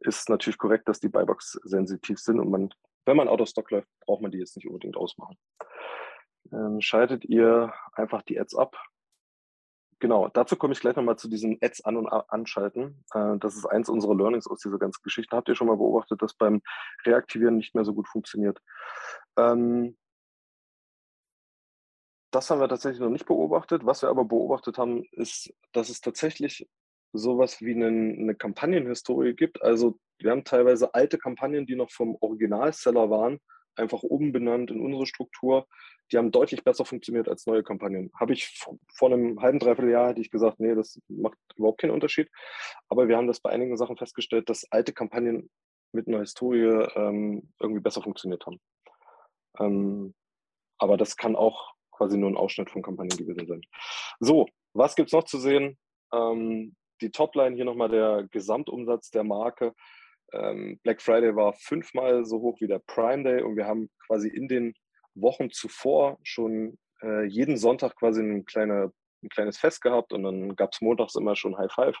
ist 0.00 0.28
natürlich 0.28 0.58
korrekt, 0.58 0.88
dass 0.88 1.00
die 1.00 1.08
Buybox 1.08 1.58
sensitiv 1.64 2.18
sind 2.18 2.40
und 2.40 2.50
man 2.50 2.70
wenn 3.08 3.16
man 3.16 3.28
out 3.28 3.40
of 3.40 3.48
stock 3.48 3.70
läuft, 3.70 3.88
braucht 4.00 4.20
man 4.20 4.30
die 4.30 4.38
jetzt 4.38 4.54
nicht 4.54 4.66
unbedingt 4.66 4.96
ausmachen. 4.98 5.38
Ähm, 6.52 6.80
schaltet 6.80 7.24
ihr 7.24 7.72
einfach 7.92 8.22
die 8.22 8.38
Ads 8.40 8.54
ab. 8.54 8.76
Genau, 10.00 10.28
dazu 10.28 10.54
komme 10.56 10.72
ich 10.74 10.80
gleich 10.80 10.94
nochmal 10.94 11.18
zu 11.18 11.28
diesen 11.28 11.58
Ads 11.60 11.84
an- 11.84 11.96
und 11.96 12.08
anschalten. 12.08 13.04
Äh, 13.12 13.36
das 13.38 13.56
ist 13.56 13.66
eins 13.66 13.88
unserer 13.88 14.14
Learnings 14.14 14.46
aus 14.46 14.60
dieser 14.60 14.78
ganzen 14.78 15.02
Geschichte. 15.02 15.36
Habt 15.36 15.48
ihr 15.48 15.56
schon 15.56 15.66
mal 15.66 15.76
beobachtet, 15.76 16.22
dass 16.22 16.34
beim 16.34 16.62
Reaktivieren 17.04 17.56
nicht 17.56 17.74
mehr 17.74 17.84
so 17.84 17.94
gut 17.94 18.08
funktioniert? 18.08 18.60
Ähm, 19.36 19.96
das 22.30 22.50
haben 22.50 22.60
wir 22.60 22.68
tatsächlich 22.68 23.00
noch 23.00 23.10
nicht 23.10 23.26
beobachtet. 23.26 23.84
Was 23.86 24.02
wir 24.02 24.08
aber 24.08 24.24
beobachtet 24.24 24.78
haben, 24.78 25.04
ist, 25.12 25.52
dass 25.72 25.88
es 25.88 26.00
tatsächlich 26.00 26.68
sowas 27.12 27.60
wie 27.60 27.74
eine, 27.74 27.86
eine 27.86 28.34
Kampagnenhistorie 28.34 29.34
gibt. 29.34 29.62
Also 29.62 29.98
wir 30.18 30.30
haben 30.30 30.44
teilweise 30.44 30.94
alte 30.94 31.18
Kampagnen, 31.18 31.66
die 31.66 31.74
noch 31.74 31.90
vom 31.90 32.16
Originalseller 32.20 33.10
waren, 33.10 33.40
einfach 33.78 34.02
umbenannt 34.02 34.70
in 34.70 34.80
unsere 34.80 35.06
Struktur. 35.06 35.66
Die 36.10 36.18
haben 36.18 36.30
deutlich 36.30 36.64
besser 36.64 36.84
funktioniert 36.84 37.28
als 37.28 37.46
neue 37.46 37.62
Kampagnen. 37.62 38.10
Habe 38.14 38.32
ich 38.32 38.58
vor 38.94 39.12
einem 39.12 39.40
halben, 39.40 39.58
dreiviertel 39.58 39.90
Jahr 39.90 40.08
hätte 40.08 40.20
ich 40.20 40.30
gesagt, 40.30 40.58
nee, 40.60 40.74
das 40.74 41.00
macht 41.08 41.36
überhaupt 41.56 41.80
keinen 41.80 41.90
Unterschied. 41.90 42.30
Aber 42.88 43.08
wir 43.08 43.16
haben 43.16 43.26
das 43.26 43.40
bei 43.40 43.50
einigen 43.50 43.76
Sachen 43.76 43.96
festgestellt, 43.96 44.48
dass 44.48 44.70
alte 44.70 44.92
Kampagnen 44.92 45.50
mit 45.92 46.08
einer 46.08 46.20
Historie 46.20 46.86
ähm, 46.94 47.52
irgendwie 47.60 47.80
besser 47.82 48.02
funktioniert 48.02 48.44
haben. 48.46 48.60
Ähm, 49.58 50.14
aber 50.78 50.96
das 50.96 51.16
kann 51.16 51.36
auch 51.36 51.72
quasi 51.90 52.16
nur 52.16 52.30
ein 52.30 52.36
Ausschnitt 52.36 52.70
von 52.70 52.82
Kampagnen 52.82 53.16
gewesen 53.16 53.46
sein. 53.46 53.62
So, 54.20 54.48
was 54.72 54.94
gibt 54.94 55.08
es 55.08 55.12
noch 55.12 55.24
zu 55.24 55.38
sehen? 55.38 55.78
Ähm, 56.12 56.76
die 57.00 57.10
Topline 57.10 57.54
hier 57.54 57.64
nochmal 57.64 57.88
der 57.88 58.26
Gesamtumsatz 58.30 59.10
der 59.10 59.24
Marke. 59.24 59.74
Ähm, 60.32 60.78
Black 60.82 61.00
Friday 61.00 61.34
war 61.34 61.54
fünfmal 61.54 62.24
so 62.24 62.40
hoch 62.40 62.60
wie 62.60 62.66
der 62.66 62.80
Prime 62.80 63.24
Day 63.24 63.42
und 63.42 63.56
wir 63.56 63.66
haben 63.66 63.90
quasi 64.06 64.28
in 64.28 64.48
den 64.48 64.74
Wochen 65.14 65.50
zuvor 65.50 66.18
schon 66.22 66.78
äh, 67.02 67.24
jeden 67.24 67.56
Sonntag 67.56 67.96
quasi 67.96 68.20
eine 68.20 68.44
kleine 68.44 68.92
ein 69.22 69.28
kleines 69.28 69.58
Fest 69.58 69.82
gehabt 69.82 70.12
und 70.12 70.22
dann 70.22 70.54
gab 70.56 70.72
es 70.72 70.80
montags 70.80 71.14
immer 71.14 71.36
schon 71.36 71.56
High 71.58 71.72
Five 71.72 71.96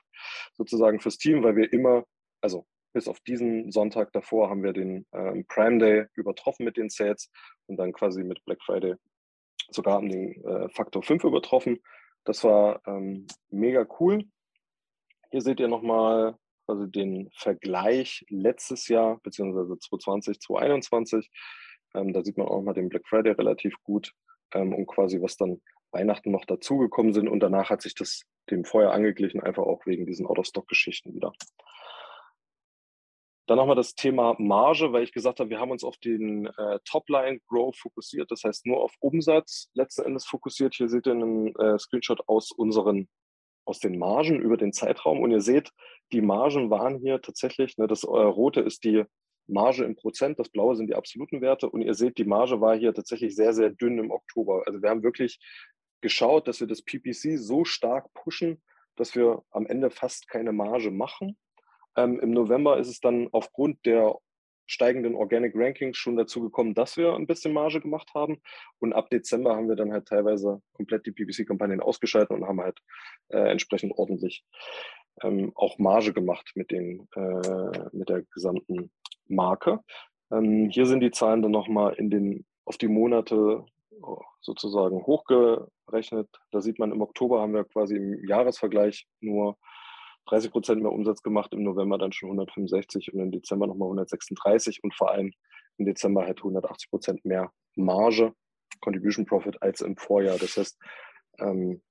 sozusagen 0.54 1.00
fürs 1.00 1.18
Team, 1.18 1.42
weil 1.42 1.56
wir 1.56 1.72
immer, 1.72 2.04
also 2.40 2.66
bis 2.92 3.08
auf 3.08 3.20
diesen 3.20 3.70
Sonntag 3.70 4.12
davor 4.12 4.50
haben 4.50 4.62
wir 4.62 4.72
den 4.72 5.06
ähm, 5.12 5.44
Prime 5.46 5.78
Day 5.78 6.06
übertroffen 6.14 6.64
mit 6.64 6.76
den 6.76 6.88
Sales 6.90 7.30
und 7.66 7.76
dann 7.76 7.92
quasi 7.92 8.24
mit 8.24 8.44
Black 8.44 8.62
Friday 8.62 8.94
sogar 9.70 10.00
den 10.00 10.42
äh, 10.44 10.68
Faktor 10.70 11.02
5 11.02 11.24
übertroffen. 11.24 11.78
Das 12.24 12.44
war 12.44 12.80
ähm, 12.86 13.26
mega 13.50 13.86
cool. 14.00 14.24
Hier 15.30 15.42
seht 15.42 15.60
ihr 15.60 15.68
nochmal 15.68 16.36
quasi 16.68 16.90
den 16.90 17.30
Vergleich 17.34 18.26
letztes 18.28 18.88
Jahr, 18.88 19.18
beziehungsweise 19.22 19.78
2020, 19.78 20.40
2021. 20.40 21.30
Ähm, 21.94 22.12
da 22.12 22.22
sieht 22.22 22.36
man 22.36 22.46
auch 22.46 22.60
mal 22.60 22.74
den 22.74 22.90
Black 22.90 23.08
Friday 23.08 23.32
relativ 23.32 23.74
gut 23.82 24.12
ähm, 24.52 24.74
und 24.74 24.86
quasi 24.86 25.20
was 25.22 25.36
dann 25.36 25.62
Weihnachten 25.92 26.30
noch 26.30 26.44
dazugekommen 26.44 27.14
sind. 27.14 27.28
Und 27.28 27.40
danach 27.40 27.70
hat 27.70 27.80
sich 27.80 27.94
das 27.94 28.22
dem 28.50 28.64
vorher 28.64 28.92
angeglichen, 28.92 29.40
einfach 29.40 29.62
auch 29.62 29.86
wegen 29.86 30.04
diesen 30.04 30.26
Out-of-Stock-Geschichten 30.26 31.14
wieder. 31.14 31.32
Dann 33.46 33.56
nochmal 33.56 33.76
das 33.76 33.94
Thema 33.94 34.36
Marge, 34.38 34.92
weil 34.92 35.04
ich 35.04 35.12
gesagt 35.12 35.40
habe, 35.40 35.48
wir 35.48 35.58
haben 35.58 35.70
uns 35.70 35.82
auf 35.82 35.96
den 35.96 36.46
äh, 36.58 36.78
Topline-Growth 36.84 37.78
fokussiert, 37.78 38.30
das 38.30 38.44
heißt 38.44 38.66
nur 38.66 38.82
auf 38.82 38.92
Umsatz 39.00 39.70
letzten 39.72 40.02
Endes 40.02 40.26
fokussiert. 40.26 40.74
Hier 40.74 40.90
seht 40.90 41.06
ihr 41.06 41.12
einen 41.12 41.54
äh, 41.56 41.78
Screenshot 41.78 42.20
aus 42.26 42.52
unseren, 42.52 43.08
aus 43.68 43.80
den 43.80 43.98
Margen 43.98 44.40
über 44.40 44.56
den 44.56 44.72
Zeitraum. 44.72 45.20
Und 45.20 45.30
ihr 45.30 45.42
seht, 45.42 45.70
die 46.12 46.22
Margen 46.22 46.70
waren 46.70 46.98
hier 46.98 47.20
tatsächlich, 47.20 47.76
ne, 47.76 47.86
das 47.86 48.02
äh, 48.02 48.06
rote 48.06 48.60
ist 48.60 48.84
die 48.84 49.04
Marge 49.46 49.84
im 49.84 49.94
Prozent, 49.94 50.38
das 50.38 50.48
blaue 50.48 50.76
sind 50.76 50.88
die 50.88 50.94
absoluten 50.94 51.40
Werte. 51.40 51.68
Und 51.68 51.82
ihr 51.82 51.94
seht, 51.94 52.18
die 52.18 52.24
Marge 52.24 52.60
war 52.60 52.76
hier 52.76 52.94
tatsächlich 52.94 53.36
sehr, 53.36 53.52
sehr 53.52 53.70
dünn 53.70 53.98
im 53.98 54.10
Oktober. 54.10 54.62
Also 54.66 54.82
wir 54.82 54.90
haben 54.90 55.02
wirklich 55.02 55.38
geschaut, 56.00 56.48
dass 56.48 56.60
wir 56.60 56.66
das 56.66 56.82
PPC 56.82 57.38
so 57.38 57.64
stark 57.64 58.12
pushen, 58.14 58.62
dass 58.96 59.14
wir 59.14 59.42
am 59.50 59.66
Ende 59.66 59.90
fast 59.90 60.28
keine 60.28 60.52
Marge 60.52 60.90
machen. 60.90 61.36
Ähm, 61.96 62.20
Im 62.20 62.30
November 62.30 62.78
ist 62.78 62.88
es 62.88 63.00
dann 63.00 63.28
aufgrund 63.32 63.84
der 63.84 64.16
steigenden 64.68 65.14
Organic 65.14 65.54
Rankings 65.56 65.96
schon 65.96 66.16
dazu 66.16 66.40
gekommen, 66.40 66.74
dass 66.74 66.96
wir 66.96 67.14
ein 67.14 67.26
bisschen 67.26 67.52
Marge 67.52 67.80
gemacht 67.80 68.10
haben. 68.14 68.40
Und 68.78 68.92
ab 68.92 69.10
Dezember 69.10 69.56
haben 69.56 69.68
wir 69.68 69.76
dann 69.76 69.92
halt 69.92 70.06
teilweise 70.06 70.62
komplett 70.74 71.06
die 71.06 71.12
PPC-Kampagnen 71.12 71.80
ausgeschaltet 71.80 72.30
und 72.30 72.46
haben 72.46 72.60
halt 72.60 72.78
äh, 73.28 73.50
entsprechend 73.50 73.94
ordentlich 73.96 74.44
ähm, 75.22 75.52
auch 75.54 75.78
Marge 75.78 76.12
gemacht 76.12 76.52
mit, 76.54 76.70
den, 76.70 77.08
äh, 77.16 77.88
mit 77.92 78.08
der 78.08 78.22
gesamten 78.32 78.90
Marke. 79.26 79.80
Ähm, 80.30 80.68
hier 80.70 80.86
sind 80.86 81.00
die 81.00 81.10
Zahlen 81.10 81.42
dann 81.42 81.50
nochmal 81.50 81.94
in 81.94 82.10
den, 82.10 82.46
auf 82.66 82.76
die 82.76 82.88
Monate 82.88 83.64
oh, 84.02 84.20
sozusagen 84.40 85.06
hochgerechnet. 85.06 86.28
Da 86.50 86.60
sieht 86.60 86.78
man, 86.78 86.92
im 86.92 87.00
Oktober 87.00 87.40
haben 87.40 87.54
wir 87.54 87.64
quasi 87.64 87.96
im 87.96 88.26
Jahresvergleich 88.28 89.06
nur 89.20 89.56
30 90.28 90.50
Prozent 90.50 90.82
mehr 90.82 90.92
Umsatz 90.92 91.22
gemacht, 91.22 91.52
im 91.52 91.62
November 91.62 91.98
dann 91.98 92.12
schon 92.12 92.30
165 92.30 93.12
und 93.12 93.20
im 93.20 93.30
Dezember 93.30 93.66
nochmal 93.66 93.86
136 93.86 94.82
und 94.82 94.94
vor 94.94 95.10
allem 95.10 95.32
im 95.78 95.86
Dezember 95.86 96.24
halt 96.24 96.38
180 96.38 96.90
Prozent 96.90 97.24
mehr 97.24 97.50
Marge, 97.76 98.32
Contribution 98.80 99.26
Profit 99.26 99.62
als 99.62 99.80
im 99.80 99.96
Vorjahr. 99.96 100.38
Das 100.38 100.56
heißt, 100.56 100.78
ähm, 101.40 101.82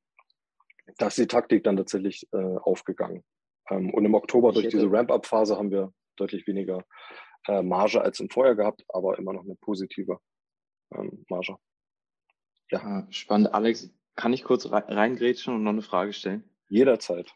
da 0.98 1.08
ist 1.08 1.18
die 1.18 1.28
Taktik 1.28 1.64
dann 1.64 1.78
tatsächlich 1.78 2.28
äh, 2.32 2.38
aufgegangen. 2.38 3.24
Ähm, 3.70 3.94
und 3.94 4.06
im 4.06 4.14
Oktober 4.14 4.52
durch 4.52 4.70
diese 4.70 4.92
Ramp-Up-Phase 4.92 5.58
haben 5.58 5.72
wir 5.72 5.92
deutlich 6.16 6.48
weniger 6.48 6.84
äh, 7.48 7.62
Marge 7.62 8.02
als 8.02 8.20
im 8.20 8.30
Vorjahr 8.30 8.56
gehabt, 8.56 8.84
aber 8.90 9.18
immer 9.18 9.34
noch 9.34 9.44
eine 9.44 9.56
positive 9.56 10.20
ähm, 10.94 11.26
Marge. 11.30 11.56
Ja. 12.70 12.80
Ah, 12.80 13.08
spannend. 13.10 13.54
Alex, 13.54 13.90
kann 14.16 14.34
ich 14.34 14.44
kurz 14.44 14.70
reingrätschen 14.72 15.56
und 15.56 15.64
noch 15.64 15.72
eine 15.72 15.82
Frage 15.82 16.14
stellen? 16.14 16.44
Jederzeit. 16.70 17.34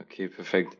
Okay, 0.00 0.28
perfekt. 0.28 0.78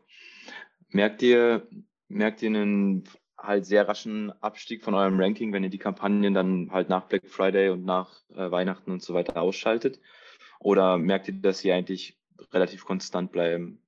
Merkt 0.89 1.21
ihr, 1.21 1.67
merkt 2.07 2.41
ihr 2.41 2.49
einen 2.49 3.03
halt 3.37 3.65
sehr 3.65 3.87
raschen 3.87 4.31
Abstieg 4.41 4.83
von 4.83 4.93
eurem 4.93 5.19
Ranking, 5.19 5.53
wenn 5.53 5.63
ihr 5.63 5.69
die 5.69 5.77
Kampagnen 5.77 6.33
dann 6.33 6.71
halt 6.71 6.89
nach 6.89 7.07
Black 7.07 7.27
Friday 7.27 7.69
und 7.69 7.85
nach 7.85 8.21
äh, 8.29 8.51
Weihnachten 8.51 8.91
und 8.91 9.01
so 9.01 9.13
weiter 9.13 9.41
ausschaltet? 9.41 9.99
Oder 10.59 10.97
merkt 10.97 11.27
ihr, 11.27 11.33
dass 11.33 11.59
sie 11.59 11.71
eigentlich 11.71 12.19
relativ 12.51 12.85
konstant 12.85 13.31
bleiben? 13.31 13.81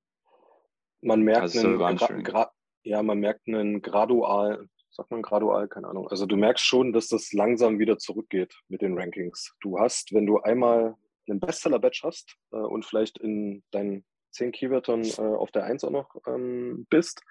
Man 1.02 1.22
merkt 1.22 1.42
also 1.42 1.84
einen, 1.84 1.98
gra 1.98 2.08
gra 2.22 2.52
ja, 2.84 3.04
man 3.04 3.20
merkt 3.20 3.48
einen 3.48 3.82
gradual, 3.82 4.68
sagt 4.90 5.12
man 5.12 5.22
gradual, 5.22 5.68
keine 5.68 5.88
Ahnung. 5.88 6.08
Also 6.08 6.26
du 6.26 6.36
merkst 6.36 6.64
schon, 6.64 6.94
dass 6.94 7.08
das 7.08 7.34
langsam 7.34 7.80
wieder 7.80 7.98
zurückgeht 7.98 8.56
mit 8.70 8.82
den 8.82 8.98
Rankings. 8.98 9.56
Du 9.62 9.80
hast, 9.80 10.14
wenn 10.14 10.26
du 10.26 10.40
einmal 10.40 10.96
einen 11.28 11.40
Bestseller-Batch 11.40 12.04
hast 12.04 12.36
äh, 12.52 12.58
und 12.58 12.86
vielleicht 12.86 13.18
in 13.20 13.64
deinen 13.72 14.06
zehn 14.34 14.52
Keywörtern 14.52 15.04
äh, 15.04 15.22
auf 15.22 15.52
der 15.52 15.64
Eins 15.66 15.84
auch 15.84 15.92
noch 15.92 16.16
ähm, 16.28 16.86
bist, 16.90 17.22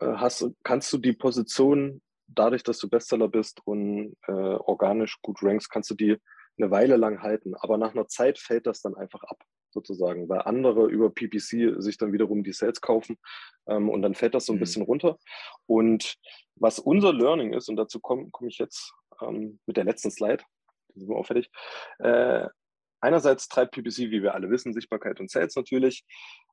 äh, 0.00 0.06
hast, 0.06 0.46
kannst 0.62 0.92
du 0.92 0.98
die 0.98 1.12
Position 1.12 2.00
dadurch, 2.26 2.62
dass 2.62 2.78
du 2.78 2.88
Bestseller 2.88 3.28
bist 3.28 3.60
und 3.64 4.16
äh, 4.26 4.32
organisch 4.32 5.20
gut 5.22 5.42
rankst, 5.42 5.70
kannst 5.70 5.90
du 5.90 5.94
die 5.94 6.16
eine 6.58 6.70
Weile 6.70 6.96
lang 6.96 7.22
halten. 7.22 7.54
Aber 7.54 7.78
nach 7.78 7.92
einer 7.92 8.06
Zeit 8.06 8.38
fällt 8.38 8.66
das 8.66 8.82
dann 8.82 8.96
einfach 8.96 9.22
ab, 9.24 9.42
sozusagen, 9.70 10.28
weil 10.28 10.42
andere 10.42 10.88
über 10.88 11.10
PPC 11.10 11.80
sich 11.82 11.98
dann 11.98 12.12
wiederum 12.12 12.42
die 12.42 12.52
Sales 12.52 12.80
kaufen 12.80 13.16
ähm, 13.66 13.88
und 13.88 14.02
dann 14.02 14.14
fällt 14.14 14.34
das 14.34 14.46
so 14.46 14.52
ein 14.52 14.56
mhm. 14.56 14.60
bisschen 14.60 14.82
runter. 14.82 15.18
Und 15.66 16.16
was 16.56 16.78
unser 16.78 17.12
Learning 17.12 17.52
ist, 17.52 17.68
und 17.68 17.76
dazu 17.76 18.00
komme 18.00 18.28
komm 18.32 18.48
ich 18.48 18.58
jetzt 18.58 18.92
ähm, 19.20 19.60
mit 19.66 19.76
der 19.76 19.84
letzten 19.84 20.10
Slide, 20.10 20.42
sind 20.94 21.08
wir 21.08 21.16
auch 21.16 21.26
fertig, 21.26 21.50
äh, 21.98 22.48
Einerseits 23.00 23.48
treibt 23.48 23.72
PPC, 23.72 24.10
wie 24.10 24.22
wir 24.22 24.34
alle 24.34 24.50
wissen, 24.50 24.72
Sichtbarkeit 24.72 25.20
und 25.20 25.30
Sales 25.30 25.54
natürlich, 25.56 26.04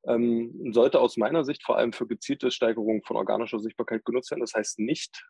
ähm, 0.07 0.71
sollte 0.71 0.99
aus 0.99 1.17
meiner 1.17 1.43
Sicht 1.43 1.63
vor 1.63 1.77
allem 1.77 1.93
für 1.93 2.07
gezielte 2.07 2.51
Steigerung 2.51 3.03
von 3.03 3.17
organischer 3.17 3.59
Sichtbarkeit 3.59 4.05
genutzt 4.05 4.31
werden. 4.31 4.41
Das 4.41 4.53
heißt 4.53 4.79
nicht 4.79 5.25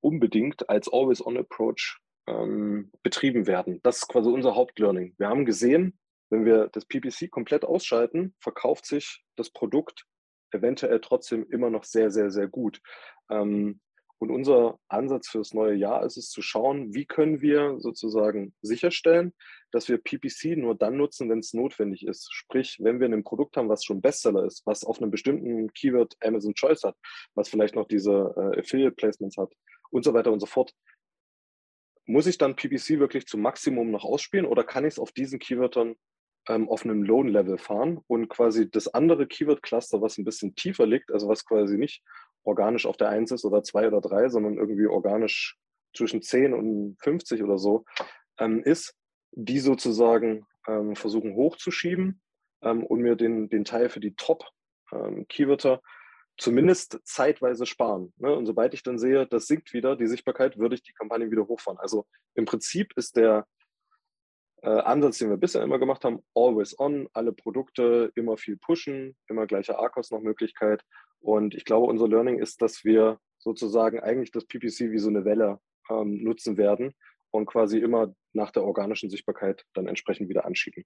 unbedingt 0.00 0.68
als 0.68 0.92
Always-on-Approach 0.92 1.98
ähm, 2.26 2.90
betrieben 3.02 3.46
werden. 3.46 3.80
Das 3.82 3.98
ist 3.98 4.08
quasi 4.08 4.28
unser 4.28 4.54
Hauptlearning. 4.54 5.14
Wir 5.18 5.28
haben 5.28 5.44
gesehen, 5.44 5.98
wenn 6.30 6.44
wir 6.44 6.68
das 6.68 6.84
PPC 6.84 7.30
komplett 7.30 7.64
ausschalten, 7.64 8.34
verkauft 8.40 8.86
sich 8.86 9.24
das 9.36 9.50
Produkt 9.50 10.04
eventuell 10.50 11.00
trotzdem 11.00 11.46
immer 11.50 11.70
noch 11.70 11.84
sehr, 11.84 12.10
sehr, 12.10 12.30
sehr 12.30 12.48
gut. 12.48 12.80
Ähm, 13.30 13.80
und 14.18 14.30
unser 14.30 14.78
Ansatz 14.88 15.28
für 15.28 15.38
das 15.38 15.54
neue 15.54 15.74
Jahr 15.74 16.04
ist 16.04 16.16
es 16.16 16.30
zu 16.30 16.42
schauen, 16.42 16.92
wie 16.92 17.06
können 17.06 17.40
wir 17.40 17.78
sozusagen 17.78 18.52
sicherstellen, 18.62 19.32
dass 19.70 19.88
wir 19.88 19.98
PPC 19.98 20.56
nur 20.56 20.74
dann 20.74 20.96
nutzen, 20.96 21.30
wenn 21.30 21.38
es 21.38 21.54
notwendig 21.54 22.04
ist. 22.04 22.28
Sprich, 22.32 22.78
wenn 22.80 22.98
wir 22.98 23.06
ein 23.06 23.22
Produkt 23.22 23.56
haben, 23.56 23.68
was 23.68 23.84
schon 23.84 24.00
Bestseller 24.00 24.44
ist, 24.44 24.66
was 24.66 24.82
auf 24.82 25.00
einem 25.00 25.12
bestimmten 25.12 25.72
Keyword 25.72 26.16
Amazon 26.20 26.54
Choice 26.54 26.82
hat, 26.82 26.96
was 27.34 27.48
vielleicht 27.48 27.76
noch 27.76 27.86
diese 27.86 28.34
äh, 28.36 28.60
Affiliate 28.60 28.96
Placements 28.96 29.36
hat 29.36 29.52
und 29.90 30.04
so 30.04 30.12
weiter 30.14 30.32
und 30.32 30.40
so 30.40 30.46
fort. 30.46 30.72
Muss 32.06 32.26
ich 32.26 32.38
dann 32.38 32.56
PPC 32.56 32.98
wirklich 32.98 33.26
zum 33.26 33.42
Maximum 33.42 33.90
noch 33.90 34.04
ausspielen 34.04 34.46
oder 34.46 34.64
kann 34.64 34.84
ich 34.84 34.94
es 34.94 34.98
auf 34.98 35.12
diesen 35.12 35.38
Keywörtern 35.38 35.94
ähm, 36.48 36.68
auf 36.68 36.84
einem 36.84 37.02
Loan-Level 37.04 37.58
fahren 37.58 38.00
und 38.06 38.28
quasi 38.28 38.68
das 38.70 38.88
andere 38.88 39.26
Keyword-Cluster, 39.26 40.00
was 40.00 40.18
ein 40.18 40.24
bisschen 40.24 40.54
tiefer 40.56 40.86
liegt, 40.86 41.12
also 41.12 41.28
was 41.28 41.44
quasi 41.44 41.76
nicht 41.76 42.02
organisch 42.44 42.86
auf 42.86 42.96
der 42.96 43.08
1 43.08 43.30
ist 43.32 43.44
oder 43.44 43.62
2 43.62 43.88
oder 43.88 44.00
3, 44.00 44.28
sondern 44.28 44.58
irgendwie 44.58 44.86
organisch 44.86 45.58
zwischen 45.94 46.22
10 46.22 46.54
und 46.54 46.96
50 47.00 47.42
oder 47.42 47.58
so, 47.58 47.84
ähm, 48.38 48.62
ist, 48.62 48.94
die 49.32 49.58
sozusagen 49.58 50.46
ähm, 50.66 50.96
versuchen 50.96 51.34
hochzuschieben 51.34 52.20
ähm, 52.62 52.84
und 52.84 53.00
mir 53.00 53.16
den, 53.16 53.48
den 53.48 53.64
Teil 53.64 53.88
für 53.88 54.00
die 54.00 54.14
Top-Keywörter 54.14 55.72
ähm, 55.74 55.80
zumindest 56.38 57.00
zeitweise 57.04 57.66
sparen. 57.66 58.12
Ne? 58.16 58.34
Und 58.34 58.46
sobald 58.46 58.72
ich 58.74 58.82
dann 58.82 58.98
sehe, 58.98 59.26
das 59.26 59.46
sinkt 59.46 59.72
wieder, 59.72 59.96
die 59.96 60.06
Sichtbarkeit, 60.06 60.58
würde 60.58 60.76
ich 60.76 60.82
die 60.82 60.92
Kampagne 60.92 61.30
wieder 61.30 61.48
hochfahren. 61.48 61.78
Also 61.78 62.06
im 62.34 62.44
Prinzip 62.44 62.92
ist 62.96 63.16
der 63.16 63.46
äh, 64.62 64.68
Ansatz, 64.68 65.18
den 65.18 65.30
wir 65.30 65.36
bisher 65.36 65.62
immer 65.62 65.78
gemacht 65.78 66.04
haben, 66.04 66.20
always 66.34 66.78
on, 66.78 67.08
alle 67.12 67.32
Produkte 67.32 68.12
immer 68.14 68.36
viel 68.36 68.56
pushen, 68.56 69.16
immer 69.28 69.46
gleiche 69.46 69.78
ARCOS 69.78 70.10
noch 70.10 70.20
Möglichkeit. 70.20 70.82
Und 71.20 71.54
ich 71.54 71.64
glaube, 71.64 71.86
unser 71.86 72.08
Learning 72.08 72.38
ist, 72.38 72.62
dass 72.62 72.84
wir 72.84 73.18
sozusagen 73.38 74.00
eigentlich 74.00 74.30
das 74.30 74.46
PPC 74.46 74.90
wie 74.90 74.98
so 74.98 75.08
eine 75.08 75.24
Welle 75.24 75.60
ähm, 75.90 76.22
nutzen 76.22 76.56
werden 76.56 76.94
und 77.30 77.46
quasi 77.46 77.78
immer 77.78 78.14
nach 78.32 78.50
der 78.50 78.64
organischen 78.64 79.10
Sichtbarkeit 79.10 79.64
dann 79.74 79.86
entsprechend 79.86 80.28
wieder 80.28 80.44
anschieben. 80.44 80.84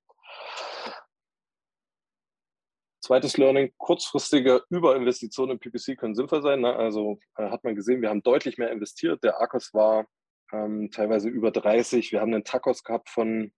Zweites 3.01 3.37
Learning, 3.37 3.73
kurzfristige 3.79 4.63
Überinvestitionen 4.71 5.57
in 5.57 5.59
PPC 5.59 5.99
können 5.99 6.15
sinnvoll 6.15 6.41
sein. 6.41 6.61
Ne? 6.61 6.75
Also 6.75 7.19
äh, 7.37 7.51
hat 7.51 7.65
man 7.65 7.75
gesehen, 7.75 8.01
wir 8.01 8.11
haben 8.11 8.23
deutlich 8.23 8.59
mehr 8.59 8.71
investiert. 8.71 9.25
Der 9.25 9.41
ARCOS 9.41 9.75
war 9.75 10.07
ähm, 10.53 10.91
teilweise 10.93 11.29
über 11.29 11.51
30. 11.51 12.13
Wir 12.13 12.21
haben 12.21 12.33
einen 12.33 12.45
TACOS 12.45 12.85
gehabt 12.85 13.09
von 13.11 13.53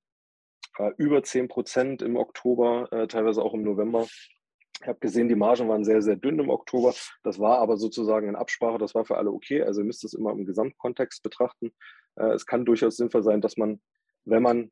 äh, 0.79 0.91
über 0.97 1.23
10 1.23 1.49
Prozent 1.49 2.01
im 2.01 2.17
Oktober, 2.17 2.89
äh, 2.91 3.07
teilweise 3.07 3.43
auch 3.43 3.53
im 3.53 3.63
November. 3.63 4.07
Ich 4.81 4.89
habe 4.89 4.99
gesehen, 4.99 5.29
die 5.29 5.37
Margen 5.37 5.69
waren 5.69 5.85
sehr, 5.85 6.03
sehr 6.03 6.17
dünn 6.17 6.39
im 6.39 6.51
Oktober. 6.51 6.95
Das 7.23 7.39
war 7.39 7.59
aber 7.59 7.77
sozusagen 7.77 8.29
in 8.29 8.37
Absprache, 8.37 8.79
das 8.79 8.95
war 8.95 9.05
für 9.05 9.17
alle 9.17 9.31
okay. 9.31 9.63
Also 9.63 9.81
ihr 9.81 9.87
müsst 9.87 10.05
es 10.05 10.15
immer 10.15 10.33
im 10.33 10.45
Gesamtkontext 10.45 11.23
betrachten. 11.23 11.73
Äh, 12.17 12.33
es 12.33 12.45
kann 12.47 12.65
durchaus 12.65 12.97
sinnvoll 12.97 13.23
sein, 13.23 13.41
dass 13.41 13.57
man, 13.57 13.81
wenn 14.25 14.43
man 14.43 14.71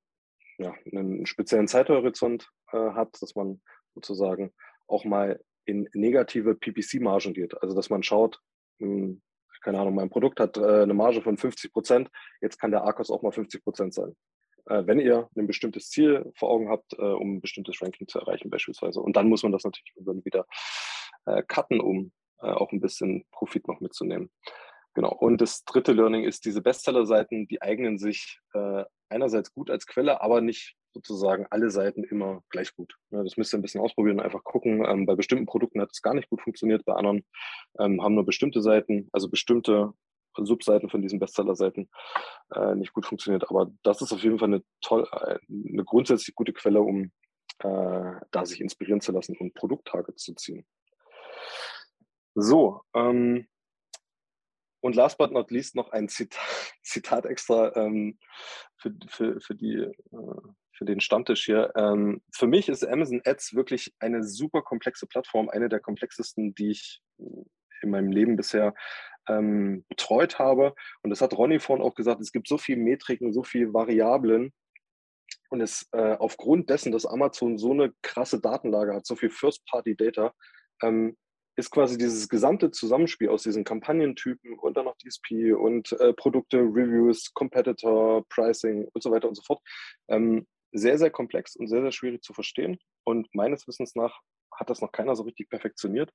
ja, 0.58 0.74
einen 0.90 1.26
speziellen 1.26 1.68
Zeithorizont 1.68 2.50
äh, 2.72 2.76
hat, 2.76 3.16
dass 3.20 3.34
man 3.34 3.62
sozusagen 3.94 4.52
auch 4.86 5.04
mal 5.04 5.40
in 5.64 5.88
negative 5.94 6.54
PPC-Margen 6.54 7.34
geht. 7.34 7.60
Also 7.62 7.74
dass 7.74 7.90
man 7.90 8.02
schaut, 8.02 8.40
hm, 8.78 9.22
keine 9.62 9.78
Ahnung, 9.78 9.94
mein 9.94 10.10
Produkt 10.10 10.40
hat 10.40 10.56
äh, 10.56 10.82
eine 10.82 10.94
Marge 10.94 11.22
von 11.22 11.36
50 11.36 11.72
Prozent, 11.72 12.10
jetzt 12.40 12.58
kann 12.58 12.72
der 12.72 12.82
ARKOS 12.82 13.10
auch 13.10 13.22
mal 13.22 13.32
50 13.32 13.62
Prozent 13.62 13.94
sein. 13.94 14.14
Äh, 14.66 14.86
wenn 14.86 15.00
ihr 15.00 15.28
ein 15.36 15.46
bestimmtes 15.46 15.88
Ziel 15.90 16.30
vor 16.36 16.50
Augen 16.50 16.68
habt, 16.68 16.92
äh, 16.94 17.02
um 17.02 17.36
ein 17.36 17.40
bestimmtes 17.40 17.80
Ranking 17.82 18.08
zu 18.08 18.18
erreichen 18.18 18.50
beispielsweise. 18.50 19.00
Und 19.00 19.16
dann 19.16 19.28
muss 19.28 19.42
man 19.42 19.52
das 19.52 19.64
natürlich 19.64 19.94
wieder 20.24 20.46
äh, 21.26 21.42
cutten, 21.42 21.80
um 21.80 22.12
äh, 22.40 22.46
auch 22.46 22.72
ein 22.72 22.80
bisschen 22.80 23.24
Profit 23.30 23.68
noch 23.68 23.80
mitzunehmen. 23.80 24.30
Genau. 24.94 25.12
Und 25.12 25.40
das 25.40 25.64
dritte 25.64 25.92
Learning 25.92 26.24
ist, 26.24 26.44
diese 26.44 26.60
Bestseller-Seiten, 26.60 27.46
die 27.48 27.62
eignen 27.62 27.98
sich 27.98 28.40
äh, 28.52 28.84
einerseits 29.08 29.52
gut 29.52 29.70
als 29.70 29.86
Quelle, 29.86 30.20
aber 30.20 30.40
nicht 30.40 30.76
sozusagen 30.92 31.46
alle 31.48 31.70
Seiten 31.70 32.04
immer 32.04 32.42
gleich 32.50 32.74
gut. 32.74 32.94
Ja, 33.10 33.22
das 33.22 33.38
müsst 33.38 33.54
ihr 33.54 33.58
ein 33.58 33.62
bisschen 33.62 33.80
ausprobieren 33.80 34.18
und 34.18 34.24
einfach 34.24 34.44
gucken. 34.44 34.84
Ähm, 34.86 35.06
bei 35.06 35.14
bestimmten 35.14 35.46
Produkten 35.46 35.80
hat 35.80 35.90
es 35.92 36.02
gar 36.02 36.12
nicht 36.12 36.28
gut 36.28 36.42
funktioniert, 36.42 36.84
bei 36.84 36.92
anderen 36.92 37.24
ähm, 37.78 38.02
haben 38.02 38.14
nur 38.14 38.26
bestimmte 38.26 38.60
Seiten, 38.60 39.08
also 39.12 39.30
bestimmte 39.30 39.92
Subseiten 40.36 40.90
von 40.90 41.02
diesen 41.02 41.18
Bestseller-Seiten 41.18 41.88
äh, 42.54 42.74
nicht 42.74 42.92
gut 42.92 43.06
funktioniert. 43.06 43.48
Aber 43.50 43.70
das 43.82 44.02
ist 44.02 44.12
auf 44.12 44.22
jeden 44.22 44.38
Fall 44.38 44.48
eine 44.48 44.62
toll, 44.80 45.08
äh, 45.12 45.38
eine 45.48 45.84
grundsätzlich 45.84 46.34
gute 46.34 46.52
Quelle, 46.52 46.80
um 46.80 47.12
äh, 47.58 48.20
da 48.30 48.44
sich 48.44 48.60
inspirieren 48.60 49.00
zu 49.00 49.12
lassen 49.12 49.36
und 49.36 49.54
Produkttargets 49.54 50.22
zu 50.24 50.34
ziehen. 50.34 50.66
So, 52.34 52.80
ähm, 52.94 53.46
und 54.82 54.96
last 54.96 55.16
but 55.16 55.30
not 55.30 55.50
least 55.50 55.76
noch 55.76 55.92
ein 55.92 56.08
Zitat, 56.08 56.40
Zitat 56.82 57.26
extra 57.26 57.74
ähm, 57.76 58.18
für, 58.76 58.92
für, 59.08 59.40
für, 59.40 59.54
die, 59.54 59.74
äh, 59.76 59.92
für 60.72 60.84
den 60.84 61.00
Stammtisch 61.00 61.44
hier. 61.44 61.72
Ähm, 61.76 62.20
für 62.32 62.46
mich 62.46 62.68
ist 62.68 62.84
Amazon 62.84 63.22
Ads 63.24 63.54
wirklich 63.54 63.94
eine 64.00 64.24
super 64.24 64.62
komplexe 64.62 65.06
Plattform, 65.06 65.48
eine 65.48 65.68
der 65.68 65.80
komplexesten, 65.80 66.54
die 66.54 66.70
ich 66.70 67.00
in 67.82 67.90
meinem 67.90 68.10
Leben 68.10 68.36
bisher 68.36 68.74
ähm, 69.28 69.84
betreut 69.88 70.38
habe. 70.38 70.74
Und 71.02 71.10
das 71.10 71.20
hat 71.20 71.36
Ronny 71.36 71.60
vorhin 71.60 71.84
auch 71.84 71.94
gesagt, 71.94 72.20
es 72.20 72.32
gibt 72.32 72.48
so 72.48 72.58
viele 72.58 72.80
Metriken, 72.80 73.32
so 73.32 73.42
viele 73.42 73.72
Variablen. 73.72 74.52
Und 75.50 75.60
es 75.60 75.88
äh, 75.92 76.16
aufgrund 76.18 76.70
dessen, 76.70 76.92
dass 76.92 77.06
Amazon 77.06 77.58
so 77.58 77.72
eine 77.72 77.92
krasse 78.02 78.40
Datenlage 78.40 78.94
hat, 78.94 79.06
so 79.06 79.16
viel 79.16 79.30
First-Party-Data, 79.30 80.32
ähm, 80.82 81.16
ist 81.56 81.70
quasi 81.70 81.98
dieses 81.98 82.28
gesamte 82.28 82.70
Zusammenspiel 82.70 83.28
aus 83.28 83.42
diesen 83.42 83.64
Kampagnentypen 83.64 84.58
und 84.58 84.76
dann 84.76 84.86
noch 84.86 84.96
DSP 84.96 85.52
und 85.52 85.92
äh, 86.00 86.14
Produkte, 86.14 86.58
Reviews, 86.58 87.32
Competitor, 87.34 88.26
Pricing 88.28 88.88
und 88.92 89.02
so 89.02 89.10
weiter 89.10 89.28
und 89.28 89.34
so 89.34 89.42
fort 89.42 89.60
ähm, 90.08 90.46
sehr, 90.72 90.98
sehr 90.98 91.10
komplex 91.10 91.54
und 91.56 91.68
sehr, 91.68 91.82
sehr 91.82 91.92
schwierig 91.92 92.22
zu 92.22 92.32
verstehen. 92.32 92.78
Und 93.04 93.28
meines 93.34 93.68
Wissens 93.68 93.94
nach 93.94 94.20
hat 94.54 94.70
das 94.70 94.80
noch 94.80 94.92
keiner 94.92 95.14
so 95.14 95.24
richtig 95.24 95.50
perfektioniert. 95.50 96.10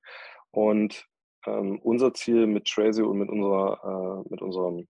Und 0.50 1.06
ähm, 1.46 1.78
unser 1.82 2.14
Ziel 2.14 2.46
mit 2.46 2.66
Tracy 2.66 3.02
und 3.02 3.18
mit, 3.18 3.28
unserer, 3.28 4.24
äh, 4.24 4.28
mit 4.30 4.42
unserem 4.42 4.88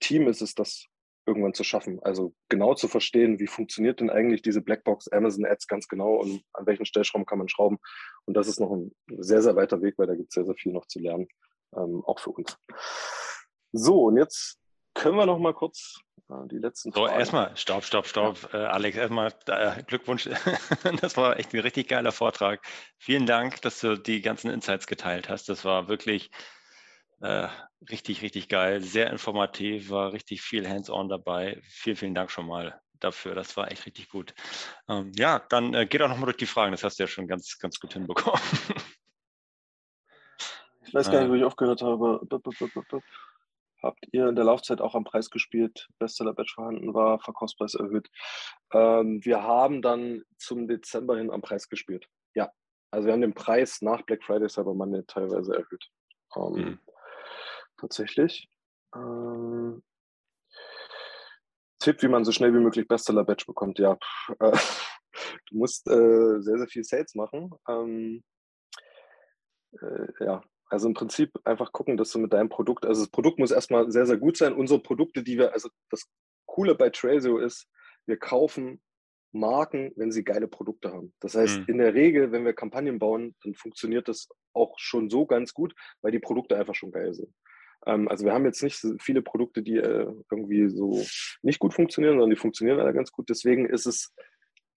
Team 0.00 0.28
ist 0.28 0.42
es, 0.42 0.54
das 0.54 0.86
irgendwann 1.26 1.54
zu 1.54 1.64
schaffen. 1.64 1.98
Also 2.02 2.34
genau 2.48 2.74
zu 2.74 2.86
verstehen, 2.88 3.40
wie 3.40 3.48
funktioniert 3.48 4.00
denn 4.00 4.10
eigentlich 4.10 4.42
diese 4.42 4.62
Blackbox 4.62 5.08
Amazon 5.08 5.44
Ads 5.44 5.66
ganz 5.66 5.88
genau 5.88 6.14
und 6.16 6.42
an 6.52 6.66
welchen 6.66 6.86
Stellschrauben 6.86 7.26
kann 7.26 7.38
man 7.38 7.48
schrauben. 7.48 7.78
Und 8.26 8.36
das 8.36 8.46
ist 8.46 8.60
noch 8.60 8.70
ein 8.70 8.94
sehr, 9.18 9.42
sehr 9.42 9.56
weiter 9.56 9.82
Weg, 9.82 9.94
weil 9.98 10.06
da 10.06 10.14
gibt 10.14 10.28
es 10.28 10.34
sehr, 10.34 10.44
sehr 10.44 10.54
viel 10.54 10.72
noch 10.72 10.86
zu 10.86 11.00
lernen, 11.00 11.26
ähm, 11.76 12.02
auch 12.04 12.20
für 12.20 12.30
uns. 12.30 12.56
So, 13.72 14.04
und 14.04 14.16
jetzt 14.16 14.58
können 14.96 15.16
wir 15.16 15.26
noch 15.26 15.38
mal 15.38 15.54
kurz 15.54 16.00
äh, 16.28 16.48
die 16.48 16.58
letzten 16.58 16.90
So, 16.92 17.06
erstmal, 17.06 17.56
stopp, 17.56 17.84
stopp, 17.84 18.06
stopp. 18.06 18.52
Ja. 18.52 18.64
Äh, 18.64 18.66
Alex, 18.66 18.96
erstmal 18.96 19.32
äh, 19.46 19.82
Glückwunsch. 19.84 20.24
das 21.00 21.16
war 21.16 21.38
echt 21.38 21.54
ein 21.54 21.60
richtig 21.60 21.88
geiler 21.88 22.12
Vortrag. 22.12 22.60
Vielen 22.98 23.26
Dank, 23.26 23.60
dass 23.62 23.80
du 23.80 23.96
die 23.96 24.22
ganzen 24.22 24.50
Insights 24.50 24.86
geteilt 24.86 25.28
hast. 25.28 25.48
Das 25.48 25.64
war 25.64 25.88
wirklich 25.88 26.30
äh, 27.20 27.48
richtig, 27.90 28.22
richtig 28.22 28.48
geil, 28.48 28.82
sehr 28.82 29.10
informativ, 29.10 29.90
war 29.90 30.12
richtig 30.12 30.42
viel 30.42 30.68
Hands-on 30.68 31.08
dabei. 31.08 31.60
Vielen, 31.62 31.96
vielen 31.96 32.14
Dank 32.14 32.30
schon 32.30 32.46
mal 32.46 32.80
dafür. 33.00 33.34
Das 33.34 33.56
war 33.56 33.70
echt 33.70 33.86
richtig 33.86 34.08
gut. 34.08 34.34
Ähm, 34.88 35.12
ja, 35.16 35.40
dann 35.48 35.74
äh, 35.74 35.86
geht 35.86 36.02
auch 36.02 36.08
nochmal 36.08 36.26
durch 36.26 36.38
die 36.38 36.46
Fragen. 36.46 36.72
Das 36.72 36.84
hast 36.84 36.98
du 36.98 37.04
ja 37.04 37.06
schon 37.06 37.28
ganz, 37.28 37.58
ganz 37.58 37.78
gut 37.78 37.92
hinbekommen. 37.92 38.40
ich 40.86 40.94
weiß 40.94 41.10
gar 41.10 41.20
nicht, 41.20 41.30
wo 41.30 41.34
ich 41.34 41.44
aufgehört 41.44 41.82
habe. 41.82 42.20
Habt 43.82 44.06
ihr 44.12 44.28
in 44.28 44.36
der 44.36 44.44
Laufzeit 44.44 44.80
auch 44.80 44.94
am 44.94 45.04
Preis 45.04 45.30
gespielt? 45.30 45.88
Bestseller-Batch 45.98 46.54
vorhanden 46.54 46.94
war, 46.94 47.20
Verkaufspreis 47.20 47.74
erhöht. 47.74 48.08
Ähm, 48.72 49.24
wir 49.24 49.42
haben 49.42 49.82
dann 49.82 50.22
zum 50.38 50.66
Dezember 50.66 51.18
hin 51.18 51.30
am 51.30 51.42
Preis 51.42 51.68
gespielt. 51.68 52.06
Ja, 52.34 52.50
also 52.90 53.06
wir 53.06 53.12
haben 53.12 53.20
den 53.20 53.34
Preis 53.34 53.82
nach 53.82 54.02
Black 54.02 54.24
Friday 54.24 54.48
Cyber 54.48 54.74
Monday 54.74 55.02
teilweise 55.06 55.54
erhöht. 55.54 55.90
Ähm, 56.34 56.52
mhm 56.52 56.78
tatsächlich. 57.76 58.48
Ähm, 58.94 59.82
Tipp, 61.78 62.02
wie 62.02 62.08
man 62.08 62.24
so 62.24 62.32
schnell 62.32 62.52
wie 62.54 62.60
möglich 62.60 62.88
Bestseller-Badge 62.88 63.44
bekommt. 63.46 63.78
Ja, 63.78 63.98
äh, 64.40 64.58
du 65.50 65.56
musst 65.56 65.86
äh, 65.88 66.40
sehr, 66.40 66.58
sehr 66.58 66.68
viel 66.68 66.84
Sales 66.84 67.14
machen. 67.14 67.50
Ähm, 67.68 68.24
äh, 69.80 70.24
ja, 70.24 70.42
also 70.68 70.88
im 70.88 70.94
Prinzip 70.94 71.32
einfach 71.44 71.72
gucken, 71.72 71.96
dass 71.96 72.10
du 72.10 72.18
mit 72.18 72.32
deinem 72.32 72.48
Produkt, 72.48 72.86
also 72.86 73.02
das 73.02 73.10
Produkt 73.10 73.38
muss 73.38 73.50
erstmal 73.50 73.90
sehr, 73.90 74.06
sehr 74.06 74.16
gut 74.16 74.36
sein. 74.36 74.52
Unsere 74.52 74.80
Produkte, 74.80 75.22
die 75.22 75.38
wir, 75.38 75.52
also 75.52 75.68
das 75.90 76.04
Coole 76.46 76.74
bei 76.74 76.90
Traceo 76.90 77.38
ist, 77.38 77.68
wir 78.06 78.18
kaufen 78.18 78.80
Marken, 79.32 79.92
wenn 79.96 80.10
sie 80.10 80.24
geile 80.24 80.48
Produkte 80.48 80.92
haben. 80.92 81.12
Das 81.20 81.34
heißt, 81.34 81.60
mhm. 81.60 81.64
in 81.68 81.78
der 81.78 81.94
Regel, 81.94 82.32
wenn 82.32 82.44
wir 82.44 82.52
Kampagnen 82.52 82.98
bauen, 82.98 83.34
dann 83.42 83.54
funktioniert 83.54 84.08
das 84.08 84.28
auch 84.54 84.74
schon 84.78 85.10
so 85.10 85.26
ganz 85.26 85.52
gut, 85.52 85.74
weil 86.00 86.12
die 86.12 86.18
Produkte 86.18 86.56
einfach 86.56 86.74
schon 86.74 86.90
geil 86.90 87.12
sind. 87.14 87.32
Ähm, 87.86 88.08
also 88.08 88.24
wir 88.24 88.32
haben 88.32 88.46
jetzt 88.46 88.62
nicht 88.62 88.78
so 88.78 88.96
viele 88.98 89.22
Produkte, 89.22 89.62
die 89.62 89.76
äh, 89.76 90.06
irgendwie 90.30 90.68
so 90.68 91.04
nicht 91.42 91.58
gut 91.58 91.74
funktionieren, 91.74 92.14
sondern 92.14 92.30
die 92.30 92.40
funktionieren 92.40 92.80
alle 92.80 92.94
ganz 92.94 93.12
gut. 93.12 93.28
Deswegen 93.28 93.66
ist 93.66 93.86
es, 93.86 94.14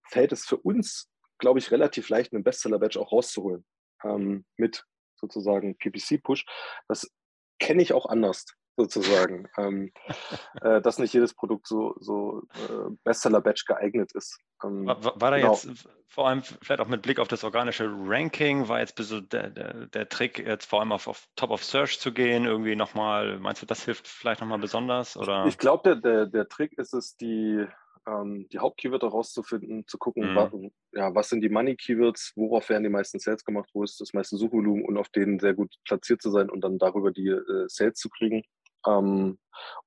fällt 0.08 0.32
es 0.32 0.46
für 0.46 0.58
uns, 0.58 1.10
glaube 1.38 1.60
ich, 1.60 1.72
relativ 1.72 2.10
leicht, 2.10 2.34
einen 2.34 2.44
Bestseller-Badge 2.44 3.00
auch 3.00 3.12
rauszuholen 3.12 3.66
ähm, 4.04 4.46
mit 4.58 4.86
sozusagen 5.20 5.78
PPC-Push. 5.78 6.46
Das 6.88 7.12
kenne 7.60 7.82
ich 7.82 7.94
auch 7.94 8.06
anders 8.06 8.46
sozusagen, 8.80 9.50
ähm, 9.58 9.92
äh, 10.62 10.82
dass 10.82 11.00
nicht 11.00 11.14
jedes 11.14 11.34
Produkt 11.34 11.68
so, 11.68 11.96
so 12.00 12.44
äh, 12.54 12.90
Bestseller-Badge 13.04 13.64
geeignet 13.68 14.12
ist. 14.14 14.40
Ähm, 14.64 14.88
war, 14.88 15.04
war, 15.04 15.32
da 15.32 15.38
genau. 15.38 15.52
jetzt 15.52 15.90
vor 16.08 16.28
allem 16.28 16.42
vielleicht 16.42 16.80
auch 16.82 16.88
mit 16.88 17.02
Blick 17.02 17.20
auf 17.20 17.28
das 17.28 17.44
organische 17.44 17.86
Ranking, 17.90 18.68
war 18.68 18.80
jetzt 18.80 18.98
so 18.98 19.20
der, 19.20 19.50
der, 19.50 19.88
der 19.88 20.10
Trick, 20.10 20.40
jetzt 20.40 20.66
vor 20.66 20.80
allem 20.80 20.92
auf, 20.92 21.08
auf, 21.08 21.28
Top 21.36 21.52
of 21.52 21.64
Search 21.64 22.00
zu 22.00 22.14
gehen, 22.14 22.46
irgendwie 22.46 22.76
nochmal, 22.76 23.38
meinst 23.40 23.62
du, 23.62 23.66
das 23.66 23.84
hilft 23.84 24.08
vielleicht 24.08 24.42
nochmal 24.42 24.60
besonders? 24.60 25.18
Oder? 25.18 25.46
Ich 25.46 25.58
glaube, 25.58 25.84
der, 25.84 25.96
der, 25.98 26.26
der 26.26 26.48
Trick 26.48 26.74
ist 26.78 26.94
es, 26.94 27.16
die, 27.18 27.68
ähm, 28.10 28.48
die 28.52 28.60
Hauptkeywörter 28.60 29.08
rauszufinden, 29.08 29.86
zu 29.88 29.98
gucken, 29.98 30.32
mhm. 30.32 30.36
was, 30.36 30.52
ja, 30.94 31.16
was 31.16 31.30
sind 31.30 31.42
die 31.42 31.50
Money-Keywords, 31.50 32.34
worauf 32.36 32.70
werden 32.70 32.84
die 32.84 32.90
meisten 32.90 33.20
Sales 33.20 33.46
gemacht, 33.46 33.70
wo 33.74 33.84
ist 33.84 34.00
das 34.02 34.14
meiste 34.14 34.38
Suchvolumen 34.38 34.86
und 34.86 34.98
auf 34.98 35.10
denen 35.10 35.40
sehr 35.40 35.54
gut 35.54 35.76
platziert 35.86 36.22
zu 36.22 36.32
sein 36.32 36.50
und 36.50 36.62
dann 36.62 36.78
darüber 36.78 37.12
die 37.12 37.28
äh, 37.28 37.66
Sales 37.68 38.00
zu 38.00 38.10
kriegen. 38.10 38.44
Ähm, 38.88 39.38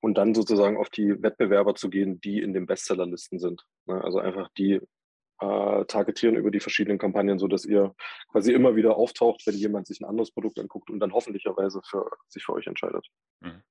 und 0.00 0.18
dann 0.18 0.34
sozusagen 0.34 0.76
auf 0.76 0.90
die 0.90 1.22
Wettbewerber 1.22 1.74
zu 1.74 1.88
gehen, 1.88 2.20
die 2.20 2.40
in 2.40 2.52
den 2.52 2.66
Bestsellerlisten 2.66 3.38
sind. 3.38 3.64
Ne? 3.86 4.02
Also 4.04 4.18
einfach 4.18 4.50
die 4.58 4.80
äh, 5.40 5.84
targetieren 5.86 6.36
über 6.36 6.50
die 6.50 6.60
verschiedenen 6.60 6.98
Kampagnen, 6.98 7.38
sodass 7.38 7.64
ihr 7.64 7.94
quasi 8.30 8.52
immer 8.52 8.76
wieder 8.76 8.96
auftaucht, 8.96 9.46
wenn 9.46 9.54
jemand 9.54 9.86
sich 9.86 10.00
ein 10.00 10.04
anderes 10.08 10.30
Produkt 10.30 10.58
anguckt 10.58 10.90
und 10.90 11.00
dann 11.00 11.14
hoffentlicherweise 11.14 11.80
für, 11.84 12.10
sich 12.28 12.44
für 12.44 12.52
euch 12.52 12.66
entscheidet. 12.66 13.06
Mhm. 13.40 13.62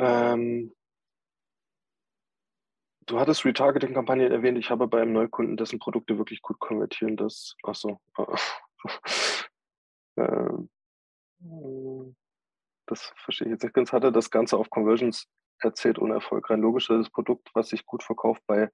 Ähm, 0.00 0.72
du 3.08 3.18
hattest 3.18 3.44
Retargeting-Kampagnen 3.44 4.30
erwähnt. 4.30 4.58
Ich 4.58 4.70
habe 4.70 4.86
bei 4.86 5.02
einem 5.02 5.12
Neukunden, 5.12 5.56
dessen 5.56 5.78
Produkte 5.78 6.18
wirklich 6.18 6.42
gut 6.42 6.58
konvertieren, 6.58 7.16
das. 7.16 7.56
Achso. 7.62 8.00
ähm, 10.16 10.68
das 12.86 13.12
verstehe 13.16 13.48
ich 13.48 13.52
jetzt 13.52 13.64
nicht 13.64 13.74
ganz, 13.74 13.92
hatte 13.92 14.12
das 14.12 14.30
Ganze 14.30 14.56
auf 14.56 14.70
Conversions 14.70 15.28
erzählt 15.60 15.98
ohne 15.98 16.14
Erfolg 16.14 16.50
rein. 16.50 16.60
Logisch, 16.60 16.88
das 16.88 17.10
Produkt, 17.10 17.50
was 17.54 17.68
sich 17.68 17.84
gut 17.84 18.02
verkauft, 18.02 18.42
bei 18.46 18.70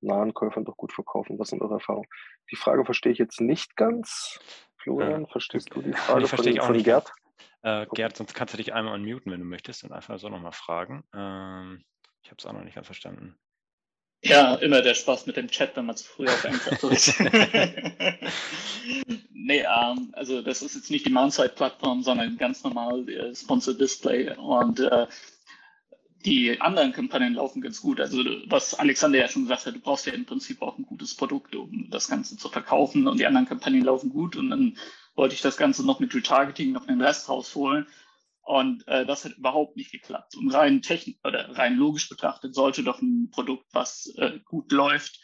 nahen 0.00 0.34
Käufern 0.34 0.64
doch 0.64 0.76
gut 0.76 0.92
verkaufen. 0.92 1.38
Was 1.38 1.48
sind 1.48 1.62
eure 1.62 1.74
Erfahrungen? 1.74 2.08
Die 2.50 2.56
Frage 2.56 2.84
verstehe 2.84 3.12
ich 3.12 3.18
jetzt 3.18 3.40
nicht 3.40 3.76
ganz. 3.76 4.38
Florian, 4.76 5.22
ja. 5.22 5.28
verstehst 5.28 5.74
du 5.74 5.82
die 5.82 5.94
Frage 5.94 6.24
ich 6.24 6.30
von, 6.30 6.66
von 6.66 6.82
Gerd? 6.82 7.12
Äh, 7.62 7.86
Gerd, 7.92 8.16
sonst 8.16 8.34
kannst 8.34 8.54
du 8.54 8.58
dich 8.58 8.74
einmal 8.74 8.94
unmuten, 8.94 9.32
wenn 9.32 9.40
du 9.40 9.46
möchtest 9.46 9.84
und 9.84 9.92
einfach 9.92 10.18
so 10.18 10.28
nochmal 10.28 10.52
fragen. 10.52 11.04
Ähm, 11.14 11.82
ich 12.22 12.30
habe 12.30 12.36
es 12.38 12.46
auch 12.46 12.52
noch 12.52 12.64
nicht 12.64 12.74
ganz 12.74 12.86
verstanden. 12.86 13.38
Ja, 14.28 14.54
immer 14.56 14.82
der 14.82 14.94
Spaß 14.94 15.26
mit 15.26 15.36
dem 15.36 15.48
Chat, 15.48 15.76
wenn 15.76 15.86
man 15.86 15.96
zu 15.96 16.06
früh 16.06 16.26
auf 16.26 16.44
Englisch 16.44 16.64
drückt. 16.80 17.14
nee, 19.32 19.60
ähm, 19.60 20.12
also 20.12 20.42
das 20.42 20.62
ist 20.62 20.74
jetzt 20.74 20.90
nicht 20.90 21.06
die 21.06 21.12
Mount-Side-Plattform, 21.12 22.02
sondern 22.02 22.36
ganz 22.36 22.64
normal 22.64 23.08
äh, 23.08 23.34
Sponsored 23.34 23.80
Display. 23.80 24.34
Und 24.36 24.80
äh, 24.80 25.06
die 26.24 26.60
anderen 26.60 26.92
Kampagnen 26.92 27.34
laufen 27.34 27.60
ganz 27.60 27.80
gut. 27.80 28.00
Also 28.00 28.18
was 28.46 28.74
Alexander 28.74 29.18
ja 29.18 29.28
schon 29.28 29.42
gesagt 29.42 29.66
hat, 29.66 29.74
du 29.74 29.80
brauchst 29.80 30.06
ja 30.06 30.12
im 30.12 30.24
Prinzip 30.24 30.60
auch 30.60 30.76
ein 30.76 30.86
gutes 30.86 31.14
Produkt, 31.14 31.54
um 31.54 31.88
das 31.90 32.08
Ganze 32.08 32.36
zu 32.36 32.48
verkaufen 32.48 33.06
und 33.06 33.18
die 33.18 33.26
anderen 33.26 33.46
Kampagnen 33.46 33.84
laufen 33.84 34.10
gut 34.10 34.36
und 34.36 34.50
dann 34.50 34.76
wollte 35.14 35.34
ich 35.34 35.40
das 35.40 35.56
Ganze 35.56 35.86
noch 35.86 36.00
mit 36.00 36.14
Retargeting 36.14 36.72
noch 36.72 36.86
den 36.86 37.00
Rest 37.00 37.28
rausholen 37.28 37.86
und 38.46 38.86
äh, 38.86 39.04
das 39.04 39.24
hat 39.24 39.36
überhaupt 39.36 39.76
nicht 39.76 39.90
geklappt. 39.90 40.36
Und 40.36 40.54
rein 40.54 40.80
technisch 40.80 41.16
oder 41.24 41.58
rein 41.58 41.74
logisch 41.76 42.08
betrachtet 42.08 42.54
sollte 42.54 42.84
doch 42.84 43.02
ein 43.02 43.28
Produkt, 43.32 43.66
was 43.72 44.06
äh, 44.18 44.38
gut 44.44 44.70
läuft, 44.70 45.18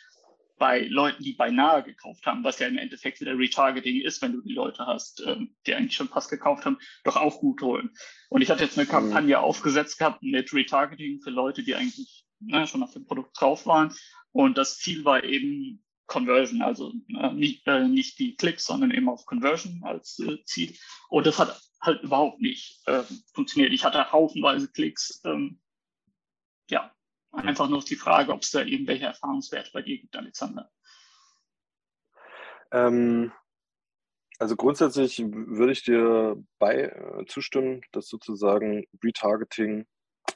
bei 0.59 0.87
Leuten, 0.89 1.23
die 1.23 1.35
beinahe 1.35 1.85
gekauft 1.85 2.27
haben, 2.27 2.43
was 2.43 2.59
ja 2.59 2.67
im 2.67 2.79
Endeffekt 2.79 3.21
wieder 3.21 3.39
Retargeting 3.39 4.01
ist, 4.01 4.23
wenn 4.23 4.33
du 4.33 4.43
die 4.43 4.55
Leute 4.55 4.87
hast, 4.87 5.23
ähm, 5.25 5.55
die 5.67 5.75
eigentlich 5.75 5.95
schon 5.95 6.09
fast 6.09 6.31
gekauft 6.31 6.65
haben, 6.67 6.79
doch 7.05 7.17
auch 7.17 7.39
gut 7.39 7.63
holen. 7.63 7.91
Und 8.29 8.43
ich 8.43 8.51
hatte 8.51 8.65
jetzt 8.65 8.77
eine 8.77 8.87
mhm. 8.87 8.91
Kampagne 8.91 9.37
mhm. 9.37 9.45
aufgesetzt 9.45 9.99
gehabt 9.99 10.23
mit 10.23 10.53
Retargeting 10.53 11.21
für 11.21 11.31
Leute, 11.31 11.63
die 11.63 11.77
eigentlich 11.77 12.27
ne, 12.41 12.67
schon 12.67 12.83
auf 12.83 12.93
dem 12.93 13.07
Produkt 13.07 13.41
drauf 13.41 13.67
waren. 13.67 13.95
Und 14.33 14.59
das 14.59 14.79
Ziel 14.79 15.05
war 15.05 15.23
eben 15.23 15.85
Conversion, 16.13 16.63
also 16.63 16.93
äh, 17.19 17.33
nicht, 17.33 17.67
äh, 17.67 17.89
nicht 17.89 18.19
die 18.19 18.37
Klicks, 18.37 18.65
sondern 18.67 18.91
eben 18.91 19.09
auf 19.09 19.27
Conversion 19.27 19.83
als 19.83 20.19
äh, 20.19 20.45
Ziel. 20.45 20.77
Und 21.09 21.27
das 21.27 21.39
hat 21.39 21.61
halt 21.81 22.03
überhaupt 22.03 22.41
nicht 22.41 22.87
äh, 22.87 23.03
funktioniert. 23.35 23.73
Ich 23.73 23.85
hatte 23.85 24.13
haufenweise 24.13 24.71
Klicks. 24.71 25.21
Ähm, 25.25 25.61
ja, 26.71 26.93
Einfach 27.33 27.69
nur 27.69 27.81
die 27.81 27.97
Frage, 27.97 28.31
ob 28.33 28.43
es 28.43 28.51
da 28.51 28.61
irgendwelche 28.61 29.07
Erfahrungswerte 29.07 29.71
bei 29.73 29.81
dir 29.81 29.99
gibt, 29.99 30.15
Alexander. 30.15 30.71
Ähm, 32.71 33.33
also 34.39 34.55
grundsätzlich 34.55 35.19
würde 35.19 35.73
ich 35.73 35.83
dir 35.83 36.37
bei 36.59 36.83
äh, 36.83 37.25
zustimmen, 37.27 37.81
dass 37.93 38.09
sozusagen 38.09 38.85
Retargeting 39.03 39.87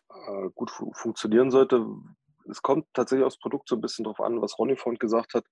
äh, 0.09 0.49
gut 0.55 0.71
fu 0.71 0.91
funktionieren 0.95 1.51
sollte. 1.51 1.87
Es 2.51 2.63
kommt 2.63 2.87
tatsächlich 2.93 3.27
aufs 3.27 3.39
Produkt 3.39 3.69
so 3.69 3.77
ein 3.77 3.81
bisschen 3.81 4.05
drauf 4.05 4.21
an, 4.21 4.41
was 4.41 4.59
Ronny 4.59 4.77
vorhin 4.77 4.99
gesagt 4.99 5.35
hat. 5.35 5.45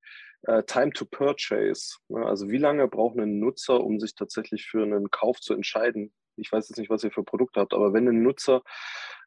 Äh, 0.43 0.63
Time 0.65 0.93
to 0.93 1.05
Purchase. 1.05 1.97
Ne? 2.09 2.25
Also 2.25 2.49
wie 2.49 2.59
lange 2.59 2.89
braucht 2.89 3.19
ein 3.19 3.39
Nutzer, 3.39 3.83
um 3.83 4.01
sich 4.01 4.15
tatsächlich 4.15 4.67
für 4.67 4.83
einen 4.83 5.11
Kauf 5.11 5.41
zu 5.41 5.55
entscheiden? 5.55 6.13
Ich 6.37 6.51
weiß 6.51 6.69
jetzt 6.69 6.79
nicht, 6.79 6.91
was 6.91 7.05
ihr 7.05 7.13
für 7.13 7.25
Produkte 7.25 7.61
habt, 7.61 7.75
aber 7.75 7.93
wenn 7.93 8.09
ein 8.09 8.23
Nutzer 8.23 8.63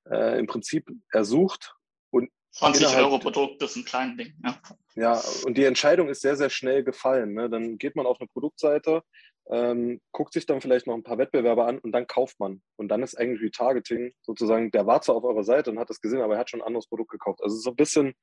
äh, 0.09 0.37
im 0.39 0.47
Prinzip 0.47 0.89
ersucht, 1.11 1.73
und 2.09 2.29
20 2.51 2.95
Euro 2.97 3.19
Produkt 3.19 3.61
ist 3.61 3.75
ein 3.75 3.85
kleines 3.85 4.17
Ding. 4.17 4.33
Ja. 4.43 4.59
ja, 4.95 5.21
und 5.45 5.57
die 5.57 5.65
Entscheidung 5.65 6.09
ist 6.09 6.21
sehr, 6.21 6.35
sehr 6.35 6.49
schnell 6.49 6.83
gefallen. 6.83 7.33
Ne? 7.33 7.49
Dann 7.49 7.77
geht 7.77 7.95
man 7.95 8.05
auf 8.05 8.19
eine 8.19 8.27
Produktseite, 8.27 9.03
ähm, 9.49 10.01
guckt 10.11 10.33
sich 10.33 10.45
dann 10.45 10.61
vielleicht 10.61 10.87
noch 10.87 10.95
ein 10.95 11.03
paar 11.03 11.17
Wettbewerber 11.17 11.67
an 11.67 11.79
und 11.79 11.91
dann 11.91 12.07
kauft 12.07 12.39
man. 12.39 12.61
Und 12.75 12.89
dann 12.89 13.03
ist 13.03 13.15
eigentlich 13.15 13.41
Retargeting 13.41 14.13
sozusagen, 14.21 14.71
der 14.71 14.85
war 14.85 15.01
zwar 15.01 15.15
auf 15.15 15.23
eurer 15.23 15.43
Seite 15.43 15.71
und 15.71 15.79
hat 15.79 15.89
das 15.89 16.01
gesehen, 16.01 16.21
aber 16.21 16.33
er 16.33 16.39
hat 16.39 16.49
schon 16.49 16.61
ein 16.61 16.67
anderes 16.67 16.87
Produkt 16.87 17.11
gekauft. 17.11 17.41
Also 17.41 17.55
so 17.55 17.69
ein 17.69 17.75
bisschen 17.75 18.13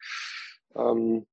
ähm, 0.77 1.27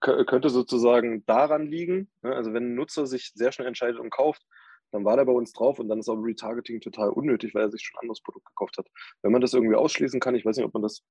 könnte 0.00 0.50
sozusagen 0.50 1.24
daran 1.26 1.66
liegen. 1.66 2.10
Ne? 2.22 2.34
Also 2.34 2.52
wenn 2.52 2.72
ein 2.72 2.74
Nutzer 2.74 3.06
sich 3.06 3.32
sehr 3.34 3.52
schnell 3.52 3.68
entscheidet 3.68 3.98
und 3.98 4.10
kauft, 4.10 4.42
dann 4.90 5.04
war 5.04 5.16
der 5.16 5.24
bei 5.24 5.32
uns 5.32 5.52
drauf 5.52 5.78
und 5.78 5.88
dann 5.88 6.00
ist 6.00 6.08
auch 6.08 6.16
Retargeting 6.16 6.80
total 6.80 7.10
unnötig, 7.10 7.54
weil 7.54 7.62
er 7.62 7.70
sich 7.70 7.82
schon 7.82 7.96
ein 7.96 8.02
anderes 8.02 8.22
Produkt 8.22 8.46
gekauft 8.46 8.78
hat. 8.78 8.86
Wenn 9.22 9.32
man 9.32 9.40
das 9.40 9.52
irgendwie 9.52 9.74
ausschließen 9.74 10.20
kann, 10.20 10.34
ich 10.34 10.44
weiß 10.44 10.56
nicht, 10.56 10.66
ob 10.66 10.72
man 10.72 10.82
das 10.82 11.02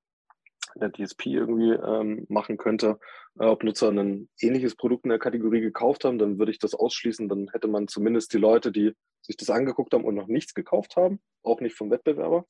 der 0.75 0.91
DSP 0.91 1.27
irgendwie 1.27 1.71
ähm, 1.71 2.25
machen 2.29 2.57
könnte, 2.57 2.99
äh, 3.39 3.45
ob 3.45 3.63
Nutzer 3.63 3.89
ein 3.89 4.29
ähnliches 4.39 4.75
Produkt 4.75 5.05
in 5.05 5.09
der 5.09 5.19
Kategorie 5.19 5.61
gekauft 5.61 6.05
haben, 6.05 6.17
dann 6.17 6.39
würde 6.39 6.51
ich 6.51 6.59
das 6.59 6.73
ausschließen. 6.73 7.29
Dann 7.29 7.49
hätte 7.51 7.67
man 7.67 7.87
zumindest 7.87 8.33
die 8.33 8.37
Leute, 8.37 8.71
die 8.71 8.93
sich 9.21 9.37
das 9.37 9.49
angeguckt 9.49 9.93
haben 9.93 10.05
und 10.05 10.15
noch 10.15 10.27
nichts 10.27 10.53
gekauft 10.53 10.95
haben, 10.95 11.19
auch 11.43 11.59
nicht 11.61 11.75
vom 11.75 11.91
Wettbewerber. 11.91 12.45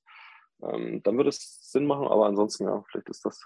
Ähm, 0.64 1.02
dann 1.04 1.18
würde 1.18 1.30
es 1.30 1.72
Sinn 1.72 1.86
machen, 1.86 2.08
aber 2.08 2.26
ansonsten, 2.26 2.66
ja, 2.66 2.84
vielleicht 2.90 3.10
ist 3.10 3.26
das. 3.26 3.46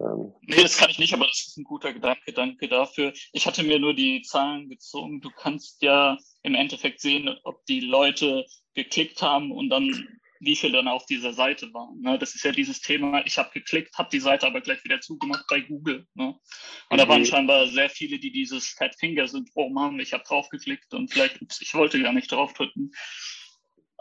Ähm, 0.00 0.32
nee, 0.42 0.62
das 0.62 0.78
kann 0.78 0.90
ich 0.90 0.98
nicht, 0.98 1.12
aber 1.12 1.26
das 1.26 1.46
ist 1.48 1.58
ein 1.58 1.64
guter 1.64 1.92
Gedanke, 1.92 2.32
danke 2.32 2.68
dafür. 2.68 3.12
Ich 3.32 3.46
hatte 3.46 3.62
mir 3.62 3.78
nur 3.78 3.94
die 3.94 4.22
Zahlen 4.22 4.68
gezogen. 4.68 5.20
Du 5.20 5.30
kannst 5.30 5.82
ja 5.82 6.16
im 6.42 6.54
Endeffekt 6.54 7.00
sehen, 7.00 7.28
ob 7.44 7.64
die 7.66 7.80
Leute 7.80 8.46
geklickt 8.74 9.20
haben 9.20 9.52
und 9.52 9.68
dann 9.68 10.19
wie 10.40 10.56
viele 10.56 10.78
dann 10.78 10.88
auf 10.88 11.04
dieser 11.06 11.34
Seite 11.34 11.72
waren. 11.74 12.00
Ne? 12.00 12.18
Das 12.18 12.34
ist 12.34 12.44
ja 12.44 12.50
dieses 12.50 12.80
Thema, 12.80 13.24
ich 13.26 13.38
habe 13.38 13.50
geklickt, 13.50 13.96
habe 13.96 14.08
die 14.10 14.20
Seite 14.20 14.46
aber 14.46 14.62
gleich 14.62 14.82
wieder 14.84 15.00
zugemacht 15.00 15.44
bei 15.48 15.60
Google. 15.60 16.06
Ne? 16.14 16.28
Und 16.28 16.40
mhm. 16.90 16.96
da 16.96 17.08
waren 17.08 17.20
mhm. 17.20 17.26
scheinbar 17.26 17.68
sehr 17.68 17.90
viele, 17.90 18.18
die 18.18 18.32
dieses 18.32 18.68
Fat 18.68 18.96
Finger 18.98 19.28
Syndrom 19.28 19.78
haben. 19.78 20.00
Ich 20.00 20.14
habe 20.14 20.24
draufgeklickt 20.24 20.94
und 20.94 21.12
vielleicht, 21.12 21.40
ups, 21.42 21.60
ich 21.60 21.74
wollte 21.74 22.02
gar 22.02 22.14
nicht 22.14 22.32
draufdrücken. 22.32 22.90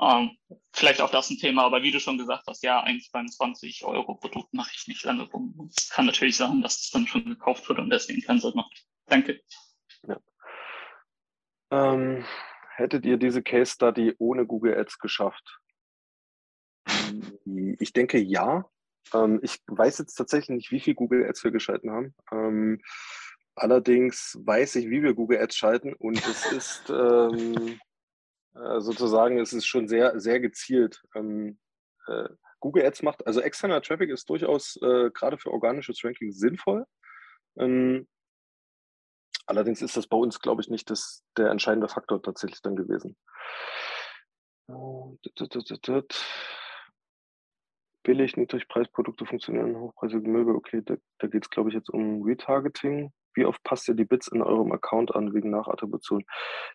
Ähm, 0.01 0.37
vielleicht 0.73 1.01
auch 1.01 1.11
das 1.11 1.29
ein 1.29 1.37
Thema, 1.37 1.65
aber 1.65 1.83
wie 1.83 1.91
du 1.91 1.99
schon 1.99 2.17
gesagt 2.17 2.45
hast, 2.47 2.63
ja, 2.63 2.85
beim 3.11 3.27
20 3.27 3.83
Euro 3.83 4.15
Produkt 4.15 4.53
mache 4.53 4.71
ich 4.73 4.87
nicht 4.87 5.03
lange 5.03 5.23
rum. 5.23 5.69
Es 5.75 5.89
kann 5.89 6.05
natürlich 6.05 6.37
sein, 6.37 6.61
dass 6.61 6.79
es 6.79 6.89
dann 6.91 7.05
schon 7.05 7.25
gekauft 7.25 7.67
wird 7.67 7.79
und 7.79 7.89
deswegen 7.89 8.21
keinen 8.21 8.39
Sinn 8.39 8.53
macht. 8.55 8.85
Danke. 9.07 9.41
Ja. 10.07 10.19
Ähm, 11.71 12.25
hättet 12.77 13.05
ihr 13.05 13.17
diese 13.17 13.43
Case 13.43 13.73
Study 13.73 14.15
ohne 14.19 14.45
Google 14.45 14.77
Ads 14.77 14.99
geschafft? 14.99 15.59
Ich 17.79 17.93
denke 17.93 18.19
ja. 18.19 18.69
Ähm, 19.13 19.39
ich 19.41 19.59
weiß 19.67 19.97
jetzt 19.99 20.15
tatsächlich 20.15 20.55
nicht, 20.55 20.71
wie 20.71 20.79
viel 20.79 20.95
Google 20.95 21.25
Ads 21.25 21.43
wir 21.43 21.51
geschalten 21.51 21.91
haben. 21.91 22.15
Ähm, 22.31 22.81
allerdings 23.55 24.37
weiß 24.43 24.75
ich, 24.75 24.89
wie 24.89 25.01
wir 25.01 25.13
Google 25.13 25.39
Ads 25.39 25.55
schalten 25.55 25.93
und 25.93 26.17
es 26.27 26.51
ist 26.51 26.89
ähm, 26.89 27.79
äh, 28.55 28.79
sozusagen, 28.81 29.39
es 29.39 29.53
ist 29.53 29.65
schon 29.65 29.87
sehr, 29.87 30.19
sehr 30.19 30.39
gezielt. 30.39 31.01
Ähm, 31.15 31.59
äh, 32.07 32.29
Google 32.59 32.85
Ads 32.85 33.03
macht, 33.03 33.25
also 33.25 33.39
externer 33.41 33.81
Traffic 33.81 34.09
ist 34.09 34.29
durchaus 34.29 34.77
äh, 34.81 35.09
gerade 35.11 35.37
für 35.37 35.51
organisches 35.51 36.03
Ranking 36.03 36.31
sinnvoll. 36.31 36.85
Ähm, 37.57 38.07
allerdings 39.45 39.81
ist 39.81 39.95
das 39.95 40.07
bei 40.07 40.17
uns, 40.17 40.39
glaube 40.39 40.61
ich, 40.61 40.69
nicht 40.69 40.89
das, 40.89 41.23
der 41.37 41.51
entscheidende 41.51 41.87
Faktor 41.87 42.21
tatsächlich 42.21 42.61
dann 42.61 42.75
gewesen. 42.75 43.15
Äh, 44.67 44.73
billig, 48.09 48.35
Niedrigpreisprodukte 48.37 49.27
funktionieren, 49.27 49.79
hochpreisige 49.79 50.27
Möbel, 50.27 50.55
okay, 50.55 50.81
da, 50.83 50.95
da 51.19 51.27
geht 51.27 51.43
es, 51.43 51.49
glaube 51.51 51.69
ich, 51.69 51.75
jetzt 51.75 51.91
um 51.91 52.23
Retargeting. 52.23 53.13
Wie 53.35 53.45
oft 53.45 53.61
passt 53.61 53.87
ihr 53.87 53.93
die 53.93 54.03
Bits 54.03 54.29
in 54.29 54.41
eurem 54.41 54.71
Account 54.71 55.13
an 55.13 55.31
wegen 55.35 55.51
Nachattribution? 55.51 56.25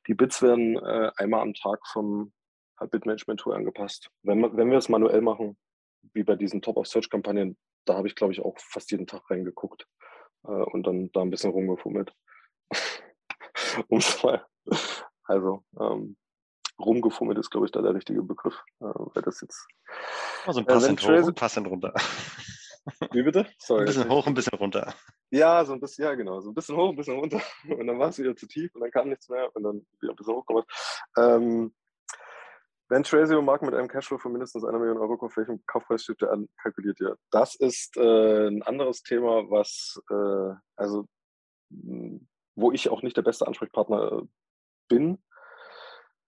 Die 0.07 0.14
Bits 0.14 0.43
werden 0.43 0.76
äh, 0.76 1.11
einmal 1.16 1.41
am 1.41 1.53
Tag 1.53 1.80
vom 1.89 2.32
Bitmanagement-Tool 2.78 3.53
angepasst. 3.53 4.11
Wenn, 4.22 4.43
wenn 4.57 4.70
wir 4.70 4.78
es 4.78 4.89
manuell 4.89 5.22
machen, 5.22 5.57
wie 6.12 6.22
bei 6.22 6.37
diesen 6.37 6.62
Top-of-Search-Kampagnen, 6.62 7.57
da 7.85 7.97
habe 7.97 8.07
ich, 8.07 8.14
glaube 8.14 8.32
ich, 8.32 8.41
auch 8.41 8.57
fast 8.61 8.93
jeden 8.93 9.09
Tag 9.09 9.28
reingeguckt 9.28 9.89
äh, 10.45 10.53
und 10.53 10.87
dann 10.87 11.11
da 11.11 11.22
ein 11.22 11.30
bisschen 11.30 11.51
rumgefummelt. 11.51 12.14
Um's 13.89 14.22
mal. 14.22 14.47
Also, 15.24 15.64
ähm, 15.80 16.16
rumgefummelt 16.79 17.39
ist, 17.39 17.51
glaube 17.51 17.66
ich, 17.66 17.72
da 17.72 17.83
der 17.83 17.95
richtige 17.95 18.22
Begriff. 18.22 18.62
Äh, 18.81 18.87
weil 18.95 19.22
das 19.22 19.41
jetzt. 19.41 19.66
Also 20.47 20.61
ein 20.61 20.66
Passend 20.66 21.03
äh, 21.05 21.22
hoch, 21.22 21.29
ein 21.29 21.35
Passend 21.35 21.66
runter. 21.68 21.95
Wie 23.12 23.22
bitte? 23.22 23.47
Sorry. 23.59 23.81
Ein 23.81 23.87
bisschen 23.87 24.09
hoch, 24.11 24.27
ein 24.27 24.35
bisschen 24.35 24.59
runter. 24.59 24.95
Ja, 25.31 25.64
so 25.64 25.72
ein 25.72 25.81
bisschen, 25.81 26.05
ja, 26.05 26.14
genau. 26.14 26.41
So 26.41 26.51
ein 26.51 26.55
bisschen 26.55 26.77
hoch, 26.77 26.91
ein 26.91 26.97
bisschen 26.97 27.18
runter. 27.18 27.41
Und 27.68 27.87
dann 27.87 27.99
war 27.99 28.09
es 28.09 28.18
wieder 28.18 28.37
zu 28.37 28.47
tief 28.47 28.75
und 28.75 28.83
dann 28.83 28.91
kam 28.91 29.09
nichts 29.09 29.29
mehr 29.29 29.51
und 29.55 29.62
dann 29.62 29.87
wieder 30.01 30.12
ein 30.12 30.16
bisschen 30.16 30.35
hochgekommen. 30.35 30.64
Ähm, 31.16 31.75
wenn 32.89 33.03
Traceo 33.03 33.41
Mark 33.41 33.62
mit 33.62 33.75
einem 33.75 33.89
Cashflow 33.89 34.18
von 34.18 34.33
mindestens 34.33 34.64
einer 34.64 34.79
Million 34.79 34.99
Euro 34.99 35.14
auf 35.25 35.37
welchem 35.37 35.64
Kaufpreis 35.66 36.03
steht 36.03 36.20
der 36.20 36.33
an, 36.33 36.49
kalkuliert 36.62 37.01
ihr? 37.01 37.16
Das 37.31 37.55
ist 37.55 37.97
äh, 37.97 38.49
ein 38.49 38.62
anderes 38.62 39.03
Thema, 39.03 39.51
was, 39.51 40.01
äh, 40.11 40.55
also, 40.77 41.07
wo 41.70 42.72
ich 42.72 42.91
auch 42.91 43.03
nicht 43.03 43.16
der 43.16 43.22
beste 43.22 43.47
Ansprechpartner 43.47 44.12
äh, 44.12 44.27
bin. 44.89 45.22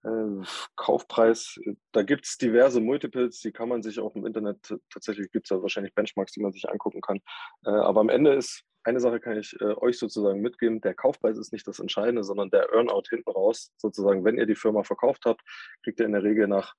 Äh, 0.07 0.47
Kaufpreis, 0.77 1.59
äh, 1.65 1.75
da 1.93 2.03
gibt 2.03 2.27
es 2.27 2.39
diverse 2.39 2.81
Multiples, 2.81 3.41
die 3.41 3.51
kann 3.51 3.69
man 3.69 3.83
sich 3.83 3.99
auch 3.99 4.15
im 4.15 4.25
Internet, 4.25 4.75
tatsächlich 4.91 5.33
gibt 5.33 5.47
es 5.47 5.49
da 5.49 5.61
wahrscheinlich 5.61 5.95
Benchmarks, 5.95 6.33
die 6.33 6.41
man 6.41 6.53
sich 6.53 6.69
angucken 6.69 7.01
kann. 7.01 7.21
Äh, 7.65 7.71
aber 7.71 8.01
am 8.01 8.09
Ende 8.09 8.35
ist, 8.35 8.63
eine 8.85 9.01
Sache 9.01 9.19
kann 9.19 9.37
ich 9.37 9.61
euch 9.61 9.99
sozusagen 9.99 10.41
mitgeben, 10.41 10.81
der 10.81 10.95
Kaufpreis 10.95 11.39
ist 11.39 11.53
nicht 11.53 11.67
das 11.67 11.81
Entscheidende, 11.81 12.23
sondern 12.23 12.51
der 12.51 12.73
Earnout 12.73 13.03
hinten 13.11 13.29
raus. 13.31 13.73
Sozusagen, 13.79 14.25
wenn 14.25 14.39
ihr 14.39 14.47
die 14.47 14.55
Firma 14.55 14.85
verkauft 14.85 15.25
habt, 15.27 15.41
kriegt 15.83 15.99
ihr 15.99 16.07
in 16.07 16.13
der 16.13 16.23
Regel 16.23 16.47
nach 16.47 16.73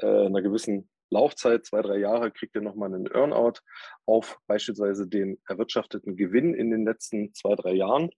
einer 0.00 0.40
gewissen 0.40 0.88
Laufzeit, 1.10 1.66
zwei, 1.66 1.82
drei 1.82 1.98
Jahre, 1.98 2.30
kriegt 2.30 2.54
ihr 2.54 2.62
nochmal 2.62 2.94
einen 2.94 3.08
Earnout 3.08 3.60
auf 4.06 4.38
beispielsweise 4.46 5.06
den 5.06 5.38
erwirtschafteten 5.46 6.16
Gewinn 6.16 6.54
in 6.54 6.70
den 6.70 6.86
letzten 6.86 7.34
zwei, 7.34 7.54
drei 7.56 7.72
Jahren. 7.74 8.08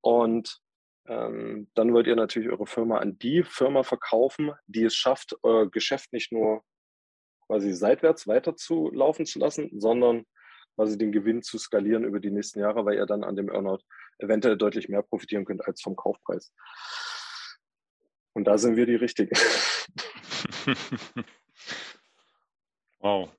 Und 0.00 0.60
ähm, 1.06 1.68
dann 1.74 1.92
wollt 1.92 2.06
ihr 2.06 2.16
natürlich 2.16 2.50
eure 2.50 2.66
Firma 2.66 2.98
an 2.98 3.18
die 3.18 3.42
Firma 3.42 3.82
verkaufen, 3.82 4.52
die 4.66 4.84
es 4.84 4.94
schafft, 4.94 5.36
euer 5.42 5.70
Geschäft 5.70 6.12
nicht 6.12 6.32
nur 6.32 6.62
quasi 7.46 7.72
seitwärts 7.72 8.26
weiter 8.26 8.56
zu 8.56 8.90
laufen 8.90 9.26
zu 9.26 9.38
lassen, 9.38 9.70
sondern 9.78 10.24
quasi 10.76 10.96
den 10.96 11.12
Gewinn 11.12 11.42
zu 11.42 11.58
skalieren 11.58 12.04
über 12.04 12.20
die 12.20 12.30
nächsten 12.30 12.60
Jahre, 12.60 12.84
weil 12.84 12.96
ihr 12.96 13.06
dann 13.06 13.22
an 13.22 13.36
dem 13.36 13.48
Earnout 13.48 13.82
eventuell 14.18 14.56
deutlich 14.56 14.88
mehr 14.88 15.02
profitieren 15.02 15.44
könnt 15.44 15.66
als 15.66 15.82
vom 15.82 15.94
Kaufpreis. 15.94 16.52
Und 18.32 18.44
da 18.44 18.58
sind 18.58 18.76
wir 18.76 18.86
die 18.86 18.96
Richtigen. 18.96 19.36
wow. 22.98 23.30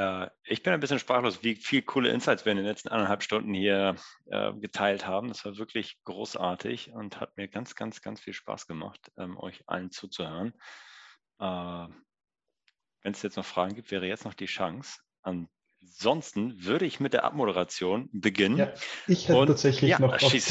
Äh, 0.00 0.30
ich 0.44 0.62
bin 0.62 0.72
ein 0.72 0.80
bisschen 0.80 0.98
sprachlos, 0.98 1.42
wie 1.42 1.56
viele 1.56 1.82
coole 1.82 2.08
Insights 2.08 2.46
wir 2.46 2.52
in 2.52 2.56
den 2.56 2.66
letzten 2.66 2.88
anderthalb 2.88 3.22
Stunden 3.22 3.52
hier 3.52 3.96
äh, 4.30 4.52
geteilt 4.54 5.06
haben. 5.06 5.28
Das 5.28 5.44
war 5.44 5.58
wirklich 5.58 6.02
großartig 6.04 6.92
und 6.92 7.20
hat 7.20 7.36
mir 7.36 7.48
ganz, 7.48 7.74
ganz, 7.74 8.00
ganz 8.00 8.18
viel 8.18 8.32
Spaß 8.32 8.66
gemacht, 8.66 9.12
ähm, 9.18 9.36
euch 9.36 9.62
allen 9.66 9.90
zuzuhören. 9.90 10.54
Äh, 11.38 11.44
Wenn 13.02 13.12
es 13.12 13.22
jetzt 13.22 13.36
noch 13.36 13.44
Fragen 13.44 13.74
gibt, 13.74 13.90
wäre 13.90 14.06
jetzt 14.06 14.24
noch 14.24 14.32
die 14.32 14.46
Chance. 14.46 15.00
Ansonsten 15.20 16.64
würde 16.64 16.86
ich 16.86 16.98
mit 16.98 17.12
der 17.12 17.24
Abmoderation 17.24 18.08
beginnen. 18.10 18.56
Ja, 18.56 18.72
ich 19.06 19.28
hätte 19.28 19.38
und, 19.38 19.48
tatsächlich 19.48 19.90
ja, 19.90 19.98
noch 19.98 20.18
schieß, 20.18 20.50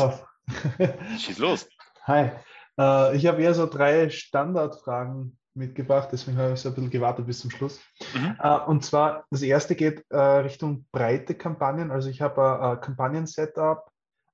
schieß 1.18 1.40
los. 1.40 1.68
Hi. 2.04 2.34
Äh, 2.78 3.18
ich 3.18 3.26
habe 3.26 3.42
eher 3.42 3.56
so 3.56 3.66
drei 3.66 4.12
Standardfragen 4.12 5.39
mitgebracht, 5.60 6.10
deswegen 6.12 6.38
habe 6.38 6.54
ich 6.54 6.60
so 6.60 6.70
ein 6.70 6.76
bisschen 6.76 6.90
gewartet 6.90 7.28
bis 7.28 7.40
zum 7.40 7.52
Schluss. 7.52 7.80
Mhm. 8.16 8.36
Uh, 8.44 8.70
und 8.70 8.84
zwar, 8.84 9.26
das 9.30 9.44
erste 9.44 9.76
geht 9.76 10.04
uh, 10.12 10.40
Richtung 10.40 10.86
breite 10.92 11.36
Kampagnen. 11.36 11.92
Also 11.92 12.10
ich 12.10 12.22
habe 12.22 12.60
ein 12.62 12.82
Kampagnen-Setup, 12.82 13.86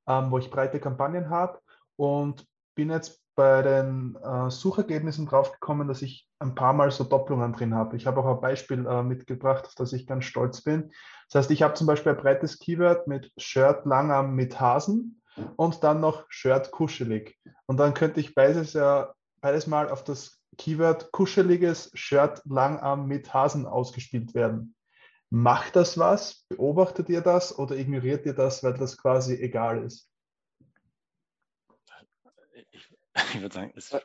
um, 0.06 0.14
ähm, 0.14 0.32
wo 0.32 0.38
ich 0.38 0.50
breite 0.50 0.80
Kampagnen 0.80 1.30
habe 1.30 1.60
und 1.98 2.46
bin 2.76 2.90
jetzt 2.90 3.22
bei 3.36 3.62
den 3.62 4.16
uh, 4.24 4.50
Suchergebnissen 4.50 5.26
draufgekommen, 5.26 5.90
dass 5.90 6.02
ich 6.02 6.30
ein 6.40 6.56
paar 6.56 6.74
Mal 6.74 6.92
so 6.92 7.04
Doppelungen 7.04 7.52
drin 7.52 7.74
habe. 7.74 7.98
Ich 7.98 8.08
habe 8.08 8.22
auch 8.22 8.36
ein 8.36 8.42
Beispiel 8.42 8.78
mitgebracht, 9.04 9.66
auf 9.66 9.76
das 9.76 9.94
ich 9.94 10.06
ganz 10.06 10.26
stolz 10.26 10.62
bin. 10.62 10.92
Das 11.30 11.42
heißt, 11.42 11.52
ich 11.52 11.64
habe 11.64 11.74
zum 11.74 11.88
Beispiel 11.88 12.12
ein 12.12 12.18
breites 12.18 12.60
Keyword 12.60 13.08
mit 13.08 13.32
Shirt 13.38 13.86
Langarm 13.86 14.36
mit 14.36 14.60
Hasen 14.60 15.22
und 15.56 15.84
dann 15.84 16.02
noch 16.02 16.26
Shirt 16.30 16.72
kuschelig. 16.72 17.38
Und 17.66 17.78
dann 17.78 17.94
könnte 17.94 18.20
ich 18.20 18.36
beides 18.36 18.74
ja 18.74 19.14
beides 19.46 19.68
mal 19.68 19.90
auf 19.90 20.04
das 20.04 20.42
Keyword 20.58 21.12
kuscheliges 21.12 21.92
Shirt 21.94 22.42
Langarm 22.46 23.08
mit 23.08 23.34
Hasen 23.34 23.66
ausgespielt 23.66 24.34
werden. 24.34 24.76
Macht 25.30 25.76
das 25.76 25.98
was? 25.98 26.46
Beobachtet 26.50 27.10
ihr 27.10 27.22
das 27.22 27.58
oder 27.58 27.76
ignoriert 27.76 28.26
ihr 28.26 28.34
das, 28.34 28.64
weil 28.64 28.74
das 28.74 28.98
quasi 28.98 29.36
egal 29.36 29.84
ist? 29.84 30.10
Ich, 32.72 32.90
ich 33.16 33.42
würde 33.42 33.54
sagen, 33.54 33.72
ist 33.72 33.98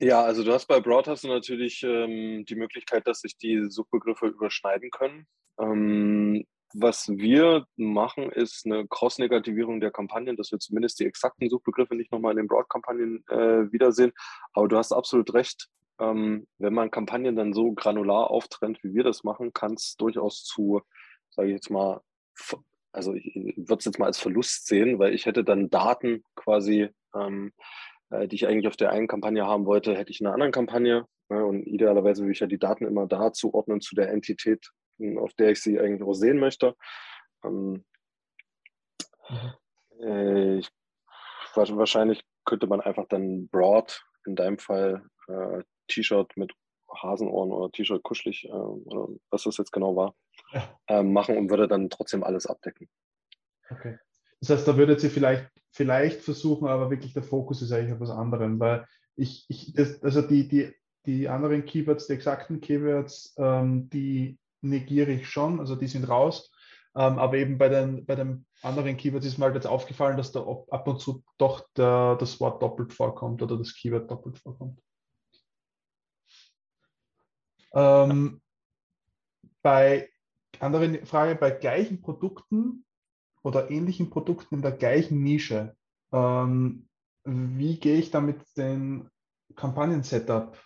ja, 0.00 0.22
also 0.22 0.42
du 0.44 0.52
hast 0.52 0.66
bei 0.66 0.80
Broad 0.80 1.06
hast 1.06 1.24
du 1.24 1.28
natürlich 1.28 1.82
ähm, 1.82 2.44
die 2.44 2.56
Möglichkeit, 2.56 3.06
dass 3.06 3.20
sich 3.20 3.38
die 3.38 3.70
Suchbegriffe 3.70 4.26
überschneiden 4.26 4.90
können. 4.90 5.26
Ähm, 5.58 6.44
was 6.74 7.08
wir 7.08 7.66
machen, 7.76 8.30
ist 8.30 8.66
eine 8.66 8.86
Cross-Negativierung 8.88 9.80
der 9.80 9.92
Kampagnen, 9.92 10.36
dass 10.36 10.50
wir 10.50 10.58
zumindest 10.58 10.98
die 10.98 11.06
exakten 11.06 11.48
Suchbegriffe 11.48 11.94
nicht 11.94 12.10
nochmal 12.10 12.32
in 12.32 12.38
den 12.38 12.48
Broad-Kampagnen 12.48 13.24
äh, 13.28 13.72
wiedersehen. 13.72 14.12
Aber 14.52 14.66
du 14.66 14.76
hast 14.76 14.92
absolut 14.92 15.32
recht. 15.34 15.68
Ähm, 16.00 16.48
wenn 16.58 16.74
man 16.74 16.90
Kampagnen 16.90 17.36
dann 17.36 17.52
so 17.52 17.72
granular 17.72 18.30
auftrennt, 18.30 18.82
wie 18.82 18.92
wir 18.92 19.04
das 19.04 19.22
machen, 19.22 19.52
kann 19.52 19.74
es 19.74 19.94
durchaus 19.96 20.44
zu, 20.44 20.82
sage 21.30 21.48
ich 21.48 21.54
jetzt 21.54 21.70
mal, 21.70 22.00
also 22.90 23.14
ich, 23.14 23.34
würde 23.34 23.78
es 23.78 23.84
jetzt 23.84 24.00
mal 24.00 24.06
als 24.06 24.18
Verlust 24.18 24.66
sehen, 24.66 24.98
weil 24.98 25.14
ich 25.14 25.26
hätte 25.26 25.44
dann 25.44 25.70
Daten 25.70 26.24
quasi, 26.34 26.88
ähm, 27.14 27.52
äh, 28.10 28.26
die 28.26 28.34
ich 28.34 28.48
eigentlich 28.48 28.66
auf 28.66 28.76
der 28.76 28.90
einen 28.90 29.06
Kampagne 29.06 29.46
haben 29.46 29.66
wollte, 29.66 29.94
hätte 29.94 30.10
ich 30.10 30.20
in 30.20 30.26
einer 30.26 30.34
anderen 30.34 30.52
Kampagne. 30.52 31.06
Ne? 31.28 31.44
Und 31.44 31.62
idealerweise 31.68 32.22
würde 32.22 32.32
ich 32.32 32.40
ja 32.40 32.48
die 32.48 32.58
Daten 32.58 32.84
immer 32.84 33.06
da 33.06 33.32
zuordnen 33.32 33.80
zu 33.80 33.94
der 33.94 34.10
Entität, 34.10 34.72
auf 35.18 35.32
der 35.34 35.50
ich 35.50 35.62
sie 35.62 35.78
eigentlich 35.78 36.02
auch 36.02 36.14
sehen 36.14 36.38
möchte. 36.38 36.76
Ähm, 37.44 37.84
mhm. 39.28 39.54
äh, 40.00 40.58
ich, 40.58 40.70
wahrscheinlich 41.54 42.24
könnte 42.44 42.66
man 42.66 42.80
einfach 42.80 43.06
dann 43.08 43.48
broad, 43.48 44.04
in 44.26 44.36
deinem 44.36 44.58
Fall 44.58 45.04
äh, 45.28 45.62
T-Shirt 45.88 46.36
mit 46.36 46.52
Hasenohren 47.02 47.52
oder 47.52 47.70
T-Shirt 47.72 48.02
kuschelig, 48.02 48.44
äh, 48.44 48.52
oder 48.52 49.08
was 49.30 49.44
das 49.44 49.56
jetzt 49.56 49.72
genau 49.72 49.96
war, 49.96 50.14
ja. 50.52 50.78
äh, 50.86 51.02
machen 51.02 51.36
und 51.36 51.50
würde 51.50 51.68
dann 51.68 51.90
trotzdem 51.90 52.24
alles 52.24 52.46
abdecken. 52.46 52.88
Okay. 53.70 53.98
Das 54.40 54.50
heißt, 54.50 54.68
da 54.68 54.76
würdet 54.76 55.02
ihr 55.02 55.10
vielleicht, 55.10 55.50
vielleicht 55.70 56.22
versuchen, 56.22 56.68
aber 56.68 56.90
wirklich 56.90 57.14
der 57.14 57.22
Fokus 57.22 57.62
ist 57.62 57.72
eigentlich 57.72 57.94
auf 57.94 58.00
was 58.00 58.10
anderem, 58.10 58.60
weil 58.60 58.86
ich, 59.16 59.46
ich 59.48 59.72
das, 59.74 60.02
also 60.02 60.22
die, 60.22 60.48
die, 60.48 60.74
die 61.06 61.28
anderen 61.28 61.64
Keywords, 61.64 62.06
die 62.06 62.14
exakten 62.14 62.60
Keywords, 62.60 63.34
ähm, 63.38 63.88
die 63.90 64.38
negiere 64.64 65.12
ich 65.12 65.28
schon, 65.28 65.60
also 65.60 65.76
die 65.76 65.86
sind 65.86 66.08
raus. 66.08 66.50
Ähm, 66.96 67.18
aber 67.18 67.36
eben 67.36 67.58
bei 67.58 67.68
den, 67.68 68.06
bei 68.06 68.14
den 68.14 68.46
anderen 68.62 68.96
Keywords 68.96 69.26
ist 69.26 69.38
mir 69.38 69.46
halt 69.46 69.56
jetzt 69.56 69.66
aufgefallen, 69.66 70.16
dass 70.16 70.30
da 70.30 70.40
ab 70.40 70.86
und 70.86 71.00
zu 71.00 71.24
doch 71.38 71.66
der, 71.76 72.16
das 72.16 72.38
Wort 72.40 72.62
doppelt 72.62 72.92
vorkommt 72.92 73.42
oder 73.42 73.58
das 73.58 73.74
Keyword 73.74 74.10
doppelt 74.10 74.38
vorkommt. 74.38 74.80
Ähm, 77.72 78.40
bei 79.62 80.08
anderen 80.60 81.04
Frage, 81.04 81.34
bei 81.34 81.50
gleichen 81.50 82.00
Produkten 82.00 82.84
oder 83.42 83.70
ähnlichen 83.70 84.10
Produkten 84.10 84.56
in 84.56 84.62
der 84.62 84.72
gleichen 84.72 85.22
Nische, 85.22 85.76
ähm, 86.12 86.88
wie 87.24 87.80
gehe 87.80 87.98
ich 87.98 88.10
da 88.12 88.20
mit 88.20 88.40
dem 88.56 89.10
Kampagnen-Setup 89.56 90.56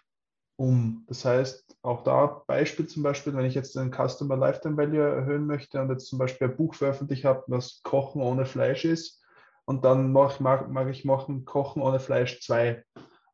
um? 0.59 1.04
Das 1.06 1.24
heißt, 1.24 1.76
auch 1.82 2.02
da 2.02 2.42
Beispiel 2.46 2.86
zum 2.86 3.02
Beispiel, 3.02 3.34
wenn 3.34 3.46
ich 3.46 3.54
jetzt 3.54 3.74
den 3.76 3.92
Customer 3.92 4.36
Lifetime 4.36 4.76
Value 4.76 5.02
erhöhen 5.02 5.46
möchte 5.46 5.80
und 5.80 5.90
jetzt 5.90 6.06
zum 6.06 6.18
Beispiel 6.18 6.48
ein 6.48 6.56
Buch 6.56 6.74
veröffentlicht 6.74 7.24
habe, 7.24 7.44
was 7.46 7.80
Kochen 7.82 8.20
ohne 8.20 8.44
Fleisch 8.44 8.84
ist 8.84 9.22
und 9.64 9.84
dann 9.84 10.12
mag, 10.12 10.40
mag, 10.40 10.70
mag 10.70 10.88
ich 10.88 11.04
machen 11.04 11.44
Kochen 11.44 11.82
ohne 11.82 12.00
Fleisch 12.00 12.40
2. 12.40 12.84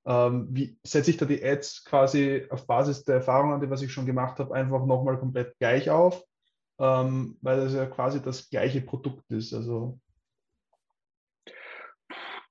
Ähm, 0.06 0.48
wie 0.50 0.78
setze 0.84 1.10
ich 1.10 1.16
da 1.16 1.24
die 1.24 1.42
Ads 1.42 1.84
quasi 1.84 2.46
auf 2.50 2.66
Basis 2.66 3.04
der 3.04 3.16
Erfahrungen, 3.16 3.60
die 3.60 3.70
was 3.70 3.80
ich 3.80 3.92
schon 3.92 4.04
gemacht 4.04 4.38
habe, 4.38 4.54
einfach 4.54 4.84
nochmal 4.84 5.18
komplett 5.18 5.58
gleich 5.58 5.88
auf, 5.88 6.22
ähm, 6.78 7.38
weil 7.40 7.56
das 7.56 7.72
ja 7.72 7.86
quasi 7.86 8.20
das 8.20 8.50
gleiche 8.50 8.82
Produkt 8.82 9.30
ist. 9.30 9.54
Also 9.54 9.98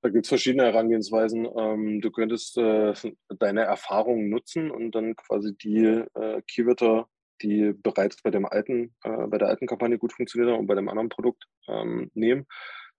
da 0.04 0.10
gibt 0.10 0.26
es 0.26 0.30
verschiedene 0.30 0.66
Herangehensweisen. 0.66 1.48
Ähm, 1.58 2.02
du 2.02 2.12
könntest 2.12 2.58
äh, 2.58 2.94
deine 3.40 3.62
Erfahrungen 3.62 4.30
nutzen 4.30 4.70
und 4.70 4.92
dann 4.92 5.16
quasi 5.16 5.56
die 5.56 6.04
äh, 6.14 6.42
Keywörter, 6.46 7.08
die 7.42 7.72
bereits 7.72 8.22
bei 8.22 8.30
dem 8.30 8.46
alten, 8.46 8.94
äh, 9.04 9.28
bei 9.28 9.38
der 9.38 9.48
alten 9.48 9.66
Kampagne 9.66 9.98
gut 9.98 10.12
funktioniert 10.12 10.52
haben 10.52 10.60
und 10.60 10.68
bei 10.68 10.76
dem 10.76 10.90
anderen 10.90 11.08
Produkt 11.08 11.46
ähm, 11.70 12.12
nehmen. 12.14 12.46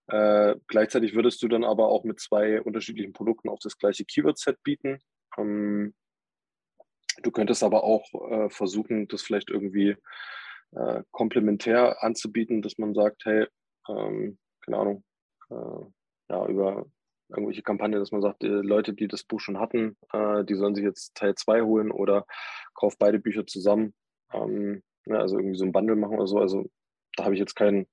Äh, 0.06 0.56
gleichzeitig 0.66 1.14
würdest 1.14 1.42
du 1.42 1.48
dann 1.48 1.62
aber 1.62 1.88
auch 1.88 2.04
mit 2.04 2.20
zwei 2.20 2.62
unterschiedlichen 2.62 3.12
Produkten 3.12 3.50
auch 3.50 3.60
das 3.62 3.76
gleiche 3.76 4.06
Keyword-Set 4.06 4.62
bieten. 4.62 4.98
Ähm, 5.36 5.94
du 7.22 7.30
könntest 7.30 7.62
aber 7.62 7.84
auch 7.84 8.06
äh, 8.30 8.48
versuchen, 8.48 9.08
das 9.08 9.20
vielleicht 9.20 9.50
irgendwie 9.50 9.94
äh, 10.72 11.02
komplementär 11.10 12.02
anzubieten, 12.02 12.62
dass 12.62 12.78
man 12.78 12.94
sagt, 12.94 13.26
hey, 13.26 13.46
ähm, 13.90 14.38
keine 14.62 14.78
Ahnung, 14.78 15.04
ja, 16.28 16.46
über 16.46 16.86
irgendwelche 17.28 17.62
Kampagnen, 17.62 18.00
dass 18.00 18.12
man 18.12 18.22
sagt, 18.22 18.42
die 18.42 18.48
Leute, 18.48 18.92
die 18.92 19.08
das 19.08 19.24
Buch 19.24 19.40
schon 19.40 19.58
hatten, 19.58 19.96
äh, 20.12 20.44
die 20.44 20.54
sollen 20.54 20.74
sich 20.74 20.84
jetzt 20.84 21.14
Teil 21.14 21.34
2 21.34 21.62
holen 21.62 21.90
oder 21.90 22.26
kauft 22.74 22.98
beide 22.98 23.18
Bücher 23.18 23.46
zusammen. 23.46 23.94
Ähm, 24.32 24.82
ja, 25.06 25.18
also 25.18 25.38
irgendwie 25.38 25.58
so 25.58 25.64
ein 25.64 25.72
Bundle 25.72 25.96
machen 25.96 26.16
oder 26.16 26.26
so. 26.26 26.38
Also 26.38 26.66
da 27.16 27.24
habe 27.24 27.34
ich 27.34 27.40
jetzt 27.40 27.54
keinen. 27.54 27.86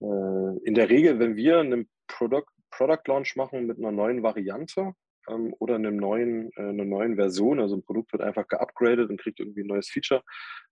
Äh, 0.00 0.58
in 0.64 0.74
der 0.74 0.90
Regel, 0.90 1.18
wenn 1.18 1.36
wir 1.36 1.60
einen 1.60 1.88
Product, 2.06 2.46
Product 2.70 3.02
Launch 3.06 3.36
machen 3.36 3.66
mit 3.66 3.78
einer 3.78 3.92
neuen 3.92 4.22
Variante 4.22 4.94
ähm, 5.28 5.54
oder 5.58 5.76
einem 5.76 5.96
neuen, 5.96 6.50
äh, 6.56 6.62
einer 6.62 6.84
neuen 6.84 7.16
Version, 7.16 7.60
also 7.60 7.76
ein 7.76 7.84
Produkt 7.84 8.12
wird 8.12 8.22
einfach 8.22 8.46
geupgradet 8.48 9.10
und 9.10 9.20
kriegt 9.20 9.40
irgendwie 9.40 9.62
ein 9.62 9.68
neues 9.68 9.88
Feature, 9.88 10.22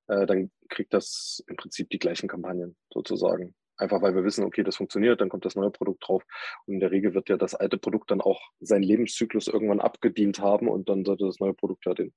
äh, 0.08 0.26
dann 0.26 0.50
kriegt 0.68 0.92
das 0.92 1.42
im 1.46 1.56
Prinzip 1.56 1.90
die 1.90 1.98
gleichen 1.98 2.28
Kampagnen 2.28 2.76
sozusagen. 2.92 3.54
Einfach 3.82 4.00
weil 4.00 4.14
wir 4.14 4.22
wissen, 4.22 4.44
okay, 4.44 4.62
das 4.62 4.76
funktioniert, 4.76 5.20
dann 5.20 5.28
kommt 5.28 5.44
das 5.44 5.56
neue 5.56 5.72
Produkt 5.72 6.06
drauf. 6.06 6.22
Und 6.66 6.74
in 6.74 6.80
der 6.80 6.92
Regel 6.92 7.14
wird 7.14 7.28
ja 7.28 7.36
das 7.36 7.56
alte 7.56 7.78
Produkt 7.78 8.12
dann 8.12 8.20
auch 8.20 8.40
seinen 8.60 8.84
Lebenszyklus 8.84 9.48
irgendwann 9.48 9.80
abgedient 9.80 10.38
haben 10.38 10.68
und 10.68 10.88
dann 10.88 11.04
sollte 11.04 11.26
das 11.26 11.40
neue 11.40 11.52
Produkt 11.52 11.84
ja 11.84 11.92
den, 11.92 12.14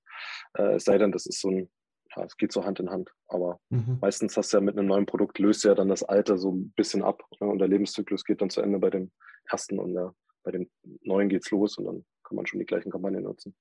äh, 0.53 0.75
es 0.75 0.83
sei 0.83 0.99
denn, 0.99 1.11
das 1.11 1.25
ist 1.25 1.41
so 1.41 1.49
ein, 1.49 1.71
ja, 2.15 2.23
es 2.23 2.37
geht 2.37 2.51
so 2.51 2.65
Hand 2.65 2.79
in 2.79 2.91
Hand. 2.91 3.09
Aber 3.27 3.59
mhm. 3.69 3.97
meistens 3.99 4.37
hast 4.37 4.53
du 4.53 4.57
ja 4.57 4.61
mit 4.61 4.77
einem 4.77 4.87
neuen 4.87 5.07
Produkt 5.07 5.39
löst 5.39 5.63
ja 5.63 5.73
dann 5.73 5.89
das 5.89 6.03
alte 6.03 6.37
so 6.37 6.51
ein 6.51 6.71
bisschen 6.75 7.01
ab 7.01 7.23
ne? 7.39 7.47
und 7.47 7.57
der 7.57 7.67
Lebenszyklus 7.67 8.25
geht 8.25 8.41
dann 8.41 8.51
zu 8.51 8.61
Ende 8.61 8.77
bei 8.77 8.91
dem 8.91 9.11
ersten 9.49 9.79
und 9.79 9.95
der, 9.95 10.13
bei 10.43 10.51
dem 10.51 10.69
neuen 11.01 11.29
geht's 11.29 11.49
los 11.49 11.79
und 11.79 11.85
dann 11.85 12.05
kann 12.23 12.35
man 12.35 12.45
schon 12.45 12.59
die 12.59 12.67
gleichen 12.67 12.91
Kampagnen 12.91 13.23
nutzen. 13.23 13.55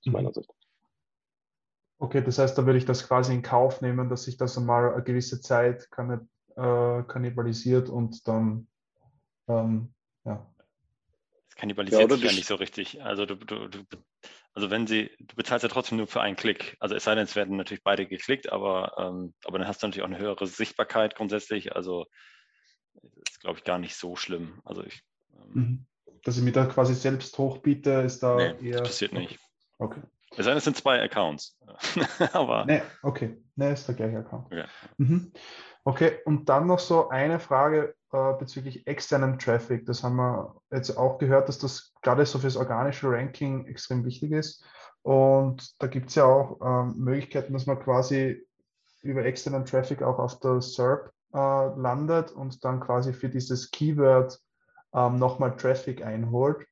Aus 0.00 0.06
mhm. 0.06 0.12
meiner 0.12 0.32
Sicht. 0.32 0.50
Okay, 1.98 2.20
das 2.20 2.38
heißt, 2.38 2.58
da 2.58 2.66
würde 2.66 2.78
ich 2.78 2.84
das 2.84 3.06
quasi 3.06 3.32
in 3.32 3.42
Kauf 3.42 3.80
nehmen, 3.80 4.08
dass 4.08 4.26
ich 4.26 4.36
das 4.36 4.58
einmal 4.58 4.92
eine 4.92 5.04
gewisse 5.04 5.40
Zeit 5.40 5.88
kann 5.92 6.28
äh, 6.56 7.02
kannibalisiert 7.04 7.88
und 7.88 8.26
dann, 8.28 8.66
ähm, 9.48 9.92
ja. 10.24 10.46
Das 11.46 11.56
kannibalisiert 11.56 12.10
ja, 12.10 12.16
sich 12.16 12.24
ja 12.24 12.32
nicht 12.32 12.46
so 12.46 12.54
richtig. 12.56 13.02
Also 13.02 13.26
du, 13.26 13.36
du, 13.36 13.68
du, 13.68 13.84
also 14.54 14.70
wenn 14.70 14.86
sie, 14.86 15.10
du 15.18 15.36
bezahlst 15.36 15.62
ja 15.62 15.68
trotzdem 15.68 15.98
nur 15.98 16.06
für 16.06 16.20
einen 16.20 16.36
Klick. 16.36 16.76
Also 16.80 16.94
es 16.94 17.04
sei 17.04 17.14
denn, 17.14 17.24
es 17.24 17.36
werden 17.36 17.56
natürlich 17.56 17.82
beide 17.82 18.06
geklickt, 18.06 18.52
aber, 18.52 18.94
ähm, 18.98 19.34
aber 19.44 19.58
dann 19.58 19.68
hast 19.68 19.82
du 19.82 19.86
natürlich 19.86 20.02
auch 20.02 20.10
eine 20.10 20.18
höhere 20.18 20.46
Sichtbarkeit 20.46 21.16
grundsätzlich. 21.16 21.74
Also 21.74 22.06
das 22.94 23.34
ist, 23.34 23.40
glaube 23.40 23.58
ich, 23.58 23.64
gar 23.64 23.78
nicht 23.78 23.96
so 23.96 24.16
schlimm. 24.16 24.60
Also 24.64 24.84
ich, 24.84 25.02
ähm, 25.34 25.50
mhm. 25.52 25.86
Dass 26.24 26.38
ich 26.38 26.42
mir 26.42 26.52
da 26.52 26.64
quasi 26.64 26.94
selbst 26.94 27.36
hochbiete, 27.36 27.90
ist 28.00 28.22
da 28.22 28.36
nee, 28.36 28.70
eher. 28.70 28.78
Das 28.78 28.88
passiert 28.88 29.12
nicht. 29.12 29.38
Okay. 29.78 30.00
Es 30.36 30.46
sei 30.46 30.58
sind 30.58 30.76
zwei 30.76 31.00
Accounts. 31.02 31.58
Aber 32.32 32.64
nee, 32.64 32.82
okay. 33.02 33.36
Nee, 33.56 33.72
ist 33.72 33.86
der 33.86 33.94
gleiche 33.94 34.18
Account. 34.18 34.46
Okay. 34.46 34.64
Mhm. 34.96 35.32
Okay, 35.84 36.18
und 36.24 36.48
dann 36.48 36.66
noch 36.66 36.78
so 36.78 37.08
eine 37.08 37.38
Frage 37.38 37.94
äh, 38.12 38.32
bezüglich 38.38 38.86
externen 38.86 39.38
Traffic. 39.38 39.86
Das 39.86 40.02
haben 40.02 40.16
wir 40.16 40.56
jetzt 40.70 40.96
auch 40.96 41.18
gehört, 41.18 41.48
dass 41.48 41.58
das 41.58 41.92
gerade 42.02 42.24
so 42.26 42.38
fürs 42.38 42.56
organische 42.56 43.10
Ranking 43.10 43.66
extrem 43.66 44.04
wichtig 44.04 44.32
ist. 44.32 44.64
Und 45.02 45.74
da 45.82 45.86
gibt 45.86 46.08
es 46.08 46.14
ja 46.14 46.24
auch 46.24 46.60
ähm, 46.62 46.94
Möglichkeiten, 46.96 47.52
dass 47.52 47.66
man 47.66 47.78
quasi 47.78 48.46
über 49.02 49.24
externen 49.24 49.66
Traffic 49.66 50.02
auch 50.02 50.18
auf 50.18 50.40
der 50.40 50.62
SERP 50.62 51.12
äh, 51.34 51.36
landet 51.36 52.32
und 52.32 52.64
dann 52.64 52.80
quasi 52.80 53.12
für 53.12 53.28
dieses 53.28 53.70
Keyword 53.70 54.40
ähm, 54.94 55.18
nochmal 55.18 55.56
Traffic 55.56 56.02
einholt. 56.02 56.66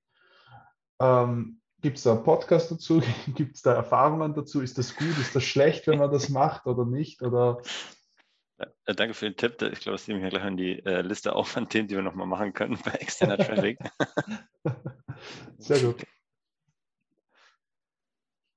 Ähm, 1.00 1.60
Gibt 1.80 1.98
es 1.98 2.04
da 2.04 2.12
einen 2.12 2.22
Podcast 2.22 2.70
dazu? 2.70 3.02
Gibt 3.34 3.56
es 3.56 3.62
da 3.62 3.74
Erfahrungen 3.74 4.32
dazu? 4.32 4.62
Ist 4.62 4.78
das 4.78 4.96
gut? 4.96 5.18
Ist 5.18 5.34
das 5.34 5.42
schlecht, 5.42 5.86
wenn 5.88 5.98
man 5.98 6.12
das 6.12 6.28
macht 6.28 6.66
oder 6.66 6.86
nicht? 6.86 7.20
Oder? 7.22 7.60
Ja, 8.62 8.94
danke 8.94 9.14
für 9.14 9.26
den 9.26 9.36
Tipp. 9.36 9.60
Ich 9.62 9.80
glaube, 9.80 9.96
das 9.96 10.06
nehme 10.06 10.20
ich 10.20 10.24
ja 10.24 10.30
gleich 10.30 10.46
in 10.46 10.56
die 10.56 10.78
äh, 10.84 11.02
Liste 11.02 11.34
auf 11.34 11.56
an 11.56 11.68
Themen, 11.68 11.88
die 11.88 11.96
wir 11.96 12.02
nochmal 12.02 12.26
machen 12.26 12.52
können 12.52 12.78
bei 12.84 12.92
externer 12.92 13.38
Traffic. 13.38 13.78
Sehr 15.58 15.80
gut. 15.80 16.04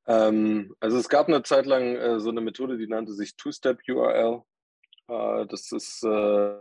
Ähm, 0.08 0.76
also 0.80 0.98
es 0.98 1.10
gab 1.10 1.28
eine 1.28 1.42
Zeit 1.44 1.66
lang 1.66 1.96
äh, 1.96 2.20
so 2.20 2.30
eine 2.30 2.42
Methode, 2.42 2.78
die 2.78 2.88
nannte 2.88 3.14
sich 3.14 3.36
Two-Step-URL. 3.36 4.44
Äh, 5.08 5.46
das 5.48 5.72
ist 5.72 6.04
äh, 6.04 6.56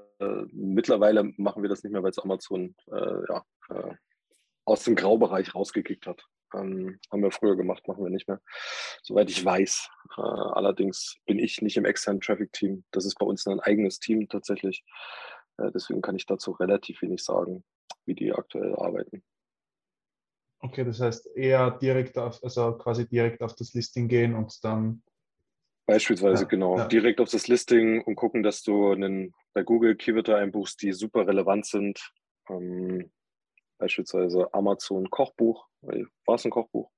mittlerweile 0.52 1.24
machen 1.36 1.62
wir 1.62 1.68
das 1.68 1.82
nicht 1.82 1.92
mehr, 1.92 2.02
weil 2.02 2.10
es 2.10 2.18
Amazon 2.18 2.74
äh, 2.90 3.22
ja, 3.28 3.44
äh, 3.70 3.94
aus 4.64 4.84
dem 4.84 4.94
Graubereich 4.94 5.54
rausgekickt 5.54 6.06
hat. 6.06 6.26
Ähm, 6.54 6.98
haben 7.10 7.22
wir 7.22 7.30
früher 7.30 7.56
gemacht, 7.56 7.86
machen 7.88 8.04
wir 8.04 8.10
nicht 8.10 8.28
mehr. 8.28 8.40
Soweit 9.02 9.30
ich 9.30 9.44
weiß. 9.44 9.88
Äh, 10.16 10.20
allerdings 10.20 11.16
bin 11.26 11.38
ich 11.38 11.60
nicht 11.62 11.76
im 11.76 11.84
externen 11.84 12.20
Traffic-Team. 12.20 12.84
Das 12.90 13.04
ist 13.04 13.18
bei 13.18 13.26
uns 13.26 13.46
ein 13.46 13.60
eigenes 13.60 13.98
Team 13.98 14.28
tatsächlich. 14.28 14.84
Äh, 15.58 15.70
deswegen 15.72 16.02
kann 16.02 16.16
ich 16.16 16.26
dazu 16.26 16.52
relativ 16.52 17.02
wenig 17.02 17.22
sagen, 17.22 17.64
wie 18.06 18.14
die 18.14 18.32
aktuell 18.32 18.74
arbeiten. 18.76 19.22
Okay, 20.60 20.84
das 20.84 20.98
heißt 21.00 21.36
eher 21.36 21.72
direkt 21.72 22.16
auf, 22.16 22.42
also 22.42 22.72
quasi 22.78 23.06
direkt 23.06 23.42
auf 23.42 23.54
das 23.54 23.74
Listing 23.74 24.08
gehen 24.08 24.34
und 24.34 24.64
dann. 24.64 25.02
Beispielsweise, 25.86 26.44
ja, 26.44 26.48
genau. 26.48 26.78
Ja. 26.78 26.86
Direkt 26.88 27.20
auf 27.20 27.30
das 27.30 27.48
Listing 27.48 28.00
und 28.02 28.16
gucken, 28.16 28.42
dass 28.42 28.62
du 28.62 28.92
einen, 28.92 29.34
bei 29.52 29.62
Google 29.62 29.94
Keywörter 29.96 30.38
einbuchst, 30.38 30.80
die 30.80 30.92
super 30.92 31.26
relevant 31.26 31.66
sind. 31.66 32.00
Ähm, 32.48 33.12
beispielsweise 33.76 34.52
Amazon 34.54 35.10
Kochbuch. 35.10 35.68
War 35.86 36.34
es 36.34 36.44
ein 36.44 36.50
Kochbuch? 36.50 36.90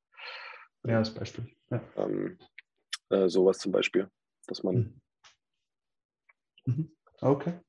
Ja, 0.84 0.98
als 0.98 1.12
Beispiel. 1.12 1.50
Ja. 1.70 1.82
Ähm, 1.96 2.38
äh, 3.10 3.28
sowas 3.28 3.58
zum 3.58 3.72
Beispiel, 3.72 4.10
dass 4.46 4.62
man. 4.62 5.00
Mhm. 6.64 6.74
mhm. 6.74 6.96
Okay. 7.20 7.60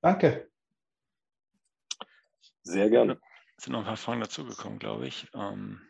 Danke. 0.00 0.50
Sehr 2.62 2.90
gerne. 2.90 3.20
Es 3.56 3.64
sind 3.64 3.72
noch 3.72 3.80
ein 3.80 3.86
paar 3.86 3.96
Fragen 3.96 4.20
dazugekommen, 4.20 4.78
glaube 4.78 5.06
ich. 5.06 5.28
Ähm, 5.34 5.80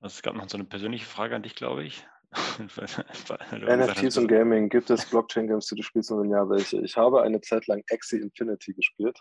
also 0.00 0.14
es 0.14 0.22
gab 0.22 0.34
noch 0.34 0.48
so 0.48 0.56
eine 0.56 0.64
persönliche 0.64 1.06
Frage 1.06 1.36
an 1.36 1.42
dich, 1.42 1.54
glaube 1.54 1.84
ich. 1.84 2.06
NFTs 2.58 4.18
und 4.18 4.28
Gaming, 4.28 4.68
gibt 4.68 4.88
es 4.90 5.04
Blockchain-Games, 5.10 5.66
die 5.66 5.74
du 5.74 5.82
spielst 5.82 6.12
und 6.12 6.22
wenn 6.22 6.30
ja, 6.30 6.48
welche? 6.48 6.80
Ich 6.80 6.96
habe 6.96 7.22
eine 7.22 7.40
Zeit 7.40 7.66
lang 7.66 7.82
Axie 7.90 8.18
Infinity 8.18 8.72
gespielt. 8.72 9.18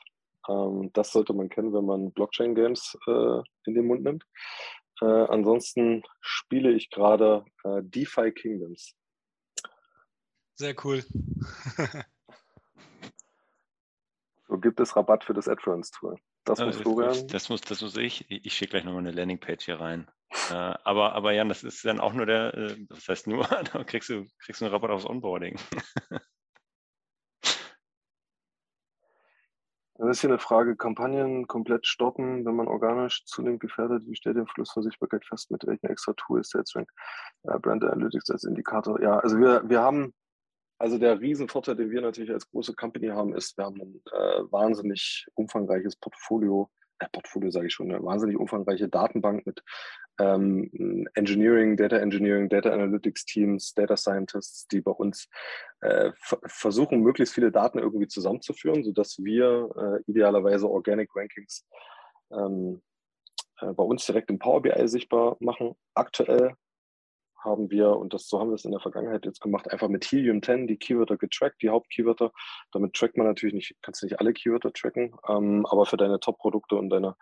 Ähm, 0.49 0.89
das 0.93 1.11
sollte 1.11 1.33
man 1.33 1.49
kennen, 1.49 1.73
wenn 1.73 1.85
man 1.85 2.11
Blockchain-Games 2.11 2.97
äh, 3.07 3.41
in 3.65 3.75
den 3.75 3.85
Mund 3.85 4.03
nimmt. 4.03 4.25
Äh, 5.01 5.05
ansonsten 5.05 6.03
spiele 6.21 6.71
ich 6.71 6.89
gerade 6.89 7.45
äh, 7.63 7.81
DeFi 7.83 8.31
Kingdoms. 8.31 8.95
Sehr 10.55 10.75
cool. 10.83 11.03
so 14.47 14.57
gibt 14.57 14.79
es 14.79 14.95
Rabatt 14.95 15.23
für 15.23 15.33
das 15.33 15.47
AdFriends-Tool. 15.47 16.17
Das 16.43 16.59
muss 16.59 16.77
Florian. 16.77 17.27
Das 17.27 17.49
muss, 17.49 17.61
das 17.61 17.81
muss 17.81 17.95
ich. 17.95 18.29
Ich 18.29 18.53
schicke 18.53 18.71
gleich 18.71 18.83
nochmal 18.83 19.01
eine 19.01 19.11
Landingpage 19.11 19.65
hier 19.65 19.79
rein. 19.79 20.09
äh, 20.49 20.53
aber, 20.53 21.13
aber 21.13 21.31
Jan, 21.31 21.47
das 21.47 21.63
ist 21.63 21.85
dann 21.85 21.99
auch 21.99 22.13
nur 22.13 22.25
der, 22.25 22.53
äh, 22.55 22.75
das 22.89 23.07
heißt 23.07 23.27
nur, 23.27 23.43
da 23.73 23.83
kriegst 23.83 24.09
du, 24.09 24.25
kriegst 24.39 24.61
du 24.61 24.65
einen 24.65 24.73
Rabatt 24.73 24.91
aufs 24.91 25.05
Onboarding. 25.05 25.57
Dann 29.99 30.09
ist 30.09 30.21
hier 30.21 30.29
eine 30.29 30.39
Frage, 30.39 30.77
Kampagnen 30.77 31.45
komplett 31.45 31.85
stoppen, 31.85 32.45
wenn 32.45 32.55
man 32.55 32.69
organisch 32.69 33.25
zunehmend 33.25 33.59
gefährdet. 33.59 34.03
Wie 34.07 34.15
stellt 34.15 34.37
ihr 34.37 34.47
Fluss 34.47 34.71
von 34.71 34.81
Sichtbarkeit 34.81 35.25
fest? 35.25 35.51
Mit 35.51 35.67
welchen 35.67 35.87
extra 35.87 36.13
Tools, 36.13 36.51
SalesRank, 36.51 36.89
äh, 37.43 37.59
Brand 37.59 37.83
Analytics 37.83 38.29
als 38.29 38.45
Indikator? 38.45 39.01
Ja, 39.01 39.19
also 39.19 39.37
wir, 39.37 39.61
wir 39.67 39.81
haben, 39.81 40.13
also 40.77 40.97
der 40.97 41.19
Riesenvorteil, 41.19 41.75
den 41.75 41.91
wir 41.91 41.99
natürlich 41.99 42.31
als 42.31 42.49
große 42.49 42.75
Company 42.75 43.07
haben, 43.07 43.35
ist, 43.35 43.57
wir 43.57 43.65
haben 43.65 43.81
ein 43.81 44.01
äh, 44.13 44.43
wahnsinnig 44.49 45.27
umfangreiches 45.33 45.97
Portfolio 45.97 46.69
äh, 46.99 47.07
Portfolio 47.11 47.51
sage 47.51 47.67
ich 47.67 47.73
schon, 47.73 47.91
eine 47.91 48.03
wahnsinnig 48.03 48.37
umfangreiche 48.37 48.87
Datenbank 48.87 49.45
mit 49.45 49.63
ähm, 50.19 51.07
Engineering, 51.13 51.77
Data 51.77 51.97
Engineering, 51.97 52.49
Data 52.49 52.71
Analytics 52.71 53.25
Teams, 53.25 53.73
Data 53.73 53.95
Scientists, 53.97 54.67
die 54.67 54.81
bei 54.81 54.91
uns 54.91 55.29
äh, 55.81 56.11
versuchen, 56.45 57.01
möglichst 57.01 57.33
viele 57.33 57.51
Daten 57.51 57.79
irgendwie 57.79 58.07
zusammenzuführen, 58.07 58.83
sodass 58.83 59.17
wir 59.23 59.69
äh, 59.77 60.11
idealerweise 60.11 60.69
Organic 60.69 61.09
Rankings 61.15 61.65
ähm, 62.31 62.81
äh, 63.61 63.73
bei 63.73 63.83
uns 63.83 64.05
direkt 64.05 64.29
im 64.29 64.39
Power 64.39 64.61
BI 64.61 64.87
sichtbar 64.87 65.37
machen. 65.39 65.75
Aktuell 65.93 66.55
haben 67.43 67.71
wir, 67.71 67.95
und 67.95 68.13
das 68.13 68.27
so 68.27 68.39
haben 68.39 68.49
wir 68.49 68.55
es 68.55 68.65
in 68.65 68.71
der 68.71 68.79
Vergangenheit 68.79 69.25
jetzt 69.25 69.41
gemacht, 69.41 69.71
einfach 69.71 69.87
mit 69.87 70.05
Helium 70.05 70.41
10 70.41 70.67
die 70.67 70.77
Keywörter 70.77 71.17
getrackt, 71.17 71.61
die 71.61 71.69
Hauptkeywörter. 71.69 72.31
Damit 72.71 72.93
trackt 72.93 73.17
man 73.17 73.27
natürlich 73.27 73.53
nicht, 73.53 73.75
kannst 73.81 74.01
du 74.01 74.05
nicht 74.07 74.19
alle 74.19 74.33
Keywörter 74.33 74.73
tracken, 74.73 75.15
ähm, 75.27 75.65
aber 75.65 75.85
für 75.85 75.97
deine 75.97 76.19
Top-Produkte 76.19 76.75
und 76.75 76.89
deine 76.89 77.15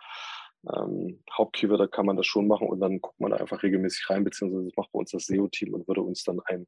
ähm, 0.75 1.23
Hauptkeywörter 1.31 1.87
kann 1.87 2.05
man 2.05 2.17
das 2.17 2.25
schon 2.25 2.47
machen 2.47 2.67
und 2.67 2.79
dann 2.79 2.99
guckt 2.99 3.19
man 3.19 3.31
da 3.31 3.37
einfach 3.37 3.63
regelmäßig 3.63 4.09
rein, 4.09 4.23
beziehungsweise 4.23 4.65
das 4.65 4.75
macht 4.75 4.91
bei 4.91 4.99
uns 4.99 5.11
das 5.11 5.25
SEO-Team 5.25 5.73
und 5.73 5.87
würde 5.87 6.01
uns 6.01 6.23
dann 6.23 6.39
einen 6.45 6.67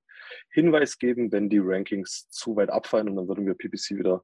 Hinweis 0.52 0.97
geben, 0.97 1.32
wenn 1.32 1.50
die 1.50 1.60
Rankings 1.60 2.30
zu 2.30 2.56
weit 2.56 2.70
abfallen 2.70 3.10
und 3.10 3.16
dann 3.16 3.28
würden 3.28 3.45
wir 3.45 3.56
PPC 3.56 3.97
wieder 3.97 4.24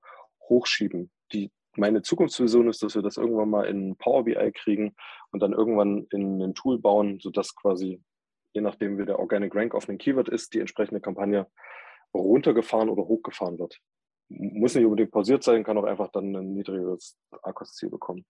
hochschieben. 0.50 1.12
Die, 1.34 1.52
meine 1.76 2.04
Zukunftsvision 2.04 2.70
ist, 2.70 2.84
dass 2.84 2.96
wir 2.96 3.02
das 3.02 3.18
irgendwann 3.18 3.50
mal 3.50 3.66
in 3.66 3.98
Power 3.98 4.24
BI 4.24 4.52
kriegen 4.54 4.96
und 5.32 5.42
dann 5.42 5.54
irgendwann 5.54 6.08
in 6.12 6.42
ein 6.42 6.54
Tool 6.54 6.80
bauen, 6.80 7.20
sodass 7.20 7.56
quasi 7.56 8.02
je 8.56 8.62
nachdem, 8.62 8.98
wie 8.98 9.06
der 9.06 9.20
Organic 9.20 9.54
Rank 9.54 9.76
auf 9.76 9.88
einem 9.88 9.98
Keyword 9.98 10.30
ist, 10.30 10.54
die 10.54 10.60
entsprechende 10.62 11.02
Kampagne 11.02 11.46
runtergefahren 12.14 12.90
oder 12.90 13.04
hochgefahren 13.04 13.60
wird. 13.60 13.78
Muss 14.30 14.74
nicht 14.74 14.86
unbedingt 14.86 15.12
pausiert 15.12 15.44
sein, 15.44 15.64
kann 15.64 15.78
auch 15.78 15.84
einfach 15.84 16.10
dann 16.12 16.36
ein 16.36 16.54
niedrigeres 16.54 17.20
ARCOS-Ziel 17.44 17.90
bekommen. 17.90 18.26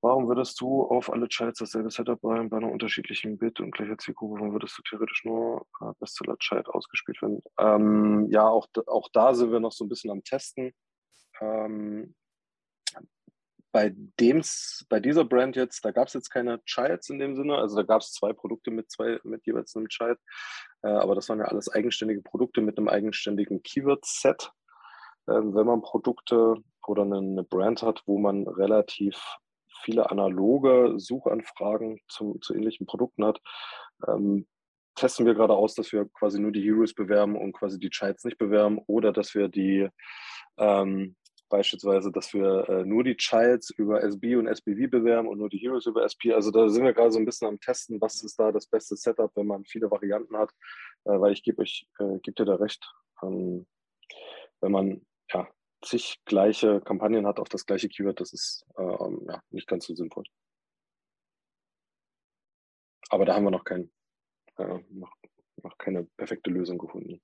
Warum 0.00 0.28
würdest 0.28 0.60
du 0.60 0.82
auf 0.82 1.10
alle 1.10 1.28
Chats 1.28 1.60
dasselbe 1.60 1.90
Setup 1.90 2.20
bei, 2.20 2.42
bei 2.48 2.56
einer 2.56 2.70
unterschiedlichen 2.70 3.38
Bit 3.38 3.60
und 3.60 3.70
gleicher 3.70 3.96
Zielgruppe, 3.96 4.40
warum 4.40 4.52
würdest 4.52 4.76
du 4.76 4.82
theoretisch 4.82 5.24
nur 5.24 5.66
äh, 5.80 5.92
Bestseller-Chat 5.98 6.68
ausgespielt 6.68 7.22
werden? 7.22 7.42
Ähm, 7.58 8.28
ja, 8.30 8.46
auch, 8.48 8.66
auch 8.86 9.08
da 9.12 9.34
sind 9.34 9.52
wir 9.52 9.60
noch 9.60 9.72
so 9.72 9.84
ein 9.84 9.88
bisschen 9.88 10.10
am 10.10 10.22
Testen. 10.22 10.72
Ähm, 11.40 12.14
bei 13.74 13.92
dem, 14.20 14.40
bei 14.88 15.00
dieser 15.00 15.24
Brand 15.24 15.56
jetzt, 15.56 15.84
da 15.84 15.90
gab 15.90 16.06
es 16.06 16.14
jetzt 16.14 16.30
keine 16.30 16.62
Childs 16.64 17.10
in 17.10 17.18
dem 17.18 17.34
Sinne. 17.34 17.56
Also 17.56 17.74
da 17.74 17.82
gab 17.82 18.02
es 18.02 18.12
zwei 18.12 18.32
Produkte 18.32 18.70
mit 18.70 18.88
zwei, 18.88 19.18
mit 19.24 19.44
jeweils 19.46 19.74
einem 19.74 19.88
Child. 19.88 20.16
Äh, 20.82 20.90
aber 20.90 21.16
das 21.16 21.28
waren 21.28 21.40
ja 21.40 21.46
alles 21.46 21.68
eigenständige 21.68 22.22
Produkte 22.22 22.60
mit 22.60 22.78
einem 22.78 22.86
eigenständigen 22.86 23.64
Keyword-Set. 23.64 24.52
Ähm, 25.28 25.56
wenn 25.56 25.66
man 25.66 25.82
Produkte 25.82 26.54
oder 26.86 27.02
eine, 27.02 27.18
eine, 27.18 27.42
Brand 27.42 27.82
hat, 27.82 28.04
wo 28.06 28.16
man 28.16 28.46
relativ 28.46 29.20
viele 29.82 30.08
analoge 30.08 30.94
Suchanfragen 30.96 31.98
zu, 32.06 32.38
zu 32.42 32.54
ähnlichen 32.54 32.86
Produkten 32.86 33.24
hat, 33.24 33.40
ähm, 34.06 34.46
testen 34.94 35.26
wir 35.26 35.34
gerade 35.34 35.54
aus, 35.54 35.74
dass 35.74 35.90
wir 35.90 36.08
quasi 36.10 36.38
nur 36.38 36.52
die 36.52 36.62
Heroes 36.62 36.94
bewerben 36.94 37.36
und 37.36 37.52
quasi 37.54 37.80
die 37.80 37.90
Childs 37.90 38.22
nicht 38.22 38.38
bewerben 38.38 38.78
oder 38.86 39.12
dass 39.12 39.34
wir 39.34 39.48
die 39.48 39.88
ähm, 40.58 41.16
beispielsweise, 41.48 42.10
dass 42.10 42.32
wir 42.32 42.68
äh, 42.68 42.84
nur 42.84 43.04
die 43.04 43.16
Childs 43.16 43.70
über 43.70 44.02
SB 44.02 44.36
und 44.36 44.46
SBV 44.46 44.90
bewerben 44.90 45.28
und 45.28 45.38
nur 45.38 45.48
die 45.48 45.58
Heroes 45.58 45.86
über 45.86 46.04
SP. 46.04 46.32
Also 46.32 46.50
da 46.50 46.68
sind 46.68 46.84
wir 46.84 46.92
gerade 46.92 47.12
so 47.12 47.18
ein 47.18 47.24
bisschen 47.24 47.48
am 47.48 47.60
Testen, 47.60 48.00
was 48.00 48.22
ist 48.22 48.38
da 48.38 48.52
das 48.52 48.66
beste 48.66 48.96
Setup, 48.96 49.30
wenn 49.34 49.46
man 49.46 49.64
viele 49.64 49.90
Varianten 49.90 50.36
hat, 50.36 50.50
äh, 51.04 51.18
weil 51.18 51.32
ich 51.32 51.42
gebe 51.42 51.62
euch, 51.62 51.86
äh, 51.98 52.18
gebe 52.20 52.34
dir 52.34 52.44
da 52.44 52.56
recht, 52.56 52.84
ähm, 53.22 53.66
wenn 54.60 54.72
man 54.72 55.06
ja, 55.32 55.48
zig 55.82 56.20
gleiche 56.24 56.80
Kampagnen 56.80 57.26
hat 57.26 57.38
auf 57.38 57.48
das 57.48 57.66
gleiche 57.66 57.88
Keyword, 57.88 58.20
das 58.20 58.32
ist 58.32 58.66
ähm, 58.78 59.26
ja, 59.28 59.42
nicht 59.50 59.66
ganz 59.66 59.86
so 59.86 59.94
sinnvoll. 59.94 60.24
Aber 63.10 63.24
da 63.24 63.34
haben 63.34 63.44
wir 63.44 63.50
noch, 63.50 63.64
kein, 63.64 63.92
äh, 64.56 64.78
noch, 64.90 65.14
noch 65.62 65.78
keine 65.78 66.04
perfekte 66.16 66.50
Lösung 66.50 66.78
gefunden. 66.78 67.20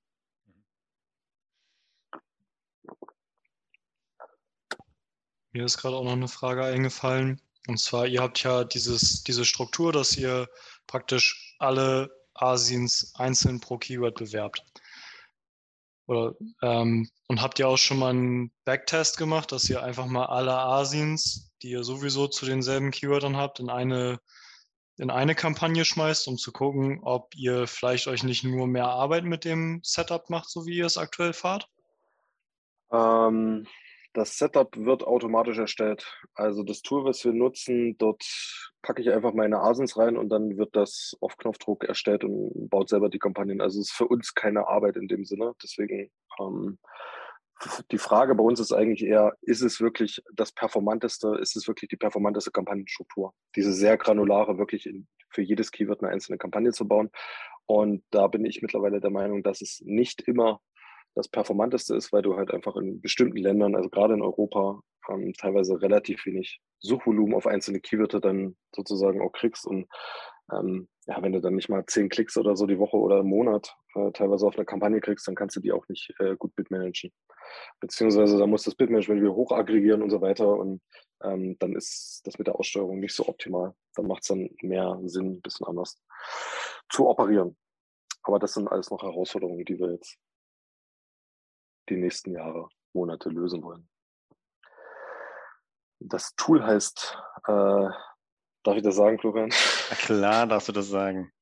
Mir 5.53 5.65
ist 5.65 5.79
gerade 5.79 5.97
auch 5.97 6.05
noch 6.05 6.13
eine 6.13 6.29
Frage 6.29 6.65
eingefallen. 6.65 7.41
Und 7.67 7.79
zwar, 7.79 8.07
ihr 8.07 8.23
habt 8.23 8.43
ja 8.43 8.65
dieses, 8.65 9.23
diese 9.23 9.45
Struktur, 9.45 9.93
dass 9.93 10.17
ihr 10.17 10.49
praktisch 10.87 11.57
alle 11.59 12.11
Asins 12.35 13.13
einzeln 13.17 13.61
pro 13.61 13.79
Keyword 13.79 14.17
bewerbt. 14.17 14.65
Oder, 16.07 16.35
ähm, 16.63 17.09
und 17.29 17.43
habt 17.43 17.59
ihr 17.59 17.69
auch 17.69 17.77
schon 17.77 17.99
mal 17.99 18.11
einen 18.11 18.53
Backtest 18.65 19.17
gemacht, 19.17 19.53
dass 19.53 19.69
ihr 19.69 19.83
einfach 19.83 20.07
mal 20.07 20.27
alle 20.27 20.59
Asins, 20.59 21.53
die 21.63 21.71
ihr 21.71 21.85
sowieso 21.85 22.27
zu 22.27 22.47
denselben 22.47 22.91
Keywordern 22.91 23.37
habt, 23.37 23.61
in 23.61 23.71
eine, 23.71 24.19
in 24.97 25.11
eine 25.11 25.35
Kampagne 25.35 25.85
schmeißt, 25.85 26.27
um 26.29 26.37
zu 26.37 26.51
gucken, 26.51 27.01
ob 27.03 27.35
ihr 27.37 27.67
vielleicht 27.67 28.09
euch 28.09 28.23
nicht 28.23 28.43
nur 28.43 28.67
mehr 28.67 28.89
Arbeit 28.89 29.25
mit 29.25 29.45
dem 29.45 29.81
Setup 29.85 30.29
macht, 30.31 30.51
so 30.51 30.67
wie 30.67 30.79
ihr 30.79 30.87
es 30.87 30.97
aktuell 30.97 31.33
fahrt? 31.33 31.69
Ähm, 32.91 33.67
das 34.13 34.39
Setup 34.39 34.77
wird 34.77 35.05
automatisch 35.05 35.59
erstellt. 35.59 36.07
Also 36.35 36.63
das 36.63 36.83
Tool, 36.83 37.05
was 37.05 37.25
wir 37.25 37.33
nutzen, 37.33 37.97
dort 37.99 38.25
packe 38.83 39.03
ich 39.03 39.11
einfach 39.11 39.35
meine 39.35 39.61
Asins 39.61 39.97
rein 39.97 40.17
und 40.17 40.31
dann 40.31 40.57
wird 40.57 40.75
das 40.75 41.17
auf 41.21 41.37
Knopfdruck 41.37 41.85
erstellt 41.85 42.25
und 42.25 42.69
baut 42.69 42.89
selber 42.89 43.09
die 43.09 43.19
Kampagnen. 43.19 43.61
Also 43.61 43.81
es 43.81 43.89
ist 43.89 43.97
für 43.97 44.09
uns 44.09 44.35
keine 44.35 44.67
Arbeit 44.67 44.97
in 44.97 45.09
dem 45.09 45.25
Sinne. 45.25 45.55
Deswegen 45.63 46.11
ähm, 46.41 46.79
die 47.91 47.99
Frage 47.99 48.35
bei 48.35 48.43
uns 48.43 48.59
ist 48.59 48.73
eigentlich 48.73 49.05
eher, 49.05 49.37
ist 49.43 49.61
es 49.61 49.81
wirklich 49.81 50.23
das 50.33 50.53
performanteste, 50.53 51.37
ist 51.41 51.57
es 51.57 51.69
wirklich 51.69 51.89
die 51.89 51.97
performanteste 51.97 52.51
Kampagnenstruktur? 52.51 53.35
Diese 53.55 53.73
sehr 53.73 53.97
granulare, 53.97 54.59
wirklich 54.59 54.87
in, 54.87 55.09
für 55.29 55.43
jedes 55.43 55.71
Keyword 55.71 56.03
eine 56.03 56.13
einzelne 56.13 56.39
Kampagne 56.39 56.73
zu 56.73 56.89
bauen. 56.89 57.11
Und 57.67 58.03
da 58.11 58.27
bin 58.27 58.45
ich 58.45 58.63
mittlerweile 58.63 59.01
der 59.01 59.11
Meinung, 59.11 59.43
dass 59.43 59.61
es 59.61 59.81
nicht 59.85 60.23
immer 60.23 60.61
das 61.15 61.29
performanteste 61.29 61.97
ist, 61.97 62.13
weil 62.13 62.23
du 62.23 62.37
halt 62.37 62.53
einfach 62.53 62.77
in 62.77 63.01
bestimmten 63.01 63.39
Ländern, 63.39 63.75
also 63.75 63.89
gerade 63.89 64.15
in 64.15 64.23
Europa, 64.23 64.81
ähm, 65.09 65.33
teilweise 65.37 65.81
relativ 65.81 66.25
wenig 66.27 66.61
Suchvolumen 66.81 67.35
auf 67.35 67.47
einzelne 67.47 67.81
Keywörter 67.81 68.21
dann 68.21 68.57
sozusagen 68.75 69.21
auch 69.21 69.33
kriegst. 69.33 69.67
Und 69.67 69.87
ähm, 70.53 70.89
ja, 71.07 71.23
wenn 71.23 71.33
du 71.33 71.41
dann 71.41 71.55
nicht 71.55 71.69
mal 71.69 71.85
zehn 71.87 72.09
Klicks 72.09 72.37
oder 72.37 72.57
so 72.57 72.67
die 72.67 72.79
Woche 72.79 72.97
oder 72.97 73.21
im 73.21 73.27
Monat 73.27 73.77
äh, 73.95 74.11
teilweise 74.13 74.47
auf 74.47 74.57
eine 74.57 74.65
Kampagne 74.65 75.01
kriegst, 75.01 75.27
dann 75.27 75.35
kannst 75.35 75.57
du 75.57 75.61
die 75.61 75.73
auch 75.73 75.89
nicht 75.89 76.13
äh, 76.19 76.37
gut 76.37 76.55
bitmanagen. 76.55 77.13
Beziehungsweise 77.81 78.39
da 78.39 78.47
muss 78.47 78.63
das 78.63 78.75
Bitmanagement 78.75 79.21
wieder 79.21 79.35
hoch 79.35 79.53
aggregieren 79.53 80.03
und 80.03 80.11
so 80.11 80.21
weiter. 80.21 80.57
Und 80.57 80.81
ähm, 81.23 81.57
dann 81.59 81.75
ist 81.75 82.23
das 82.25 82.39
mit 82.39 82.47
der 82.47 82.57
Aussteuerung 82.57 83.01
nicht 83.01 83.15
so 83.15 83.27
optimal. 83.27 83.75
Dann 83.95 84.07
macht 84.07 84.23
es 84.23 84.29
dann 84.29 84.49
mehr 84.63 85.01
Sinn, 85.05 85.33
ein 85.33 85.41
bisschen 85.41 85.67
anders 85.67 86.01
zu 86.89 87.09
operieren. 87.09 87.57
Aber 88.23 88.39
das 88.39 88.55
sind 88.55 88.69
alles 88.69 88.91
noch 88.91 89.03
Herausforderungen, 89.03 89.65
die 89.65 89.79
wir 89.79 89.93
jetzt 89.93 90.19
die 91.91 91.97
nächsten 91.97 92.33
Jahre, 92.33 92.69
Monate 92.93 93.29
lösen 93.29 93.63
wollen. 93.63 93.89
Das 95.99 96.35
Tool 96.37 96.65
heißt, 96.65 97.19
äh, 97.47 97.89
darf 98.63 98.77
ich 98.77 98.83
das 98.83 98.97
sagen, 98.97 99.19
Florian? 99.19 99.51
Na 99.91 99.97
klar, 99.97 100.47
darfst 100.47 100.69
du 100.69 100.73
das 100.73 100.89
sagen. 100.89 101.33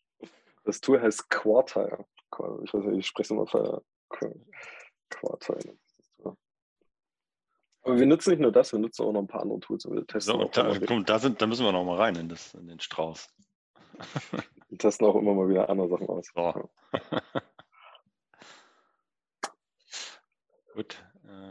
Das 0.65 0.81
Tool 0.81 1.01
heißt 1.01 1.31
Quartile. 1.31 2.05
Ich 2.65 2.75
weiß 2.75 2.85
nicht, 2.85 2.99
ich 2.99 3.07
spreche 3.07 3.27
es 3.27 3.31
immer 3.31 3.47
für 3.47 3.83
Quartile. 5.11 5.79
Aber 7.83 7.99
wir 7.99 8.07
nutzen 8.07 8.31
nicht 8.31 8.41
nur 8.41 8.53
das, 8.53 8.73
wir 8.73 8.79
nutzen 8.79 9.07
auch 9.07 9.13
noch 9.13 9.21
ein 9.21 9.27
paar 9.27 9.43
andere 9.43 9.61
Tools. 9.61 9.89
Wir 9.89 10.07
testen 10.07 10.35
so, 10.35 10.43
auch 10.43 10.51
da, 10.51 10.79
komm, 10.87 11.05
da, 11.07 11.19
sind, 11.19 11.41
da 11.41 11.47
müssen 11.47 11.65
wir 11.65 11.73
noch 11.73 11.85
mal 11.85 11.97
rein 11.97 12.17
in, 12.17 12.29
das, 12.29 12.53
in 12.53 12.67
den 12.67 12.81
Strauß. 12.81 13.29
wir 14.69 14.79
testen 14.79 15.07
auch 15.07 15.15
immer 15.15 15.33
mal 15.33 15.49
wieder 15.49 15.71
andere 15.71 15.89
Sachen 15.89 16.09
aus. 16.09 16.31
So. 16.35 16.71
Gut. 20.79 21.05
Äh, 21.25 21.51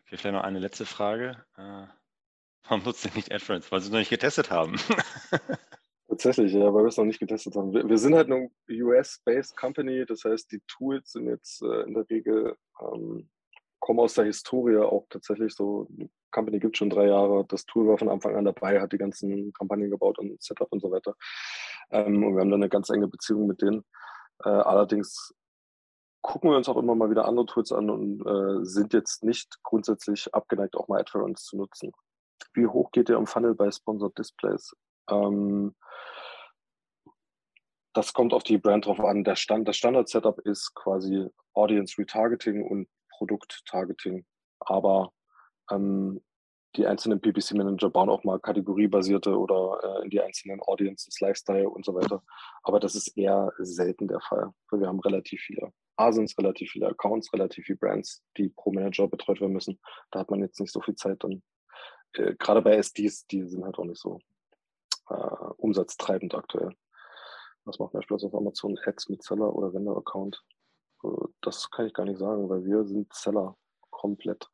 okay, 0.00 0.16
vielleicht 0.16 0.34
noch 0.34 0.42
eine 0.42 0.58
letzte 0.58 0.84
Frage. 0.84 1.44
Äh, 1.56 1.86
warum 2.64 2.82
nutzt 2.82 3.04
ihr 3.04 3.14
nicht 3.14 3.30
AdFriends? 3.30 3.70
Weil 3.70 3.78
sie 3.78 3.86
es 3.86 3.92
noch 3.92 4.00
nicht 4.00 4.10
getestet 4.10 4.50
haben. 4.50 4.74
Tatsächlich, 6.08 6.52
ja, 6.52 6.74
weil 6.74 6.82
wir 6.82 6.88
es 6.88 6.96
noch 6.96 7.04
nicht 7.04 7.20
getestet 7.20 7.54
haben. 7.54 7.72
Wir, 7.72 7.88
wir 7.88 7.98
sind 7.98 8.16
halt 8.16 8.28
eine 8.28 8.50
US-based 8.68 9.56
Company, 9.56 10.04
das 10.06 10.24
heißt, 10.24 10.50
die 10.50 10.60
Tools 10.66 11.12
sind 11.12 11.28
jetzt 11.28 11.62
äh, 11.62 11.82
in 11.82 11.94
der 11.94 12.10
Regel, 12.10 12.56
ähm, 12.80 13.30
kommen 13.78 14.00
aus 14.00 14.14
der 14.14 14.24
Historie 14.24 14.78
auch 14.78 15.06
tatsächlich 15.08 15.54
so. 15.54 15.86
Die 15.90 16.10
Company 16.32 16.58
gibt 16.58 16.76
schon 16.76 16.90
drei 16.90 17.06
Jahre. 17.06 17.44
Das 17.46 17.64
Tool 17.64 17.86
war 17.86 17.96
von 17.96 18.08
Anfang 18.08 18.34
an 18.34 18.44
dabei, 18.44 18.80
hat 18.80 18.92
die 18.92 18.98
ganzen 18.98 19.52
Kampagnen 19.52 19.88
gebaut 19.88 20.18
und 20.18 20.42
Setup 20.42 20.72
und 20.72 20.80
so 20.80 20.90
weiter. 20.90 21.14
Ähm, 21.92 22.24
und 22.24 22.34
wir 22.34 22.40
haben 22.40 22.50
dann 22.50 22.60
eine 22.60 22.68
ganz 22.68 22.90
enge 22.90 23.06
Beziehung 23.06 23.46
mit 23.46 23.62
denen. 23.62 23.84
Äh, 24.42 24.48
allerdings 24.48 25.32
gucken 26.28 26.50
wir 26.50 26.58
uns 26.58 26.68
auch 26.68 26.76
immer 26.76 26.94
mal 26.94 27.08
wieder 27.10 27.24
andere 27.24 27.46
Tools 27.46 27.72
an 27.72 27.88
und 27.88 28.20
äh, 28.20 28.62
sind 28.62 28.92
jetzt 28.92 29.24
nicht 29.24 29.62
grundsätzlich 29.62 30.34
abgeneigt, 30.34 30.76
auch 30.76 30.86
mal 30.86 31.00
AdFerence 31.00 31.44
zu 31.44 31.56
nutzen. 31.56 31.90
Wie 32.52 32.66
hoch 32.66 32.90
geht 32.92 33.08
der 33.08 33.16
im 33.16 33.26
Funnel 33.26 33.54
bei 33.54 33.70
Sponsored 33.70 34.16
Displays? 34.18 34.76
Ähm, 35.08 35.74
das 37.94 38.12
kommt 38.12 38.34
auf 38.34 38.42
die 38.42 38.58
Brand 38.58 38.84
drauf 38.84 39.00
an. 39.00 39.24
Stand, 39.36 39.66
das 39.66 39.78
Standard-Setup 39.78 40.38
ist 40.40 40.74
quasi 40.74 41.28
Audience 41.54 41.96
Retargeting 41.96 42.62
und 42.62 42.88
Produkt-Targeting. 43.16 44.26
Aber 44.60 45.12
ähm, 45.70 46.22
die 46.76 46.86
einzelnen 46.86 47.22
PPC-Manager 47.22 47.88
bauen 47.88 48.10
auch 48.10 48.22
mal 48.24 48.38
kategoriebasierte 48.38 49.34
oder 49.34 49.80
äh, 49.82 50.04
in 50.04 50.10
die 50.10 50.20
einzelnen 50.20 50.60
Audiences, 50.60 51.18
Lifestyle 51.20 51.70
und 51.70 51.86
so 51.86 51.94
weiter. 51.94 52.22
Aber 52.64 52.80
das 52.80 52.94
ist 52.94 53.16
eher 53.16 53.50
selten 53.56 54.08
der 54.08 54.20
Fall, 54.20 54.52
wir 54.70 54.86
haben 54.86 55.00
relativ 55.00 55.40
viele 55.40 55.72
Asins, 55.98 56.36
relativ 56.38 56.70
viele 56.70 56.88
Accounts, 56.88 57.32
relativ 57.32 57.64
viele 57.66 57.78
Brands, 57.78 58.22
die 58.36 58.48
pro 58.50 58.72
Manager 58.72 59.08
betreut 59.08 59.40
werden 59.40 59.52
müssen. 59.52 59.80
Da 60.10 60.20
hat 60.20 60.30
man 60.30 60.40
jetzt 60.40 60.60
nicht 60.60 60.72
so 60.72 60.80
viel 60.80 60.94
Zeit 60.94 61.22
dann. 61.24 61.42
Äh, 62.12 62.34
gerade 62.38 62.62
bei 62.62 62.76
SDs, 62.76 63.26
die 63.26 63.42
sind 63.44 63.64
halt 63.64 63.78
auch 63.78 63.84
nicht 63.84 64.00
so 64.00 64.20
äh, 65.08 65.14
umsatztreibend 65.56 66.34
aktuell. 66.34 66.74
Was 67.64 67.78
macht 67.78 67.92
beispielsweise 67.92 68.28
auf 68.28 68.34
Amazon 68.34 68.78
Ads 68.84 69.08
mit 69.08 69.22
Seller 69.22 69.54
oder 69.54 69.72
Vendor-Account? 69.74 70.42
Äh, 71.04 71.08
das 71.40 71.70
kann 71.70 71.86
ich 71.86 71.92
gar 71.92 72.04
nicht 72.04 72.18
sagen, 72.18 72.48
weil 72.48 72.64
wir 72.64 72.84
sind 72.84 73.12
Seller 73.12 73.56
komplett. 73.90 74.48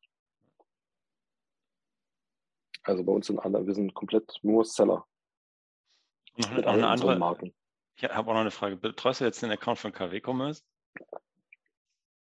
Also 2.83 3.03
bei 3.03 3.11
uns 3.11 3.27
sind 3.27 3.39
alle, 3.39 3.65
wir 3.65 3.73
sind 3.73 3.93
komplett 3.93 4.37
nur 4.41 4.65
Seller. 4.65 5.05
Noch, 6.37 6.51
Mit 6.51 6.65
allen 6.65 6.83
andere. 6.83 7.17
Marken. 7.17 7.55
Ich 7.97 8.03
habe 8.03 8.29
auch 8.29 8.33
noch 8.33 8.41
eine 8.41 8.51
Frage. 8.51 8.75
Betreust 8.75 9.21
du 9.21 9.25
jetzt 9.25 9.41
den 9.41 9.51
Account 9.51 9.79
von 9.79 9.93
KW 9.93 10.19
Commerce? 10.19 10.61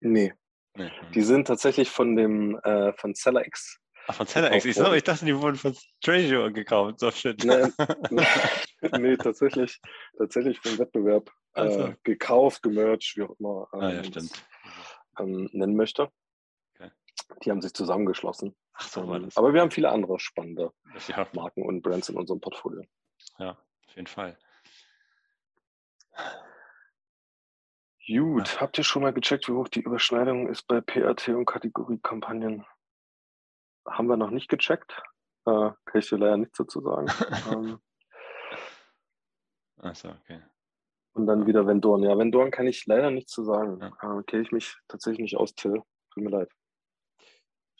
Nee, 0.01 0.33
Nee. 0.75 0.91
die 1.13 1.21
sind 1.21 1.47
tatsächlich 1.47 1.89
von 1.89 2.15
dem 2.15 2.57
äh, 2.63 2.93
von 2.93 3.13
SellerX. 3.13 3.77
Ach, 4.07 4.15
von 4.15 4.25
ZellerX. 4.27 4.65
Ich, 4.65 4.77
ich 4.77 5.03
dachte, 5.03 5.25
die 5.25 5.37
wurden 5.37 5.55
von 5.57 5.75
Treasure 6.01 6.51
gekauft. 6.51 6.99
So 6.99 7.11
shit. 7.11 7.43
Nee, 7.43 7.67
nee, 8.99 9.15
tatsächlich, 9.17 9.79
tatsächlich 10.17 10.59
vom 10.59 10.77
Wettbewerb 10.79 11.29
äh, 11.55 11.93
gekauft, 12.03 12.63
gemercht, 12.63 13.13
wie 13.15 13.23
auch 13.23 13.35
immer 13.39 13.67
ah, 13.73 13.89
ja, 13.89 13.99
ähm, 13.99 14.03
stimmt. 14.05 14.43
ähm, 15.19 15.49
nennen 15.53 15.75
möchte. 15.75 16.09
Okay. 16.75 16.89
Die 17.43 17.51
haben 17.51 17.61
sich 17.61 17.73
zusammengeschlossen. 17.73 18.55
Ach, 18.73 18.87
so 18.87 19.07
war 19.07 19.17
Ähm, 19.17 19.25
das. 19.25 19.37
aber 19.37 19.53
wir 19.53 19.61
haben 19.61 19.71
viele 19.71 19.89
andere 19.89 20.19
spannende 20.19 20.71
Ja, 21.07 21.27
Marken 21.33 21.63
und 21.63 21.81
Brands 21.81 22.09
in 22.09 22.15
unserem 22.17 22.39
Portfolio. 22.39 22.83
ja, 23.37 23.51
auf 23.51 23.95
jeden 23.95 24.07
Fall. 24.07 24.37
Gut, 28.07 28.59
habt 28.59 28.77
ihr 28.77 28.83
schon 28.83 29.03
mal 29.03 29.13
gecheckt, 29.13 29.47
wie 29.47 29.53
hoch 29.53 29.67
die 29.67 29.81
Überschneidung 29.81 30.47
ist 30.47 30.67
bei 30.67 30.81
PRT 30.81 31.29
und 31.29 31.45
Kategoriekampagnen? 31.45 32.65
Haben 33.87 34.07
wir 34.07 34.17
noch 34.17 34.31
nicht 34.31 34.49
gecheckt. 34.49 35.01
Äh, 35.45 35.71
kann 35.85 35.99
ich 35.99 36.09
dir 36.09 36.17
leider 36.17 36.37
nichts 36.37 36.57
dazu 36.57 36.81
sagen. 36.81 37.07
ähm, 37.51 37.79
Achso, 39.77 40.09
okay. 40.09 40.41
und 41.13 41.25
dann 41.27 41.45
wieder 41.45 41.65
Vendoren. 41.65 42.03
Ja, 42.03 42.17
Vendoren 42.17 42.51
kann 42.51 42.67
ich 42.67 42.85
leider 42.85 43.11
nichts 43.11 43.31
zu 43.31 43.43
sagen. 43.43 43.79
Ja. 43.79 44.19
Äh, 44.19 44.23
Kenne 44.23 44.43
ich 44.43 44.51
mich 44.51 44.77
tatsächlich 44.87 45.21
nicht 45.21 45.37
aus, 45.37 45.53
Till. 45.55 45.81
Tut 46.13 46.23
mir 46.23 46.29
leid. 46.29 46.49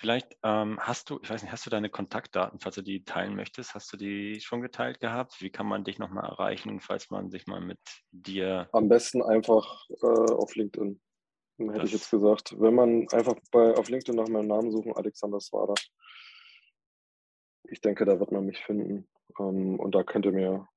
Vielleicht 0.02 0.36
ähm, 0.41 0.80
hast 0.80 1.12
du, 1.12 1.20
ich 1.22 1.30
weiß 1.30 1.43
nicht, 1.43 1.52
hast 1.52 1.64
du 1.68 1.70
deine 1.70 1.91
Kontaktdaten, 1.91 2.60
falls 2.60 2.74
du 2.74 2.82
die 2.82 3.04
teilen 3.04 3.36
möchtest, 3.36 3.76
hast 3.76 3.93
du 3.93 3.97
die 3.97 4.41
schon 4.41 4.62
geteilt 4.64 4.99
gehabt? 4.99 5.39
Wie 5.41 5.52
kann 5.52 5.68
man 5.68 5.84
dich 5.84 5.99
nochmal 5.99 6.26
erreichen, 6.28 6.80
falls 6.80 7.12
man 7.12 7.30
sich 7.30 7.45
mal 7.45 7.62
mit 7.62 7.78
dir. 8.10 8.68
Am 8.72 8.89
besten 8.89 9.22
einfach 9.22 9.88
äh, 10.02 10.08
auf 10.08 10.56
LinkedIn. 10.56 10.99
Hätte 11.60 11.72
ich 11.76 11.82
Das- 11.84 11.91
jetzt 11.91 12.10
gesagt, 12.10 12.56
wenn 12.60 12.74
man 12.74 13.08
einfach 13.12 13.36
bei, 13.52 13.76
auf 13.76 13.89
LinkedIn 13.89 14.16
nach 14.16 14.28
meinem 14.28 14.47
Namen 14.47 14.72
suchen, 14.72 14.91
Alexander 14.95 15.39
Swada. 15.39 15.76
Ich 17.70 17.80
denke, 17.80 18.04
da 18.06 18.20
wird 18.20 18.32
man 18.32 18.43
mich 18.47 18.58
finden. 18.58 19.08
Ähm, 19.39 19.80
und 19.80 19.93
da 19.93 20.02
könnt 20.02 20.26
ihr 20.26 20.32
mir 20.32 20.68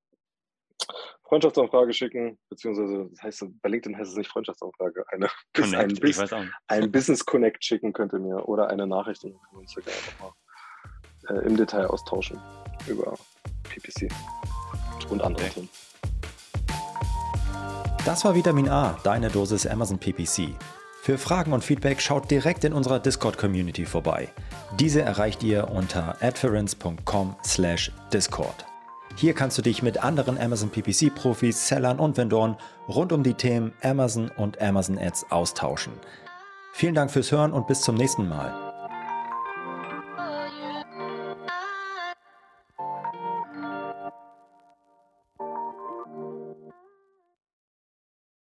Freundschaftsanfrage 1.35 1.93
schicken, 1.93 2.39
beziehungsweise 2.49 3.09
das 3.11 3.22
heißt, 3.24 3.45
bei 3.61 3.68
LinkedIn 3.68 3.99
heißt 3.99 4.12
es 4.12 4.16
nicht 4.16 4.30
Freundschaftsanfrage, 4.30 5.05
eine, 5.12 5.26
ein, 5.26 5.30
Connect, 5.62 5.93
ich 5.93 6.01
Bus- 6.01 6.18
weiß 6.18 6.32
auch 6.32 6.41
nicht. 6.43 6.53
ein 6.68 6.93
Business 6.93 7.24
Connect 7.26 7.64
schicken 7.64 7.93
könnt 7.93 8.12
ihr 8.12 8.20
mir 8.20 8.49
oder 8.49 8.70
eine 8.70 8.87
Nachricht 8.87 9.24
und 9.24 9.32
können 9.32 9.43
wir 9.53 9.59
uns 9.61 9.74
gerne 9.74 9.91
nochmal 10.12 10.30
äh, 11.43 11.47
im 11.47 11.57
Detail 11.57 11.87
austauschen 11.87 12.39
über 12.87 13.14
PPC 13.64 14.09
und 15.11 15.20
andere 15.22 15.45
Okay. 15.47 15.55
Themen. 15.55 15.68
Das 18.07 18.24
war 18.24 18.35
Vitamin 18.37 18.68
A, 18.68 18.97
deine 19.03 19.28
Dosis 19.28 19.66
Amazon 19.66 19.99
PPC. 19.99 20.51
Für 21.03 21.18
Fragen 21.18 21.53
und 21.53 21.64
Feedback 21.64 22.01
schaut 22.01 22.30
direkt 22.30 22.62
in 22.64 22.72
unserer 22.72 23.01
Discord-Community 23.01 23.85
vorbei. 23.87 24.28
Diese 24.78 25.03
erreicht 25.03 25.43
ihr 25.43 25.68
unter 25.70 26.16
adference.com/discord. 26.22 28.66
Hier 29.17 29.33
kannst 29.33 29.57
du 29.59 29.62
dich 29.62 29.83
mit 29.83 30.03
anderen 30.03 30.39
Amazon 30.39 30.71
PPC-Profis, 30.71 31.69
Sellern 31.69 32.01
und 32.01 32.17
Vendoren 32.17 32.57
rund 32.89 33.12
um 33.12 33.23
die 33.23 33.35
Themen 33.35 33.73
Amazon 33.83 34.31
und 34.37 34.61
Amazon 34.61 34.99
Ads 34.99 35.31
austauschen. 35.31 35.93
Vielen 36.73 36.95
Dank 36.95 37.12
fürs 37.12 37.31
Hören 37.31 37.53
und 37.53 37.69
bis 37.69 37.83
zum 37.83 37.95
nächsten 37.95 38.29
Mal. 38.29 38.64